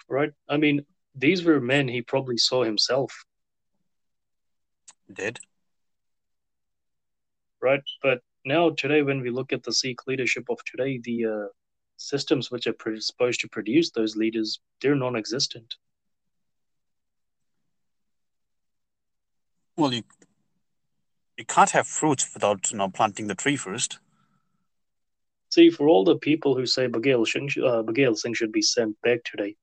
Right? 0.09 0.33
I 0.49 0.57
mean, 0.57 0.87
these 1.15 1.45
were 1.45 1.61
men 1.61 1.87
he 1.89 2.01
probably 2.01 2.39
saw 2.39 2.65
himself. 2.65 3.13
Did. 5.13 5.39
Right? 7.61 7.83
But 8.03 8.21
now, 8.47 8.71
today, 8.71 9.03
when 9.03 9.21
we 9.21 9.31
look 9.31 9.53
at 9.53 9.63
the 9.63 9.73
Sikh 9.73 10.07
leadership 10.07 10.45
of 10.49 10.59
today, 10.65 11.01
the 11.03 11.27
uh, 11.27 11.47
systems 11.99 12.51
which 12.51 12.67
are 12.67 12.77
supposed 13.01 13.41
to 13.41 13.49
produce 13.49 13.91
those 13.91 14.17
leaders, 14.17 14.61
they're 14.81 14.95
non 14.95 15.17
existent. 15.17 15.77
Well, 19.77 19.93
you 19.93 20.03
you 21.37 21.45
can't 21.45 21.71
have 21.71 21.87
fruits 21.87 22.33
without 22.33 22.71
you 22.73 22.79
know 22.79 22.89
planting 22.89 23.27
the 23.27 23.35
tree 23.35 23.57
first. 23.57 23.99
See, 25.51 25.71
for 25.71 25.89
all 25.89 26.05
the 26.05 26.17
people 26.19 26.57
who 26.57 26.67
say 26.67 26.89
Baghel 26.89 27.27
Singh, 27.27 27.51
uh, 27.65 28.15
Singh 28.15 28.35
should 28.35 28.53
be 28.53 28.63
sent 28.63 29.01
back 29.03 29.21
today, 29.25 29.57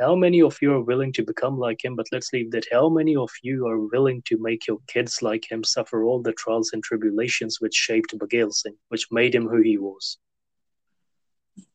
how 0.00 0.16
many 0.16 0.42
of 0.42 0.58
you 0.60 0.72
are 0.72 0.82
willing 0.82 1.12
to 1.12 1.22
become 1.24 1.58
like 1.58 1.84
him? 1.84 1.94
But 1.96 2.06
let's 2.12 2.32
leave 2.32 2.50
that. 2.50 2.66
How 2.72 2.88
many 2.88 3.14
of 3.16 3.30
you 3.42 3.66
are 3.66 3.78
willing 3.78 4.22
to 4.26 4.38
make 4.38 4.66
your 4.66 4.78
kids 4.88 5.22
like 5.22 5.50
him 5.50 5.62
suffer 5.62 6.04
all 6.04 6.20
the 6.22 6.32
trials 6.32 6.72
and 6.72 6.82
tribulations 6.82 7.60
which 7.60 7.74
shaped 7.74 8.16
Baghel 8.18 8.52
Singh, 8.52 8.76
which 8.88 9.06
made 9.12 9.34
him 9.34 9.48
who 9.48 9.60
he 9.62 9.78
was? 9.78 10.18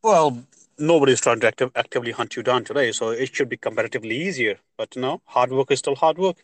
Well, 0.03 0.43
nobody's 0.77 1.21
trying 1.21 1.39
to 1.41 1.47
active, 1.47 1.71
actively 1.75 2.11
hunt 2.11 2.35
you 2.35 2.43
down 2.43 2.65
today, 2.65 2.91
so 2.91 3.11
it 3.11 3.33
should 3.33 3.49
be 3.49 3.57
comparatively 3.57 4.17
easier. 4.17 4.59
But 4.77 4.95
no, 4.97 5.21
hard 5.25 5.51
work 5.51 5.71
is 5.71 5.79
still 5.79 5.95
hard 5.95 6.17
work. 6.17 6.43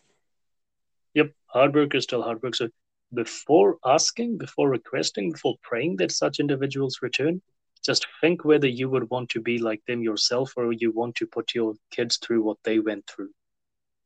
Hard 1.56 1.74
work 1.74 1.94
is 1.94 2.04
still 2.04 2.20
hard 2.20 2.42
work. 2.42 2.54
So 2.54 2.68
before 3.14 3.78
asking, 3.82 4.36
before 4.36 4.68
requesting, 4.68 5.32
before 5.32 5.54
praying 5.62 5.96
that 5.96 6.12
such 6.12 6.38
individuals 6.38 6.98
return, 7.00 7.40
just 7.82 8.06
think 8.20 8.44
whether 8.44 8.66
you 8.66 8.90
would 8.90 9.08
want 9.08 9.30
to 9.30 9.40
be 9.40 9.56
like 9.56 9.82
them 9.86 10.02
yourself 10.02 10.52
or 10.58 10.70
you 10.74 10.92
want 10.92 11.14
to 11.14 11.26
put 11.26 11.54
your 11.54 11.72
kids 11.90 12.18
through 12.18 12.42
what 12.42 12.58
they 12.64 12.78
went 12.78 13.06
through. 13.06 13.30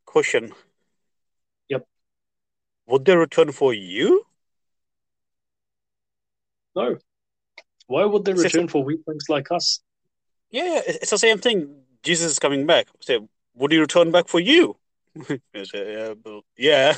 Question. 0.07 0.53
Yep. 1.69 1.89
Would 2.87 3.05
they 3.05 3.17
return 3.17 3.51
for 3.51 3.75
you? 3.75 4.25
No. 6.77 6.99
Why 7.89 8.05
would 8.05 8.25
they 8.27 8.35
return 8.35 8.69
for 8.69 8.85
weaklings 8.85 9.25
like 9.29 9.51
us? 9.51 9.81
Yeah, 10.53 10.83
it's 10.87 11.11
the 11.11 11.19
same 11.19 11.39
thing. 11.39 11.83
Jesus 12.05 12.31
is 12.31 12.39
coming 12.39 12.65
back. 12.65 12.87
Say, 13.01 13.19
would 13.57 13.73
he 13.73 13.79
return 13.79 14.13
back 14.13 14.29
for 14.29 14.39
you? 14.39 14.77
Uh, 15.53 16.41
yeah. 16.57 16.95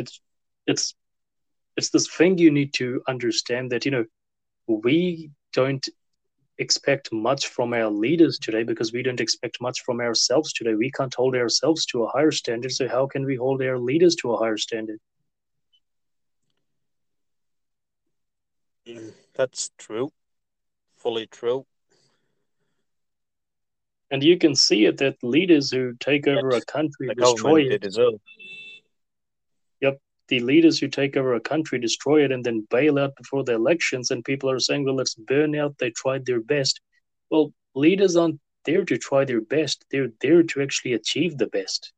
It's 0.00 0.20
it's 0.66 0.94
it's 1.76 1.90
this 1.90 2.08
thing 2.16 2.38
you 2.38 2.50
need 2.50 2.72
to 2.74 3.02
understand 3.08 3.70
that 3.72 3.84
you 3.84 3.90
know 3.90 4.04
we 4.66 5.30
don't 5.52 5.86
expect 6.58 7.10
much 7.12 7.48
from 7.48 7.72
our 7.72 7.90
leaders 7.90 8.38
today 8.38 8.62
because 8.62 8.92
we 8.92 9.02
don't 9.02 9.20
expect 9.20 9.60
much 9.60 9.80
from 9.82 10.00
ourselves 10.00 10.52
today. 10.52 10.74
We 10.74 10.90
can't 10.90 11.14
hold 11.14 11.34
ourselves 11.34 11.86
to 11.86 12.04
a 12.04 12.08
higher 12.08 12.30
standard 12.30 12.72
so 12.72 12.86
how 12.86 13.06
can 13.06 13.24
we 13.24 13.36
hold 13.36 13.62
our 13.62 13.78
leaders 13.78 14.14
to 14.16 14.32
a 14.32 14.36
higher 14.36 14.58
standard? 14.58 14.98
Mm, 18.86 19.12
that's 19.34 19.70
true. 19.78 20.12
Fully 20.96 21.26
true. 21.26 21.64
And 24.10 24.22
you 24.22 24.36
can 24.38 24.54
see 24.54 24.86
it 24.86 24.98
that 24.98 25.16
leaders 25.22 25.70
who 25.70 25.94
take 26.00 26.26
over 26.26 26.50
a 26.50 26.60
country 26.62 27.14
destroy 27.14 27.62
it. 27.62 27.80
deserve 27.80 28.14
the 30.30 30.40
leaders 30.40 30.78
who 30.78 30.88
take 30.88 31.16
over 31.16 31.34
a 31.34 31.40
country 31.40 31.78
destroy 31.78 32.24
it 32.24 32.32
and 32.32 32.44
then 32.44 32.66
bail 32.70 32.98
out 32.98 33.16
before 33.16 33.44
the 33.44 33.54
elections 33.54 34.10
and 34.10 34.24
people 34.24 34.48
are 34.48 34.60
saying 34.60 34.84
well 34.84 34.94
let's 34.94 35.14
burn 35.14 35.54
out. 35.56 35.76
They 35.78 35.90
tried 35.90 36.24
their 36.24 36.40
best. 36.40 36.80
Well 37.30 37.52
leaders 37.74 38.16
aren't 38.16 38.40
there 38.64 38.84
to 38.84 38.96
try 38.96 39.24
their 39.24 39.40
best. 39.40 39.84
They're 39.90 40.12
there 40.20 40.42
to 40.44 40.62
actually 40.62 40.94
achieve 40.94 41.36
the 41.36 41.48
best. 41.48 41.92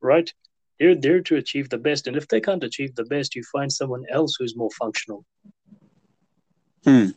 Right? 0.00 0.32
They're 0.78 0.94
there 0.94 1.20
to 1.20 1.36
achieve 1.36 1.68
the 1.68 1.78
best 1.78 2.06
and 2.06 2.16
if 2.16 2.28
they 2.28 2.40
can't 2.40 2.64
achieve 2.64 2.94
the 2.94 3.04
best 3.04 3.34
you 3.34 3.42
find 3.52 3.70
someone 3.72 4.04
else 4.08 4.36
who's 4.38 4.56
more 4.56 4.70
functional 4.78 5.24
Hmm. 6.84 7.08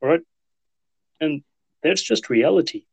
Right? 0.00 0.20
And 1.20 1.42
that's 1.82 2.02
just 2.02 2.30
reality. 2.30 2.84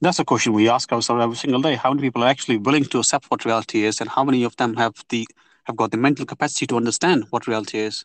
That's 0.00 0.18
a 0.18 0.24
question 0.24 0.52
we 0.52 0.68
ask 0.68 0.92
ourselves 0.92 1.22
every 1.22 1.36
single 1.36 1.62
day. 1.62 1.74
How 1.74 1.90
many 1.90 2.02
people 2.02 2.22
are 2.22 2.28
actually 2.28 2.58
willing 2.58 2.84
to 2.84 2.98
accept 2.98 3.30
what 3.30 3.44
reality 3.44 3.84
is, 3.84 4.00
and 4.00 4.10
how 4.10 4.24
many 4.24 4.44
of 4.44 4.56
them 4.56 4.76
have 4.76 4.94
the 5.08 5.26
have 5.64 5.76
got 5.76 5.90
the 5.90 5.96
mental 5.96 6.26
capacity 6.26 6.66
to 6.66 6.76
understand 6.76 7.24
what 7.30 7.46
reality 7.46 7.78
is? 7.78 8.04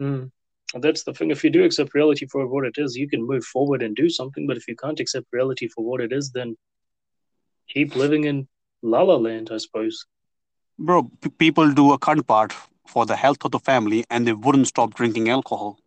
Mm. 0.00 0.30
That's 0.74 1.02
the 1.02 1.12
thing. 1.12 1.30
If 1.30 1.42
you 1.42 1.50
do 1.50 1.64
accept 1.64 1.94
reality 1.94 2.26
for 2.26 2.46
what 2.46 2.64
it 2.64 2.74
is, 2.76 2.96
you 2.96 3.08
can 3.08 3.26
move 3.26 3.44
forward 3.44 3.82
and 3.82 3.96
do 3.96 4.08
something. 4.08 4.46
But 4.46 4.56
if 4.56 4.68
you 4.68 4.76
can't 4.76 5.00
accept 5.00 5.26
reality 5.32 5.66
for 5.66 5.84
what 5.84 6.00
it 6.00 6.12
is, 6.12 6.30
then 6.30 6.56
keep 7.72 7.96
living 7.96 8.24
in 8.24 8.48
La 8.82 9.02
La 9.02 9.16
Land, 9.16 9.50
I 9.52 9.58
suppose. 9.58 10.04
Bro, 10.78 11.10
p- 11.20 11.30
people 11.30 11.72
do 11.72 11.90
akhand 11.96 12.26
path 12.26 12.68
for 12.86 13.06
the 13.06 13.16
health 13.16 13.44
of 13.44 13.52
the 13.52 13.58
family 13.58 14.04
and 14.10 14.26
they 14.26 14.32
wouldn't 14.32 14.66
stop 14.66 14.94
drinking 14.94 15.28
alcohol. 15.28 15.78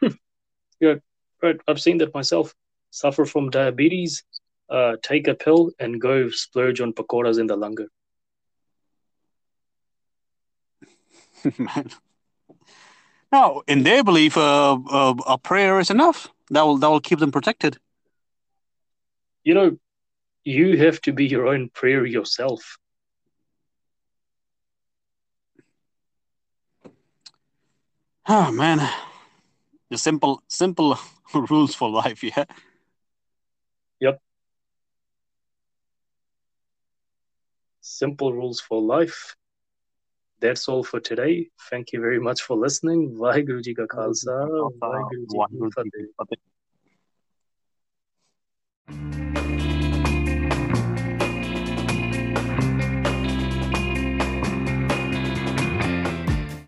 yeah, 0.80 0.94
right. 1.42 1.56
I've 1.68 1.80
seen 1.80 1.98
that 1.98 2.14
myself. 2.14 2.54
Suffer 2.90 3.26
from 3.26 3.50
diabetes, 3.50 4.24
uh, 4.70 4.96
take 5.02 5.28
a 5.28 5.34
pill, 5.34 5.70
and 5.78 6.00
go 6.00 6.30
splurge 6.30 6.80
on 6.80 6.92
pakoras 6.92 7.38
in 7.38 7.46
the 7.46 7.56
langar. 7.56 7.88
Man. 11.58 11.90
Now, 13.32 13.62
in 13.66 13.82
their 13.82 14.02
belief, 14.02 14.36
uh, 14.36 14.78
uh, 14.90 15.14
a 15.26 15.36
prayer 15.38 15.78
is 15.78 15.90
enough. 15.90 16.28
That 16.50 16.62
will 16.62 16.78
that 16.78 16.88
will 16.88 17.00
keep 17.00 17.18
them 17.18 17.32
protected. 17.32 17.78
You 19.44 19.54
know, 19.54 19.76
you 20.46 20.76
have 20.78 21.00
to 21.00 21.12
be 21.12 21.26
your 21.26 21.48
own 21.48 21.68
prayer 21.70 22.06
yourself. 22.06 22.78
Oh 28.28 28.52
man, 28.52 28.78
the 29.90 29.98
simple 29.98 30.42
simple 30.46 30.98
rules 31.34 31.74
for 31.74 31.90
life, 31.90 32.22
yeah. 32.22 32.44
Yep. 34.00 34.20
Simple 37.80 38.32
rules 38.32 38.60
for 38.60 38.80
life. 38.80 39.34
That's 40.40 40.68
all 40.68 40.84
for 40.84 41.00
today. 41.00 41.48
Thank 41.70 41.92
you 41.92 42.00
very 42.00 42.20
much 42.20 42.42
for 42.42 42.56
listening. 42.56 43.18
Bye, 43.18 43.42
Ka 43.42 43.86
Khalsa, 43.86 44.70
Vaheguru 44.78 45.56